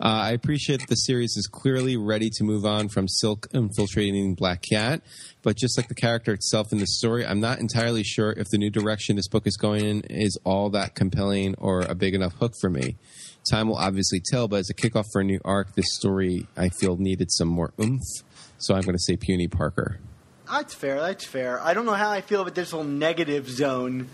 Uh, 0.00 0.04
I 0.06 0.30
appreciate 0.30 0.80
that 0.80 0.88
the 0.88 0.94
series 0.94 1.36
is 1.36 1.46
clearly 1.46 1.96
ready 1.96 2.30
to 2.30 2.44
move 2.44 2.64
on 2.64 2.88
from 2.88 3.06
Silk 3.06 3.48
infiltrating 3.52 4.34
Black 4.34 4.62
Cat, 4.70 5.02
but 5.42 5.56
just 5.56 5.76
like 5.76 5.88
the 5.88 5.94
character 5.94 6.32
itself 6.32 6.72
in 6.72 6.78
the 6.78 6.86
story, 6.86 7.26
I'm 7.26 7.40
not 7.40 7.58
entirely 7.58 8.02
sure 8.02 8.32
if 8.32 8.48
the 8.50 8.58
new 8.58 8.70
direction 8.70 9.16
this 9.16 9.28
book 9.28 9.46
is 9.46 9.58
going 9.58 9.84
in 9.84 10.00
is 10.08 10.38
all 10.44 10.70
that 10.70 10.94
compelling 10.94 11.54
or 11.58 11.82
a 11.82 11.94
big 11.94 12.14
enough 12.14 12.32
hook 12.34 12.54
for 12.58 12.70
me. 12.70 12.96
Time 13.50 13.68
will 13.68 13.76
obviously 13.76 14.22
tell, 14.24 14.48
but 14.48 14.60
as 14.60 14.70
a 14.70 14.74
kickoff 14.74 15.04
for 15.12 15.20
a 15.20 15.24
new 15.24 15.40
arc, 15.44 15.74
this 15.74 15.94
story 15.94 16.46
I 16.56 16.68
feel 16.68 16.96
needed 16.96 17.30
some 17.30 17.48
more 17.48 17.72
oomph. 17.80 18.00
So 18.60 18.74
I'm 18.74 18.82
going 18.82 18.94
to 18.96 19.02
say 19.02 19.16
Puny 19.16 19.48
Parker. 19.48 19.98
That's 20.50 20.74
fair. 20.74 21.00
That's 21.00 21.24
fair. 21.24 21.60
I 21.62 21.74
don't 21.74 21.86
know 21.86 21.94
how 21.94 22.10
I 22.10 22.20
feel 22.20 22.42
about 22.42 22.54
this 22.54 22.70
whole 22.70 22.84
negative 22.84 23.48
zone 23.48 24.08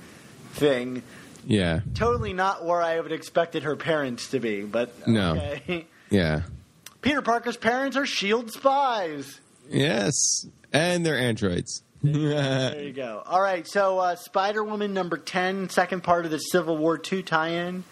thing. 0.53 1.03
Yeah. 1.47 1.81
Totally 1.95 2.33
not 2.33 2.65
where 2.65 2.81
I 2.83 2.99
would 3.01 3.13
expected 3.13 3.63
her 3.65 3.77
parents 3.77 4.31
to 4.31 4.41
be, 4.41 4.63
but 4.63 5.07
No. 5.09 5.33
okay. 5.37 5.87
Yeah. 6.11 6.43
Peter 7.03 7.23
Parker's 7.23 7.57
parents 7.57 7.97
are 7.97 8.07
shield 8.07 8.51
spies. 8.53 9.41
Yes. 9.69 10.47
And 10.73 11.05
they're 11.07 11.19
androids. 11.19 11.83
There 12.03 12.83
you 12.83 12.93
go. 12.93 13.23
All 13.27 13.41
right, 13.41 13.67
so 13.67 13.99
uh, 13.99 14.15
Spider 14.17 14.63
Woman 14.63 14.93
number 14.95 15.17
10, 15.17 15.71
second 15.71 16.03
part 16.05 16.25
of 16.25 16.31
the 16.31 16.39
Civil 16.39 16.77
War 16.77 16.99
2 16.99 17.23
tie 17.23 17.49
in. 17.49 17.83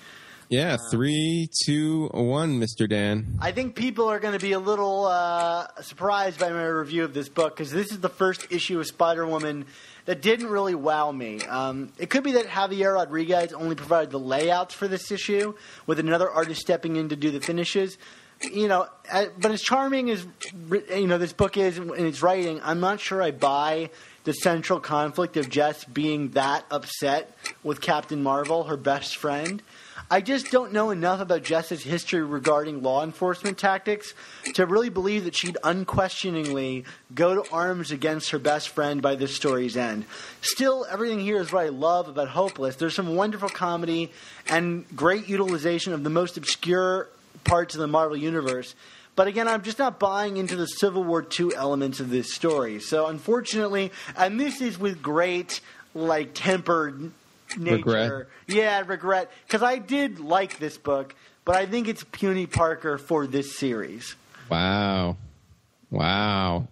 Yeah, 0.48 0.76
three, 0.90 1.48
two, 1.64 2.08
one, 2.12 2.60
Mr. 2.60 2.88
Dan. 2.88 3.38
I 3.40 3.52
think 3.52 3.74
people 3.74 4.08
are 4.08 4.18
going 4.20 4.34
to 4.34 4.44
be 4.44 4.52
a 4.52 4.58
little 4.58 5.06
uh, 5.06 5.66
surprised 5.80 6.38
by 6.38 6.50
my 6.50 6.64
review 6.64 7.04
of 7.04 7.14
this 7.14 7.28
book 7.28 7.56
because 7.56 7.70
this 7.70 7.90
is 7.90 8.00
the 8.00 8.08
first 8.08 8.52
issue 8.52 8.78
of 8.78 8.86
Spider 8.86 9.26
Woman 9.26 9.64
that 10.04 10.20
didn't 10.20 10.48
really 10.48 10.74
wow 10.74 11.10
me. 11.10 11.40
Um, 11.42 11.92
it 11.98 12.10
could 12.10 12.22
be 12.24 12.32
that 12.32 12.46
Javier 12.46 12.94
Rodriguez 12.94 13.52
only 13.52 13.74
provided 13.74 14.10
the 14.10 14.18
layouts 14.18 14.74
for 14.74 14.86
this 14.86 15.10
issue, 15.10 15.54
with 15.86 15.98
another 15.98 16.30
artist 16.30 16.60
stepping 16.60 16.96
in 16.96 17.08
to 17.08 17.16
do 17.16 17.30
the 17.30 17.40
finishes. 17.40 17.96
You 18.42 18.68
know, 18.68 18.88
uh, 19.10 19.26
but 19.38 19.52
as 19.52 19.62
charming 19.62 20.10
as 20.10 20.26
you 20.70 21.06
know 21.06 21.16
this 21.16 21.32
book 21.32 21.56
is 21.56 21.78
in 21.78 22.06
its 22.06 22.20
writing, 22.20 22.60
I'm 22.62 22.80
not 22.80 23.00
sure 23.00 23.22
I 23.22 23.30
buy 23.30 23.90
the 24.24 24.32
central 24.32 24.80
conflict 24.80 25.36
of 25.36 25.48
Jess 25.48 25.84
being 25.84 26.30
that 26.30 26.66
upset 26.70 27.34
with 27.62 27.80
Captain 27.80 28.22
Marvel, 28.22 28.64
her 28.64 28.76
best 28.76 29.16
friend. 29.16 29.62
I 30.10 30.20
just 30.20 30.50
don't 30.50 30.72
know 30.72 30.90
enough 30.90 31.20
about 31.20 31.42
Jess's 31.42 31.82
history 31.82 32.22
regarding 32.22 32.82
law 32.82 33.02
enforcement 33.02 33.56
tactics 33.56 34.12
to 34.52 34.66
really 34.66 34.90
believe 34.90 35.24
that 35.24 35.34
she'd 35.34 35.56
unquestioningly 35.64 36.84
go 37.14 37.42
to 37.42 37.52
arms 37.52 37.90
against 37.90 38.30
her 38.30 38.38
best 38.38 38.68
friend 38.68 39.00
by 39.00 39.14
this 39.14 39.34
story's 39.34 39.76
end. 39.76 40.04
Still, 40.42 40.86
everything 40.90 41.20
here 41.20 41.38
is 41.38 41.52
what 41.52 41.64
I 41.64 41.70
love 41.70 42.08
about 42.08 42.28
Hopeless. 42.28 42.76
There's 42.76 42.94
some 42.94 43.16
wonderful 43.16 43.48
comedy 43.48 44.12
and 44.46 44.84
great 44.94 45.26
utilization 45.26 45.94
of 45.94 46.04
the 46.04 46.10
most 46.10 46.36
obscure 46.36 47.08
parts 47.44 47.74
of 47.74 47.80
the 47.80 47.88
Marvel 47.88 48.16
Universe. 48.16 48.74
But 49.16 49.26
again, 49.26 49.48
I'm 49.48 49.62
just 49.62 49.78
not 49.78 49.98
buying 49.98 50.36
into 50.36 50.56
the 50.56 50.66
Civil 50.66 51.02
War 51.02 51.24
II 51.38 51.54
elements 51.54 52.00
of 52.00 52.10
this 52.10 52.34
story. 52.34 52.80
So 52.80 53.06
unfortunately, 53.06 53.90
and 54.16 54.38
this 54.38 54.60
is 54.60 54.78
with 54.78 55.02
great, 55.02 55.60
like, 55.94 56.34
tempered 56.34 57.12
nature. 57.56 57.76
Regret? 57.76 58.26
Yeah, 58.48 58.82
regret. 58.86 59.30
Because 59.46 59.62
I 59.62 59.78
did 59.78 60.20
like 60.20 60.58
this 60.58 60.78
book, 60.78 61.14
but 61.44 61.56
I 61.56 61.66
think 61.66 61.88
it's 61.88 62.04
Puny 62.12 62.46
Parker 62.46 62.98
for 62.98 63.26
this 63.26 63.56
series. 63.56 64.16
Wow. 64.50 65.16
Wow. 65.90 66.68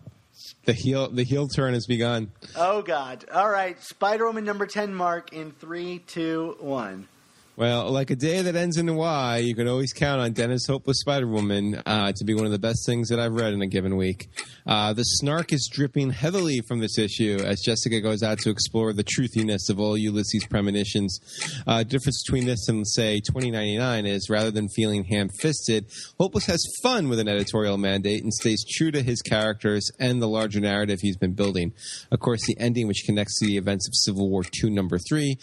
The 0.64 0.72
heel 0.72 1.11
the 1.11 1.24
heel 1.24 1.49
turn 1.49 1.74
has 1.74 1.87
begun. 1.87 2.33
Oh 2.57 2.83
God! 2.83 3.24
All 3.33 3.49
right, 3.49 3.80
Spider 3.83 4.26
Woman 4.26 4.45
number 4.45 4.66
ten. 4.66 4.95
Mark 4.95 5.33
in 5.33 5.53
three, 5.53 5.99
two, 6.01 6.57
one. 6.61 7.09
Well, 7.55 7.90
like 7.90 8.11
a 8.11 8.16
day 8.16 8.40
that 8.40 8.57
ends 8.57 8.78
in 8.78 8.88
a 8.88 8.94
Y, 8.94 9.36
you 9.36 9.55
can 9.55 9.68
always 9.68 9.92
count 9.92 10.22
on 10.22 10.32
Dennis 10.32 10.66
Hopeless 10.66 11.00
Spider 11.00 11.26
Woman 11.26 11.82
uh, 11.84 12.11
to 12.16 12.24
be 12.24 12.32
one 12.32 12.46
of 12.46 12.50
the 12.50 12.59
best 12.59 12.86
things 12.86 13.11
that 13.11 13.20
I've 13.20 13.34
read 13.34 13.53
in 13.53 13.61
a 13.61 13.66
given 13.66 13.98
week. 13.98 14.30
Uh, 14.66 14.94
the 14.94 15.03
snark 15.03 15.53
is 15.53 15.68
dripping 15.70 16.09
heavily 16.09 16.62
from 16.66 16.80
this 16.80 16.96
issue 16.96 17.38
as 17.44 17.61
Jessica 17.61 18.00
goes 18.00 18.22
out 18.22 18.38
to 18.38 18.50
explore 18.50 18.94
the 18.94 19.05
truthiness 19.05 19.68
of 19.68 19.78
all 19.78 19.98
Ulysses' 19.98 20.46
premonitions. 20.46 21.20
Uh, 21.66 21.82
difference 21.82 22.22
between 22.24 22.46
this 22.46 22.70
and, 22.70 22.88
say, 22.88 23.20
2099 23.20 24.07
is 24.07 24.30
rather 24.30 24.50
than 24.50 24.70
feeling 24.70 25.05
ham 25.05 25.28
fisted, 25.28 25.84
Hopeless 26.18 26.46
has 26.46 26.64
fun 26.82 27.11
with 27.11 27.18
an 27.18 27.28
editorial 27.28 27.76
mandate 27.76 28.22
and 28.22 28.32
stays 28.32 28.64
true 28.64 28.90
to 28.90 29.03
his 29.03 29.20
characters 29.20 29.90
and 30.00 30.22
the 30.22 30.28
larger 30.28 30.61
narrative 30.61 31.00
he's 31.03 31.18
been 31.18 31.34
building. 31.34 31.74
Of 32.11 32.20
course, 32.20 32.40
the 32.46 32.57
ending, 32.59 32.88
which 32.88 33.05
connects 33.05 33.38
to 33.40 33.46
the 33.46 33.59
events 33.59 33.86
of 33.86 33.94
Civil 33.94 34.30
War 34.30 34.42
II, 34.64 34.70
number 34.70 34.96
three, 34.98 35.36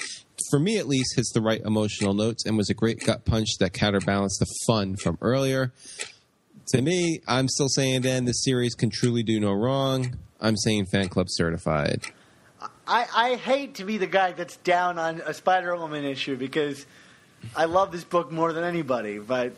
for 0.50 0.60
me 0.60 0.78
at 0.78 0.88
least, 0.88 1.16
hits 1.16 1.32
the 1.32 1.42
right 1.42 1.62
emotional 1.62 2.14
notes 2.14 2.46
and 2.46 2.58
was 2.58 2.70
a 2.70 2.74
great 2.74 3.04
gut 3.06 3.26
punch 3.26 3.58
that 3.60 3.74
counterbalanced 3.74 4.40
the 4.40 4.48
fun 4.68 4.96
from 4.96 5.18
earlier. 5.22 5.74
To 6.74 6.82
me, 6.82 7.22
I'm 7.28 7.48
still 7.48 7.70
saying, 7.70 8.02
Dan, 8.02 8.26
this 8.26 8.44
series 8.44 8.76
can 8.76 8.90
truly 8.92 9.24
do 9.24 9.40
no 9.40 9.52
wrong. 9.52 10.18
I'm 10.40 10.56
saying 10.56 10.86
fan 10.86 11.10
club 11.10 11.28
certified. 11.30 12.04
I, 12.88 13.06
I 13.16 13.36
hate 13.36 13.76
to 13.76 13.86
be 13.86 13.98
the 13.98 14.08
guy 14.08 14.32
that's 14.32 14.58
down 14.58 14.98
on 14.98 15.22
a 15.26 15.34
Spider 15.34 15.76
Woman 15.76 16.04
issue 16.06 16.36
because 16.36 16.86
I 17.56 17.66
love 17.66 17.92
this 17.92 18.04
book 18.04 18.32
more 18.32 18.54
than 18.54 18.64
anybody. 18.64 19.20
But 19.20 19.54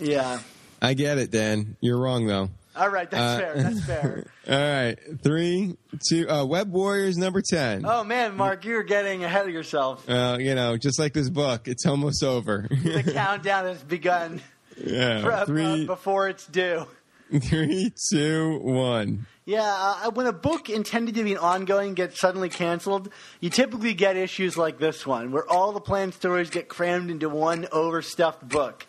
yeah, 0.00 0.40
I 0.80 0.94
get 0.94 1.18
it, 1.18 1.30
Dan. 1.30 1.76
You're 1.80 1.98
wrong 1.98 2.26
though. 2.26 2.50
All 2.76 2.88
right, 2.88 3.10
that's 3.10 3.22
Uh, 3.22 3.38
fair. 3.38 3.62
That's 3.62 3.84
fair. 3.84 4.24
All 4.48 4.54
right, 4.56 4.96
three, 5.22 5.76
two. 6.08 6.28
Uh, 6.30 6.44
Web 6.44 6.70
Warriors 6.70 7.16
number 7.16 7.42
ten. 7.42 7.84
Oh 7.84 8.04
man, 8.04 8.36
Mark, 8.36 8.64
you're 8.64 8.84
getting 8.84 9.24
ahead 9.24 9.46
of 9.46 9.52
yourself. 9.52 10.08
Uh, 10.08 10.36
you 10.40 10.54
know, 10.54 10.76
just 10.76 10.98
like 11.00 11.12
this 11.12 11.28
book, 11.28 11.66
it's 11.66 11.84
almost 11.86 12.22
over. 12.22 12.68
The 12.70 13.12
countdown 13.12 13.64
has 13.64 13.82
begun 13.82 14.40
yeah, 14.76 15.26
uh, 15.26 15.44
three, 15.46 15.84
before 15.86 16.28
it's 16.28 16.46
due. 16.46 16.86
three, 17.40 17.92
two, 18.10 18.58
one. 18.60 19.26
Yeah, 19.46 19.62
uh, 20.04 20.10
when 20.10 20.26
a 20.26 20.32
book 20.32 20.70
intended 20.70 21.14
to 21.16 21.24
be 21.24 21.32
an 21.32 21.38
ongoing 21.38 21.94
gets 21.94 22.20
suddenly 22.20 22.48
canceled, 22.48 23.10
you 23.40 23.48
typically 23.50 23.94
get 23.94 24.16
issues 24.16 24.56
like 24.56 24.78
this 24.78 25.06
one, 25.06 25.30
where 25.32 25.48
all 25.48 25.72
the 25.72 25.80
planned 25.80 26.14
stories 26.14 26.50
get 26.50 26.68
crammed 26.68 27.10
into 27.10 27.28
one 27.28 27.66
overstuffed 27.72 28.48
book. 28.48 28.86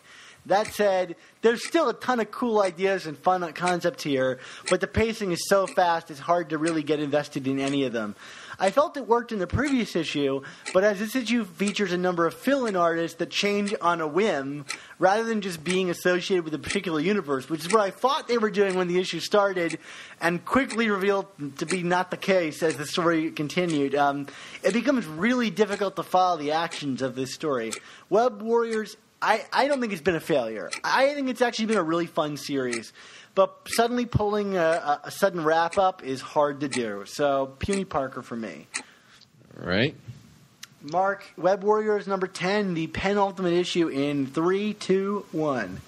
That 0.48 0.68
said, 0.68 1.16
there's 1.42 1.66
still 1.66 1.90
a 1.90 1.94
ton 1.94 2.20
of 2.20 2.30
cool 2.30 2.62
ideas 2.62 3.06
and 3.06 3.18
fun 3.18 3.52
concepts 3.52 4.02
here, 4.02 4.38
but 4.70 4.80
the 4.80 4.86
pacing 4.86 5.30
is 5.30 5.46
so 5.46 5.66
fast 5.66 6.10
it's 6.10 6.20
hard 6.20 6.50
to 6.50 6.58
really 6.58 6.82
get 6.82 7.00
invested 7.00 7.46
in 7.46 7.60
any 7.60 7.84
of 7.84 7.92
them. 7.92 8.16
I 8.58 8.70
felt 8.70 8.96
it 8.96 9.06
worked 9.06 9.30
in 9.30 9.38
the 9.38 9.46
previous 9.46 9.94
issue, 9.94 10.42
but 10.72 10.84
as 10.84 10.98
this 10.98 11.14
issue 11.14 11.44
features 11.44 11.92
a 11.92 11.98
number 11.98 12.26
of 12.26 12.32
fill-in 12.32 12.76
artists 12.76 13.18
that 13.18 13.30
change 13.30 13.74
on 13.82 14.00
a 14.00 14.06
whim, 14.08 14.64
rather 14.98 15.22
than 15.22 15.42
just 15.42 15.62
being 15.62 15.90
associated 15.90 16.44
with 16.44 16.54
a 16.54 16.58
particular 16.58 16.98
universe, 16.98 17.48
which 17.48 17.64
is 17.64 17.72
what 17.72 17.82
I 17.82 17.90
thought 17.90 18.26
they 18.26 18.38
were 18.38 18.50
doing 18.50 18.74
when 18.74 18.88
the 18.88 18.98
issue 18.98 19.20
started, 19.20 19.78
and 20.18 20.44
quickly 20.44 20.88
revealed 20.88 21.26
to 21.58 21.66
be 21.66 21.82
not 21.82 22.10
the 22.10 22.16
case 22.16 22.62
as 22.62 22.76
the 22.76 22.86
story 22.86 23.30
continued, 23.30 23.94
um, 23.94 24.26
it 24.64 24.72
becomes 24.72 25.06
really 25.06 25.50
difficult 25.50 25.94
to 25.96 26.02
follow 26.02 26.38
the 26.38 26.52
actions 26.52 27.02
of 27.02 27.14
this 27.14 27.34
story. 27.34 27.70
Web 28.08 28.40
Warriors 28.40 28.96
I, 29.20 29.44
I 29.52 29.68
don't 29.68 29.80
think 29.80 29.92
it's 29.92 30.02
been 30.02 30.14
a 30.14 30.20
failure. 30.20 30.70
I 30.84 31.14
think 31.14 31.28
it's 31.28 31.42
actually 31.42 31.66
been 31.66 31.78
a 31.78 31.82
really 31.82 32.06
fun 32.06 32.36
series. 32.36 32.92
But 33.34 33.56
suddenly 33.68 34.06
pulling 34.06 34.56
a, 34.56 35.00
a, 35.04 35.10
sudden 35.10 35.44
wrap 35.44 35.78
up 35.78 36.02
is 36.02 36.20
hard 36.20 36.60
to 36.60 36.68
do. 36.68 37.04
So, 37.06 37.54
Puny 37.58 37.84
Parker 37.84 38.22
for 38.22 38.34
me. 38.34 38.66
All 39.60 39.68
right. 39.68 39.94
Mark, 40.82 41.24
Web 41.36 41.62
Warriors 41.62 42.06
number 42.06 42.26
10, 42.26 42.74
the 42.74 42.86
penultimate 42.88 43.52
issue 43.52 43.88
in 43.88 44.26
three, 44.26 44.74
two, 44.74 45.24
one. 45.32 45.80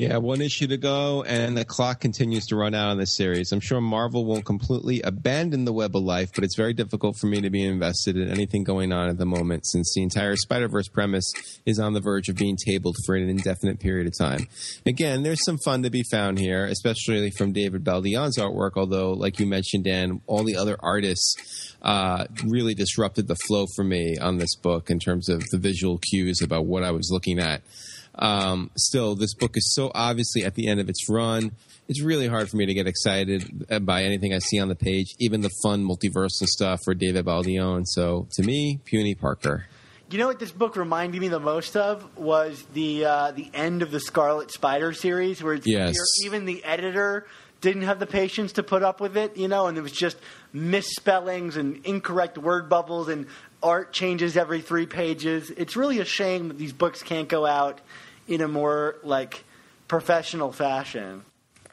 Yeah, 0.00 0.16
one 0.16 0.40
issue 0.40 0.66
to 0.68 0.78
go, 0.78 1.24
and 1.24 1.54
the 1.54 1.64
clock 1.66 2.00
continues 2.00 2.46
to 2.46 2.56
run 2.56 2.74
out 2.74 2.88
on 2.88 2.96
this 2.96 3.14
series. 3.14 3.52
I'm 3.52 3.60
sure 3.60 3.82
Marvel 3.82 4.24
won't 4.24 4.46
completely 4.46 5.02
abandon 5.02 5.66
the 5.66 5.74
web 5.74 5.94
of 5.94 6.02
life, 6.02 6.30
but 6.34 6.42
it's 6.42 6.56
very 6.56 6.72
difficult 6.72 7.18
for 7.18 7.26
me 7.26 7.42
to 7.42 7.50
be 7.50 7.62
invested 7.62 8.16
in 8.16 8.30
anything 8.30 8.64
going 8.64 8.94
on 8.94 9.10
at 9.10 9.18
the 9.18 9.26
moment 9.26 9.66
since 9.66 9.92
the 9.94 10.02
entire 10.02 10.36
Spider 10.36 10.68
Verse 10.68 10.88
premise 10.88 11.30
is 11.66 11.78
on 11.78 11.92
the 11.92 12.00
verge 12.00 12.30
of 12.30 12.36
being 12.36 12.56
tabled 12.56 12.96
for 13.04 13.14
an 13.14 13.28
indefinite 13.28 13.78
period 13.78 14.06
of 14.06 14.16
time. 14.16 14.48
Again, 14.86 15.22
there's 15.22 15.44
some 15.44 15.58
fun 15.66 15.82
to 15.82 15.90
be 15.90 16.02
found 16.10 16.38
here, 16.38 16.64
especially 16.64 17.30
from 17.36 17.52
David 17.52 17.84
Baldeón's 17.84 18.38
artwork, 18.38 18.76
although, 18.76 19.12
like 19.12 19.38
you 19.38 19.44
mentioned, 19.44 19.84
Dan, 19.84 20.22
all 20.26 20.44
the 20.44 20.56
other 20.56 20.78
artists 20.80 21.76
uh, 21.82 22.24
really 22.46 22.72
disrupted 22.72 23.28
the 23.28 23.36
flow 23.46 23.66
for 23.76 23.84
me 23.84 24.16
on 24.16 24.38
this 24.38 24.56
book 24.56 24.88
in 24.88 24.98
terms 24.98 25.28
of 25.28 25.44
the 25.50 25.58
visual 25.58 25.98
cues 26.10 26.40
about 26.40 26.64
what 26.64 26.84
I 26.84 26.90
was 26.90 27.10
looking 27.12 27.38
at. 27.38 27.60
Um, 28.14 28.70
still, 28.76 29.14
this 29.14 29.34
book 29.34 29.56
is 29.56 29.72
so 29.74 29.90
obviously 29.94 30.44
at 30.44 30.54
the 30.54 30.66
end 30.68 30.80
of 30.80 30.88
its 30.88 31.08
run. 31.08 31.52
It's 31.88 32.02
really 32.02 32.28
hard 32.28 32.48
for 32.48 32.56
me 32.56 32.66
to 32.66 32.74
get 32.74 32.86
excited 32.86 33.66
by 33.84 34.04
anything 34.04 34.32
I 34.32 34.38
see 34.38 34.60
on 34.60 34.68
the 34.68 34.76
page, 34.76 35.14
even 35.18 35.40
the 35.40 35.50
fun 35.62 35.84
multiversal 35.84 36.46
stuff 36.46 36.80
for 36.84 36.94
David 36.94 37.24
Baldeón. 37.24 37.82
So, 37.86 38.28
to 38.34 38.42
me, 38.42 38.78
Puny 38.84 39.14
Parker. 39.14 39.66
You 40.10 40.18
know 40.18 40.26
what 40.26 40.40
this 40.40 40.50
book 40.50 40.76
reminded 40.76 41.20
me 41.20 41.28
the 41.28 41.38
most 41.40 41.76
of 41.76 42.16
was 42.18 42.64
the 42.74 43.04
uh, 43.04 43.30
the 43.30 43.48
end 43.54 43.82
of 43.82 43.92
the 43.92 44.00
Scarlet 44.00 44.50
Spider 44.50 44.92
series, 44.92 45.40
where 45.40 45.54
it's 45.54 45.68
Yes. 45.68 45.94
even 46.24 46.46
the 46.46 46.64
editor 46.64 47.26
didn't 47.60 47.82
have 47.82 47.98
the 48.00 48.06
patience 48.06 48.52
to 48.52 48.62
put 48.62 48.82
up 48.82 49.00
with 49.00 49.16
it, 49.16 49.36
you 49.36 49.46
know, 49.46 49.66
and 49.66 49.76
it 49.78 49.82
was 49.82 49.92
just 49.92 50.16
misspellings 50.52 51.56
and 51.56 51.84
incorrect 51.84 52.38
word 52.38 52.68
bubbles 52.68 53.08
and 53.08 53.26
art 53.62 53.92
changes 53.92 54.36
every 54.36 54.60
three 54.60 54.86
pages. 54.86 55.50
It's 55.50 55.76
really 55.76 55.98
a 55.98 56.04
shame 56.04 56.48
that 56.48 56.58
these 56.58 56.72
books 56.72 57.02
can't 57.02 57.28
go 57.28 57.46
out 57.46 57.80
in 58.28 58.40
a 58.40 58.48
more 58.48 58.96
like 59.02 59.44
professional 59.88 60.52
fashion. 60.52 61.24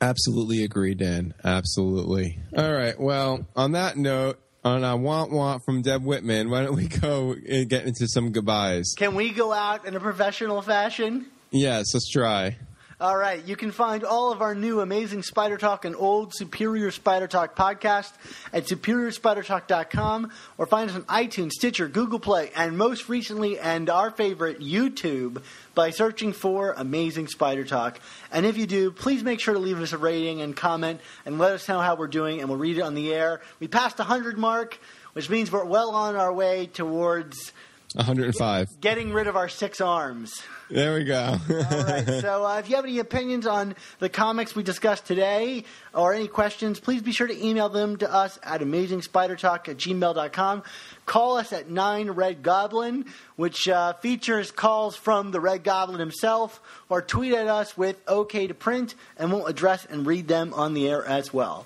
Absolutely 0.02 0.64
agree, 0.64 0.94
Dan. 0.94 1.34
Absolutely. 1.44 2.40
All 2.56 2.74
right. 2.74 3.00
Well, 3.00 3.48
on 3.56 3.72
that 3.72 3.98
note, 3.98 4.40
on 4.64 4.84
a 4.84 4.96
want 4.96 5.32
want 5.32 5.64
from 5.66 5.82
Deb 5.82 6.04
Whitman, 6.04 6.50
why 6.50 6.64
don't 6.64 6.76
we 6.76 6.88
go 6.88 7.34
and 7.34 7.70
get 7.70 7.86
into 7.86 8.08
some 8.08 8.32
goodbyes? 8.32 8.94
Can 8.96 9.16
we 9.16 9.32
go 9.32 9.54
out 9.54 9.86
in 9.86 9.96
a 9.96 10.00
professional 10.00 10.62
fashion? 10.62 11.28
Yes, 11.52 11.94
let's 11.94 12.10
try. 12.10 12.58
All 13.00 13.16
right, 13.16 13.46
you 13.46 13.56
can 13.56 13.70
find 13.70 14.04
all 14.04 14.32
of 14.32 14.42
our 14.42 14.56
new 14.56 14.82
amazing 14.82 15.22
Spider 15.22 15.58
Talk 15.58 15.86
and 15.86 15.96
old 15.96 16.34
Superior 16.34 16.90
Spider 16.90 17.28
Talk 17.28 17.56
podcast 17.56 18.12
at 18.52 18.66
superiorspidertalk.com 18.66 20.32
or 20.58 20.66
find 20.66 20.90
us 20.90 20.96
on 20.96 21.04
iTunes, 21.04 21.52
Stitcher, 21.52 21.88
Google 21.88 22.18
Play, 22.18 22.50
and 22.56 22.76
most 22.76 23.08
recently, 23.08 23.60
and 23.60 23.88
our 23.92 24.10
favorite, 24.10 24.62
YouTube 24.62 25.44
by 25.76 25.92
searching 25.92 26.34
for 26.34 26.74
Amazing 26.76 27.28
Spider 27.28 27.66
Talk. 27.66 28.00
And 28.32 28.48
if 28.48 28.58
you 28.58 28.66
do, 28.66 28.90
please 28.90 29.24
make 29.24 29.42
sure 29.42 29.54
to 29.54 29.60
leave 29.60 29.80
us 29.80 29.94
a 29.94 30.00
rating 30.00 30.42
and 30.42 30.56
comment 30.56 31.00
and 31.24 31.38
let 31.38 31.52
us 31.52 31.68
know 31.68 31.80
how 31.80 31.96
we're 31.96 32.08
doing, 32.08 32.40
and 32.40 32.50
we'll 32.50 32.58
read 32.58 32.80
it 32.80 32.82
on 32.82 32.96
the 32.96 33.14
air. 33.14 33.42
We 33.60 33.68
passed 33.68 33.98
the 33.98 34.06
100 34.06 34.40
mark, 34.40 34.80
which 35.14 35.30
means 35.30 35.52
we're 35.52 35.66
well 35.66 35.92
on 35.92 36.16
our 36.16 36.34
way 36.34 36.66
towards 36.66 37.54
105. 37.96 38.82
getting 38.82 39.14
rid 39.14 39.28
of 39.28 39.36
our 39.36 39.48
six 39.50 39.80
arms. 39.82 40.44
There 40.70 40.96
we 40.96 41.06
go. 41.06 41.38
All 41.50 41.84
right. 41.84 42.04
So 42.22 42.46
uh, 42.46 42.58
if 42.60 42.70
you 42.70 42.76
have 42.76 42.84
any 42.84 43.00
opinions 43.00 43.48
on 43.48 43.76
the 44.00 44.10
comics 44.10 44.56
we 44.56 44.64
discussed 44.64 45.06
today 45.06 45.64
or 45.94 46.14
any 46.14 46.28
questions, 46.28 46.80
please 46.80 47.02
be 47.02 47.12
sure 47.14 47.28
to 47.28 47.46
email 47.46 47.70
them 47.70 47.96
to 47.98 48.14
us 48.14 48.38
at 48.44 48.62
amazingspidertalk 48.62 49.70
at 49.70 49.78
gmail.com. 49.78 50.64
Call 51.06 51.38
us 51.38 51.54
at 51.54 51.70
9 51.70 52.12
Red 52.12 52.44
Goblin, 52.44 53.06
which 53.38 53.70
uh, 53.70 53.94
features 53.94 54.52
calls 54.52 54.96
from 54.98 55.32
the 55.32 55.40
Red 55.40 55.64
Goblin 55.64 56.00
himself, 56.00 56.60
or 56.90 57.02
tweet 57.02 57.34
at 57.34 57.48
us 57.48 57.78
with 57.78 58.02
OK 58.08 58.48
to 58.48 58.54
print, 58.54 58.96
and 59.18 59.32
we'll 59.32 59.46
address 59.46 59.86
and 59.86 60.06
read 60.06 60.28
them 60.28 60.54
on 60.54 60.74
the 60.74 60.90
air 60.90 61.06
as 61.06 61.34
well. 61.34 61.66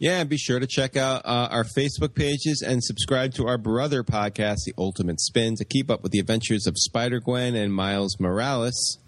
Yeah, 0.00 0.20
and 0.20 0.28
be 0.28 0.36
sure 0.36 0.60
to 0.60 0.66
check 0.68 0.96
out 0.96 1.22
uh, 1.24 1.48
our 1.50 1.64
Facebook 1.64 2.14
pages 2.14 2.62
and 2.64 2.84
subscribe 2.84 3.34
to 3.34 3.48
our 3.48 3.58
brother 3.58 4.04
podcast, 4.04 4.58
The 4.64 4.74
Ultimate 4.78 5.20
Spin, 5.20 5.56
to 5.56 5.64
keep 5.64 5.90
up 5.90 6.04
with 6.04 6.12
the 6.12 6.20
adventures 6.20 6.68
of 6.68 6.78
Spider 6.78 7.18
Gwen 7.18 7.56
and 7.56 7.74
Miles 7.74 8.20
Morales. 8.20 8.98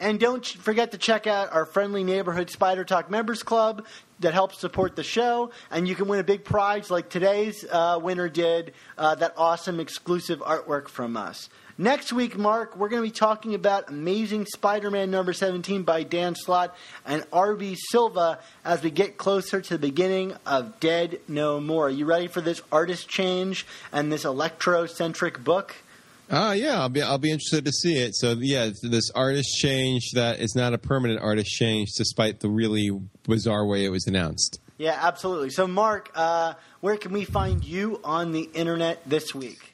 And 0.00 0.18
don't 0.18 0.46
forget 0.46 0.92
to 0.92 0.98
check 0.98 1.26
out 1.26 1.52
our 1.52 1.66
friendly 1.66 2.02
neighborhood 2.02 2.48
Spider 2.48 2.84
Talk 2.86 3.10
Members 3.10 3.42
Club 3.42 3.84
that 4.20 4.32
helps 4.32 4.58
support 4.58 4.96
the 4.96 5.02
show. 5.02 5.50
And 5.70 5.86
you 5.86 5.94
can 5.94 6.08
win 6.08 6.18
a 6.18 6.24
big 6.24 6.44
prize 6.44 6.90
like 6.90 7.10
today's 7.10 7.66
uh, 7.70 7.98
winner 8.00 8.30
did 8.30 8.72
uh, 8.96 9.16
that 9.16 9.34
awesome 9.36 9.80
exclusive 9.80 10.38
artwork 10.38 10.88
from 10.88 11.18
us. 11.18 11.50
Next 11.80 12.12
week, 12.12 12.36
Mark, 12.36 12.76
we're 12.76 12.88
going 12.88 13.04
to 13.04 13.08
be 13.08 13.16
talking 13.16 13.54
about 13.54 13.88
Amazing 13.88 14.46
Spider 14.46 14.90
Man 14.90 15.12
number 15.12 15.32
17 15.32 15.84
by 15.84 16.02
Dan 16.02 16.34
Slott 16.34 16.76
and 17.06 17.24
R.B. 17.32 17.76
Silva 17.90 18.40
as 18.64 18.82
we 18.82 18.90
get 18.90 19.16
closer 19.16 19.60
to 19.60 19.74
the 19.74 19.78
beginning 19.78 20.34
of 20.44 20.80
Dead 20.80 21.20
No 21.28 21.60
More. 21.60 21.86
Are 21.86 21.90
you 21.90 22.04
ready 22.04 22.26
for 22.26 22.40
this 22.40 22.60
artist 22.72 23.08
change 23.08 23.64
and 23.92 24.10
this 24.10 24.24
electrocentric 24.24 25.44
book? 25.44 25.76
Oh 26.28 26.50
yeah, 26.50 26.80
I'll 26.80 26.88
be 26.88 27.00
I'll 27.00 27.16
be 27.16 27.30
interested 27.30 27.64
to 27.64 27.72
see 27.72 27.96
it. 27.96 28.16
So 28.16 28.34
yeah, 28.40 28.70
this 28.82 29.12
artist 29.14 29.56
change 29.58 30.10
that 30.14 30.40
is 30.40 30.56
not 30.56 30.74
a 30.74 30.78
permanent 30.78 31.20
artist 31.20 31.52
change, 31.52 31.90
despite 31.96 32.40
the 32.40 32.48
really 32.48 32.90
bizarre 33.22 33.64
way 33.64 33.84
it 33.84 33.90
was 33.90 34.08
announced. 34.08 34.58
Yeah, 34.78 34.98
absolutely. 35.00 35.50
So, 35.50 35.68
Mark, 35.68 36.10
uh, 36.16 36.54
where 36.80 36.96
can 36.96 37.12
we 37.12 37.24
find 37.24 37.64
you 37.64 38.00
on 38.02 38.32
the 38.32 38.50
internet 38.52 39.08
this 39.08 39.32
week? 39.32 39.67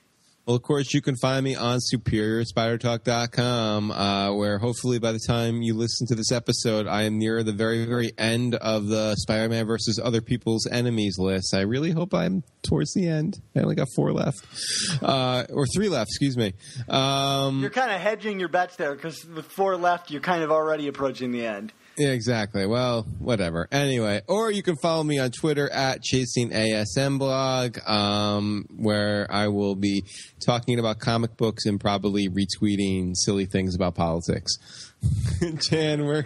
Well, 0.47 0.57
of 0.57 0.62
course, 0.62 0.92
you 0.92 1.01
can 1.01 1.16
find 1.16 1.42
me 1.42 1.55
on 1.55 1.78
superiorspidertalk.com, 1.78 3.90
uh, 3.90 4.34
where 4.34 4.59
hopefully 4.59 4.99
by 4.99 5.12
the 5.12 5.20
time 5.26 5.62
you 5.62 5.72
listen 5.72 6.07
to 6.09 6.14
this 6.14 6.30
episode, 6.30 6.86
I 6.86 7.05
am 7.05 7.18
near 7.18 7.42
the 7.42 7.55
very, 7.55 7.86
very 7.86 8.12
end 8.18 8.55
of 8.57 8.88
the 8.88 9.14
Spider 9.16 9.49
Man 9.49 9.66
versus 9.66 9.99
Other 9.99 10.20
People's 10.20 10.66
Enemies 10.66 11.16
list. 11.18 11.55
I 11.55 11.62
really 11.62 11.92
hope 11.92 12.12
I'm 12.12 12.42
towards 12.62 12.92
the 12.92 13.09
end. 13.09 13.40
I 13.57 13.61
only 13.61 13.74
got 13.74 13.88
four 13.97 14.12
left, 14.12 14.45
uh, 15.03 15.45
or 15.51 15.66
three 15.66 15.88
left, 15.88 16.11
excuse 16.11 16.36
me. 16.36 16.53
Um, 16.90 17.62
You're 17.62 17.70
kind 17.70 17.90
of 17.90 18.03
hedging 18.03 18.38
your 18.38 18.51
bets 18.51 18.76
there 18.76 18.95
because 18.95 19.24
with 19.24 19.47
four 19.47 19.78
left, 19.78 20.11
you're 20.11 20.20
kind 20.20 20.42
of 20.42 20.53
already 20.53 20.88
approaching 20.88 21.32
the 21.32 21.47
end. 21.47 21.72
Yeah, 21.97 22.09
exactly. 22.09 22.66
Well, 22.66 23.03
whatever. 23.20 23.68
Anyway, 23.70 24.22
or 24.26 24.51
you 24.51 24.64
can 24.64 24.76
follow 24.76 25.05
me 25.05 25.20
on 25.20 25.30
Twitter 25.30 25.70
at 25.70 26.03
chasing 26.03 26.51
ASM 26.51 27.20
blog, 27.20 27.78
um, 27.88 28.66
where 28.76 29.28
I 29.30 29.47
will 29.49 29.76
be 29.76 30.05
talking 30.45 30.80
about 30.80 30.99
comic 30.99 31.36
books 31.36 31.66
and 31.66 31.80
probably 31.80 32.28
retweeting 32.28 33.12
silly 33.14 33.47
things 33.47 33.76
about 33.76 33.95
politics. 33.95 34.53
Dan, 35.70 36.05
where 36.05 36.24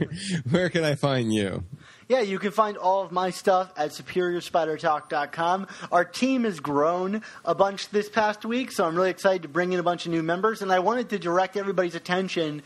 where 0.49 0.71
can 0.71 0.85
I 0.85 0.95
find 0.95 1.33
you? 1.33 1.65
Yeah, 2.09 2.21
you 2.21 2.39
can 2.39 2.53
find 2.53 2.79
all 2.79 3.03
of 3.03 3.13
my 3.13 3.29
stuff 3.29 3.71
at 3.77 3.91
superiorspidertalk.com. 3.91 5.67
Our 5.93 6.07
team 6.07 6.45
has 6.45 6.59
grown 6.59 7.21
a 7.45 7.55
bunch 7.55 7.91
this 7.91 8.09
past 8.09 8.47
week, 8.47 8.73
so 8.73 8.87
I'm 8.87 8.97
really 8.97 9.11
excited 9.11 9.43
to 9.43 9.49
bring 9.49 9.75
in 9.75 9.81
a 9.81 9.83
bunch 9.83 10.07
of 10.07 10.13
new 10.13 10.23
members. 10.23 10.63
And 10.63 10.73
I 10.73 10.79
wanted 10.79 11.11
to 11.11 11.19
direct 11.19 11.59
everybody's 11.59 11.95
attention 11.95 12.63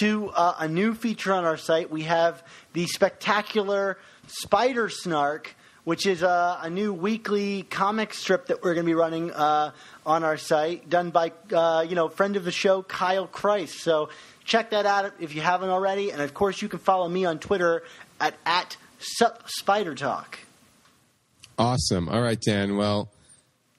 to 0.00 0.30
uh, 0.30 0.56
a 0.58 0.68
new 0.68 0.94
feature 0.94 1.32
on 1.32 1.44
our 1.44 1.56
site. 1.56 1.90
We 1.90 2.02
have 2.02 2.42
the 2.72 2.86
spectacular 2.86 3.98
Spider 4.26 4.88
Snark, 4.88 5.54
which 5.84 6.06
is 6.06 6.22
a, 6.22 6.58
a 6.62 6.70
new 6.70 6.92
weekly 6.92 7.62
comic 7.62 8.12
strip 8.12 8.46
that 8.46 8.62
we're 8.62 8.74
going 8.74 8.84
to 8.84 8.90
be 8.90 8.94
running 8.94 9.32
uh, 9.32 9.72
on 10.04 10.24
our 10.24 10.36
site, 10.36 10.88
done 10.88 11.10
by 11.10 11.32
uh, 11.52 11.84
you 11.88 11.94
know 11.94 12.08
friend 12.08 12.36
of 12.36 12.44
the 12.44 12.52
show 12.52 12.82
Kyle 12.82 13.26
Christ. 13.26 13.80
So 13.80 14.10
check 14.44 14.70
that 14.70 14.86
out 14.86 15.12
if 15.20 15.34
you 15.34 15.40
haven't 15.40 15.70
already, 15.70 16.10
and 16.12 16.20
of 16.20 16.34
course 16.34 16.60
you 16.60 16.68
can 16.68 16.78
follow 16.78 17.08
me 17.08 17.24
on 17.24 17.38
Twitter 17.38 17.82
at 18.20 18.34
at 18.44 18.76
Sup 18.98 19.44
Spider 19.46 19.94
Talk. 19.94 20.38
Awesome. 21.58 22.08
All 22.08 22.22
right, 22.22 22.40
Dan. 22.40 22.76
Well, 22.76 23.08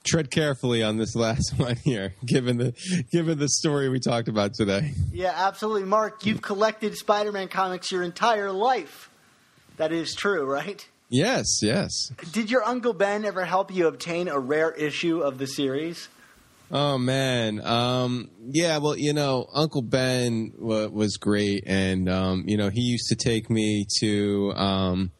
tread 0.06 0.32
carefully 0.32 0.84
on 0.84 0.98
this 0.98 1.16
last 1.16 1.54
one 1.58 1.76
here, 1.78 2.16
given 2.26 2.58
the 2.58 3.06
given 3.12 3.38
the 3.38 3.50
story 3.50 3.90
we 3.90 4.00
talked 4.00 4.28
about 4.28 4.54
today. 4.54 4.94
Yeah, 5.12 5.34
absolutely, 5.36 5.84
Mark. 5.84 6.26
You've 6.26 6.42
collected 6.42 6.96
Spider-Man 6.96 7.48
comics 7.48 7.92
your 7.92 8.04
entire 8.04 8.52
life. 8.52 9.10
That 9.78 9.92
is 9.92 10.14
true, 10.14 10.46
right? 10.46 10.86
Yes, 11.10 11.46
yes. 11.64 11.92
Did 12.32 12.52
your 12.52 12.64
Uncle 12.64 12.94
Ben 12.94 13.26
ever 13.26 13.46
help 13.46 13.74
you 13.74 13.88
obtain 13.88 14.28
a 14.28 14.38
rare 14.38 14.72
issue 14.72 15.22
of 15.22 15.38
the 15.38 15.48
series? 15.48 16.08
Oh 16.72 17.00
man, 17.00 17.66
um, 17.66 18.30
yeah. 18.52 18.78
Well, 18.78 18.96
you 18.96 19.14
know, 19.14 19.48
Uncle 19.52 19.82
Ben 19.82 20.54
wa 20.56 20.86
was 20.88 21.18
great, 21.18 21.64
and 21.66 22.08
um, 22.08 22.44
you 22.46 22.58
know, 22.58 22.70
he 22.70 22.82
used 22.82 23.08
to 23.08 23.16
take 23.16 23.50
me 23.50 23.88
to 24.02 24.54
um, 24.54 25.12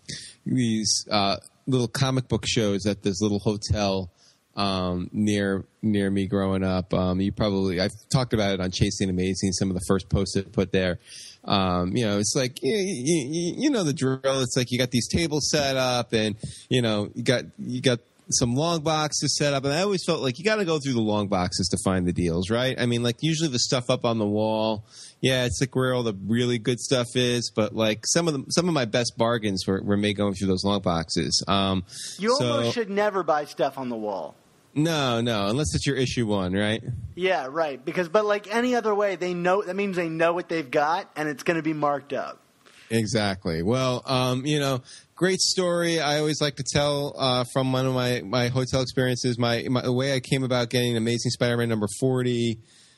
these 0.46 1.08
uh, 1.10 1.38
little 1.66 1.88
comic 1.88 2.28
book 2.28 2.46
shows 2.48 2.86
at 2.86 3.02
this 3.02 3.20
little 3.20 3.40
hotel 3.40 4.12
um, 4.60 5.10
near 5.14 5.64
near 5.82 6.12
me 6.12 6.28
growing 6.28 6.64
up. 6.64 6.94
Um, 6.94 7.22
you 7.22 7.32
probably 7.32 7.80
I've 7.80 7.94
talked 8.12 8.34
about 8.34 8.54
it 8.54 8.60
on 8.60 8.72
Chasing 8.72 9.10
Amazing. 9.10 9.54
Some 9.54 9.70
of 9.70 9.76
the 9.76 9.86
first 9.88 10.10
posts 10.10 10.36
it 10.36 10.52
put 10.52 10.72
there. 10.74 11.00
Um, 11.46 11.96
you 11.96 12.06
know, 12.06 12.20
it's 12.20 12.34
like 12.36 12.62
you, 12.62 12.76
you, 12.76 13.54
you 13.58 13.70
know 13.70 13.84
the 13.86 13.94
drill. 13.94 14.42
It's 14.42 14.58
like 14.58 14.72
you 14.72 14.78
got 14.78 14.92
these 14.92 15.08
tables 15.08 15.50
set 15.50 15.78
up, 15.78 16.12
and 16.14 16.36
you 16.70 16.82
know 16.82 17.10
you 17.16 17.24
got 17.24 17.46
you 17.58 17.82
got 17.82 18.00
some 18.32 18.54
long 18.54 18.82
boxes 18.82 19.36
set 19.38 19.54
up, 19.54 19.64
and 19.64 19.74
I 19.74 19.82
always 19.82 20.04
felt 20.06 20.22
like 20.22 20.38
you 20.38 20.44
got 20.46 20.58
to 20.58 20.66
go 20.66 20.78
through 20.78 20.94
the 20.94 21.02
long 21.02 21.30
boxes 21.30 21.68
to 21.70 21.78
find 21.84 22.06
the 22.06 22.14
deals, 22.14 22.50
right? 22.52 22.80
I 22.80 22.86
mean, 22.86 23.02
like 23.02 23.16
usually 23.22 23.50
the 23.50 23.58
stuff 23.60 23.90
up 23.90 24.06
on 24.06 24.20
the 24.20 24.28
wall, 24.28 24.84
yeah, 25.22 25.46
it's 25.46 25.60
like 25.62 25.76
where 25.76 25.94
all 25.94 26.04
the 26.04 26.14
really 26.28 26.60
good 26.60 26.80
stuff 26.80 27.08
is, 27.16 27.52
but 27.56 27.74
like 27.74 28.02
some 28.06 28.28
of 28.28 28.34
the 28.34 28.44
some 28.52 28.68
of 28.68 28.74
my 28.74 28.86
best 28.86 29.14
bargains 29.18 29.66
were, 29.66 29.82
were 29.82 29.98
made 29.98 30.18
going 30.18 30.34
through 30.34 30.48
those 30.50 30.64
long 30.66 30.82
boxes. 30.82 31.44
Um, 31.48 31.86
You 32.20 32.36
so- 32.38 32.52
almost 32.58 32.74
should 32.76 32.90
never 32.90 33.24
buy 33.24 33.46
stuff 33.46 33.78
on 33.78 33.88
the 33.88 33.96
wall. 33.98 34.36
No, 34.74 35.22
no, 35.22 35.48
unless 35.48 35.74
it's 35.76 35.86
your 35.86 35.96
issue 35.96 36.26
one, 36.26 36.54
right? 36.54 36.84
Yeah, 37.16 37.48
right. 37.50 37.84
Because, 37.84 38.10
but 38.10 38.26
like 38.26 38.54
any 38.54 38.76
other 38.76 38.94
way, 38.94 39.16
they 39.16 39.34
know 39.34 39.62
that 39.62 39.76
means 39.76 39.96
they 39.96 40.10
know 40.10 40.34
what 40.34 40.50
they've 40.50 40.70
got, 40.70 41.10
and 41.16 41.28
it's 41.28 41.44
going 41.44 41.58
to 41.58 41.64
be 41.64 41.74
marked 41.74 42.14
up. 42.14 42.42
Exactly. 42.90 43.62
Well, 43.62 44.02
um, 44.06 44.46
you 44.46 44.60
know, 44.60 44.82
great 45.16 45.40
story. 45.40 46.00
I 46.00 46.18
always 46.18 46.42
like 46.42 46.56
to 46.56 46.64
tell 46.64 47.14
uh, 47.18 47.46
from 47.54 47.72
one 47.72 47.86
of 47.86 47.94
my, 47.94 48.22
my 48.26 48.48
hotel 48.48 48.82
experiences. 48.82 49.38
My, 49.38 49.66
my 49.70 49.82
the 49.82 49.94
way 49.94 50.16
I 50.16 50.20
came 50.20 50.44
about 50.44 50.70
getting 50.70 50.98
Amazing 50.98 51.32
Spider-Man 51.32 51.70
number 51.70 51.88
forty. 52.00 52.58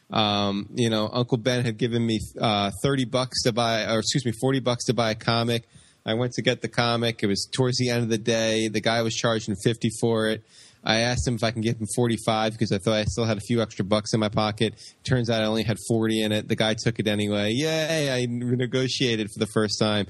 Um, 0.10 0.70
you 0.76 0.90
know, 0.90 1.10
Uncle 1.12 1.38
Ben 1.38 1.66
had 1.66 1.78
given 1.78 2.06
me 2.06 2.20
uh, 2.40 2.72
thirty 2.84 3.06
bucks 3.06 3.44
to 3.44 3.52
buy, 3.52 3.86
or 3.86 4.00
excuse 4.00 4.26
me, 4.26 4.32
forty 4.40 4.60
bucks 4.60 4.86
to 4.86 4.94
buy 4.94 5.12
a 5.12 5.16
comic. 5.16 5.68
I 6.06 6.14
went 6.16 6.34
to 6.34 6.42
get 6.42 6.62
the 6.62 6.68
comic. 6.68 7.22
It 7.22 7.28
was 7.28 7.48
towards 7.52 7.78
the 7.78 7.90
end 7.90 8.04
of 8.04 8.10
the 8.10 8.18
day. 8.18 8.68
The 8.70 8.82
guy 8.82 9.02
was 9.02 9.14
charging 9.14 9.56
fifty 9.64 9.90
for 10.00 10.28
it. 10.28 10.44
I 10.84 11.02
asked 11.02 11.28
him 11.28 11.36
if 11.36 11.44
I 11.44 11.52
can 11.52 11.62
give 11.62 11.80
him 11.80 11.88
45 11.96 12.54
because 12.54 12.72
I 12.72 12.80
thought 12.80 12.94
I 12.94 13.04
still 13.06 13.26
had 13.26 13.38
a 13.38 13.42
few 13.42 13.62
extra 13.62 13.86
bucks 13.86 14.14
in 14.14 14.20
my 14.20 14.30
pocket. 14.30 14.74
Turns 15.04 15.30
out 15.30 15.44
I 15.44 15.46
only 15.46 15.64
had 15.64 15.78
40 15.88 16.24
in 16.24 16.32
it. 16.32 16.48
The 16.48 16.56
guy 16.56 16.76
took 16.78 17.00
it 17.00 17.08
anyway. 17.08 17.52
Yay, 17.52 18.12
I 18.12 18.26
negotiated 18.28 19.30
for 19.32 19.40
the 19.40 19.52
first 19.54 19.80
time. 19.80 20.08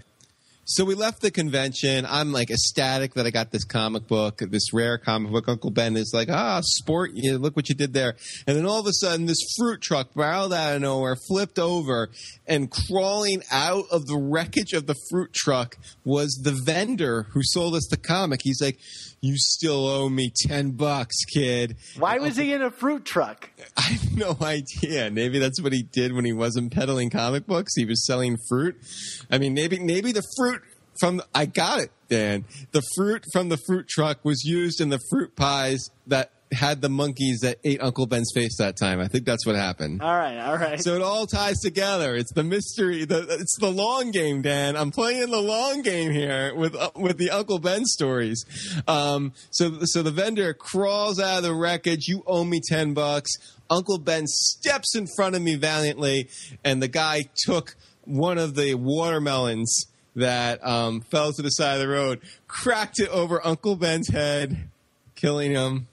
So 0.66 0.86
we 0.86 0.96
left 0.96 1.22
the 1.22 1.32
convention. 1.32 2.06
I'm 2.08 2.32
like 2.32 2.52
ecstatic 2.52 3.16
that 3.16 3.26
I 3.26 3.32
got 3.32 3.52
this 3.52 3.66
comic 3.66 4.08
book, 4.08 4.38
this 4.38 4.72
rare 4.72 4.98
comic 4.98 5.32
book. 5.32 5.50
Uncle 5.50 5.72
Ben 5.72 5.98
is 5.98 6.12
like, 6.14 6.30
ah, 6.30 6.62
sport, 6.64 7.12
you 7.14 7.38
look 7.40 7.56
what 7.56 7.68
you 7.68 7.76
did 7.76 7.94
there. 7.94 8.16
And 8.46 8.56
then 8.56 8.66
all 8.66 8.80
of 8.80 8.86
a 8.86 8.94
sudden, 8.94 9.26
this 9.26 9.54
fruit 9.58 9.82
truck 9.82 10.14
barreled 10.14 10.54
out 10.54 10.76
of 10.76 10.82
nowhere, 10.82 11.18
flipped 11.28 11.58
over, 11.58 12.10
and 12.48 12.72
crawling 12.72 13.42
out 13.52 13.86
of 13.92 14.06
the 14.06 14.18
wreckage 14.18 14.74
of 14.74 14.86
the 14.86 14.96
fruit 15.10 15.34
truck 15.34 15.78
was 16.06 16.40
the 16.42 16.58
vendor 16.64 17.24
who 17.32 17.42
sold 17.44 17.76
us 17.76 17.88
the 17.90 17.98
comic. 17.98 18.42
He's 18.44 18.62
like, 18.62 18.78
you 19.22 19.36
still 19.38 19.88
owe 19.88 20.10
me 20.10 20.32
10 20.48 20.72
bucks, 20.72 21.16
kid. 21.26 21.78
Why 21.98 22.18
was 22.18 22.36
he 22.36 22.54
in 22.54 22.62
a 22.62 22.72
fruit 22.72 23.06
truck? 23.06 23.52
I 23.78 23.82
have 23.82 24.18
no 24.18 24.38
idea. 24.42 25.12
Maybe 25.12 25.40
that's 25.40 25.62
what 25.62 25.74
he 25.74 25.84
did 25.84 26.14
when 26.14 26.26
he 26.26 26.34
wasn't 26.34 26.74
peddling 26.74 27.10
comic 27.10 27.46
books. 27.46 27.76
He 27.76 27.86
was 27.86 28.06
selling 28.06 28.38
fruit. 28.50 28.76
I 29.30 29.38
mean, 29.38 29.54
maybe 29.54 29.80
maybe 29.80 30.12
the 30.12 30.24
fruit 30.38 30.62
from 31.00 31.22
I 31.34 31.46
got 31.46 31.80
it, 31.80 31.92
Dan. 32.10 32.46
The 32.72 32.82
fruit 32.96 33.24
from 33.32 33.50
the 33.50 33.58
fruit 33.66 33.88
truck 33.88 34.26
was 34.26 34.44
used 34.44 34.82
in 34.82 34.90
the 34.90 35.00
fruit 35.10 35.36
pies 35.36 35.90
that 36.08 36.32
had 36.52 36.82
the 36.82 36.89
monkeys 36.89 37.39
that 37.41 37.60
ate 37.64 37.82
Uncle 37.82 38.06
Ben's 38.06 38.32
face 38.34 38.58
that 38.58 38.76
time. 38.78 38.99
I 38.99 39.08
think 39.08 39.26
that's 39.26 39.45
what 39.45 39.56
happened. 39.56 40.02
All 40.02 40.16
right, 40.16 40.38
all 40.38 40.58
right. 40.58 40.82
So 40.82 40.95
it 40.95 41.02
all 41.02 41.26
ties 41.26 41.60
together. 41.60 42.16
It's 42.16 42.34
the 42.34 42.43
mystery. 42.43 43.06
The, 43.06 43.26
it's 43.39 43.58
the 43.58 43.72
long 43.72 44.12
game, 44.12 44.41
Dan. 44.41 44.76
I'm 44.76 44.91
playing 44.91 45.32
the 45.32 45.41
long 45.41 45.82
game 45.82 46.12
here 46.12 46.54
with 46.56 46.76
uh, 46.76 46.91
with 46.95 47.18
the 47.18 47.32
Uncle 47.32 47.60
Ben 47.60 47.86
stories. 47.86 48.43
Um, 48.88 49.34
so 49.49 49.80
so 49.84 50.04
the 50.04 50.12
vendor 50.12 50.54
crawls 50.54 51.20
out 51.20 51.38
of 51.38 51.43
the 51.43 51.54
wreckage. 51.54 52.08
You 52.08 52.24
owe 52.28 52.43
me 52.43 52.60
ten 52.68 52.93
bucks. 52.93 53.32
Uncle 53.70 53.97
Ben 53.97 54.28
steps 54.28 54.95
in 54.95 55.08
front 55.16 55.36
of 55.36 55.41
me 55.41 55.56
valiantly, 55.56 56.30
and 56.64 56.82
the 56.82 56.89
guy 56.89 57.24
took 57.45 57.76
one 58.04 58.38
of 58.38 58.56
the 58.56 58.76
watermelons 58.76 59.86
that 60.16 60.66
um, 60.68 60.99
fell 60.99 61.32
to 61.32 61.41
the 61.41 61.49
side 61.49 61.76
of 61.76 61.80
the 61.80 61.88
road, 61.88 62.20
cracked 62.47 62.99
it 62.99 63.08
over 63.10 63.45
Uncle 63.45 63.78
Ben's 63.78 64.10
head, 64.10 64.68
killing 65.16 65.52
him 65.52 65.88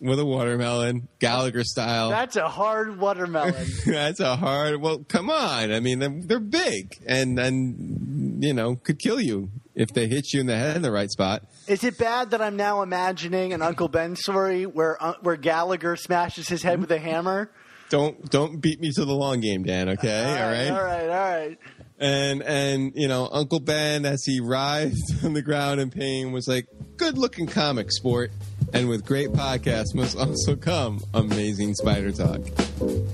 with 0.00 0.18
a 0.18 0.24
watermelon, 0.24 1.08
Gallagher 1.18 1.62
style. 1.64 2.10
That's 2.10 2.36
a 2.36 2.48
hard 2.48 2.98
watermelon. 2.98 3.66
That's 3.86 4.20
a 4.20 4.36
hard. 4.36 4.80
Well, 4.80 5.04
come 5.06 5.30
on. 5.30 5.72
I 5.72 5.80
mean, 5.80 5.98
they're, 5.98 6.20
they're 6.20 6.40
big 6.40 6.98
and 7.06 7.38
and 7.38 8.42
you 8.42 8.54
know 8.54 8.76
could 8.76 8.98
kill 8.98 9.20
you 9.20 9.50
if 9.74 9.88
they 9.94 10.08
hit 10.08 10.32
you 10.32 10.40
in 10.40 10.46
the 10.46 10.56
head 10.56 10.76
in 10.76 10.82
the 10.82 10.90
right 10.90 11.10
spot. 11.10 11.42
Is 11.66 11.84
it 11.84 11.98
bad 11.98 12.30
that 12.30 12.40
I'm 12.42 12.56
now 12.56 12.82
imagining 12.82 13.52
an 13.52 13.62
Uncle 13.62 13.88
Ben 13.88 14.16
story 14.16 14.66
where 14.66 15.02
uh, 15.02 15.14
where 15.20 15.36
Gallagher 15.36 15.96
smashes 15.96 16.48
his 16.48 16.62
head 16.62 16.80
with 16.80 16.90
a 16.90 16.98
hammer? 16.98 17.50
Don't 17.90 18.30
don't 18.30 18.60
beat 18.60 18.80
me 18.80 18.92
to 18.92 19.04
the 19.04 19.12
long 19.12 19.40
game, 19.40 19.64
Dan. 19.64 19.88
Okay, 19.90 20.24
all 20.24 20.50
right. 20.50 20.70
all 20.70 20.84
right, 20.84 21.08
all 21.08 21.38
right. 21.38 21.58
And 21.98 22.42
and 22.42 22.92
you 22.94 23.08
know, 23.08 23.28
Uncle 23.30 23.60
Ben, 23.60 24.06
as 24.06 24.22
he 24.24 24.40
writhed 24.40 24.96
on 25.24 25.34
the 25.34 25.42
ground 25.42 25.80
in 25.80 25.90
pain, 25.90 26.32
was 26.32 26.48
like, 26.48 26.66
"Good 26.96 27.18
looking 27.18 27.46
comic 27.46 27.90
sport." 27.90 28.30
And 28.72 28.88
with 28.88 29.04
great 29.04 29.30
podcasts 29.30 29.94
must 29.94 30.16
also 30.16 30.56
come 30.56 31.00
amazing 31.14 31.74
spider 31.74 32.12
talk. 32.12 32.40
Don't, 32.78 33.06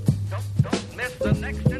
don't 0.63 0.97
miss 0.97 1.15
the 1.15 1.33
next 1.41 1.71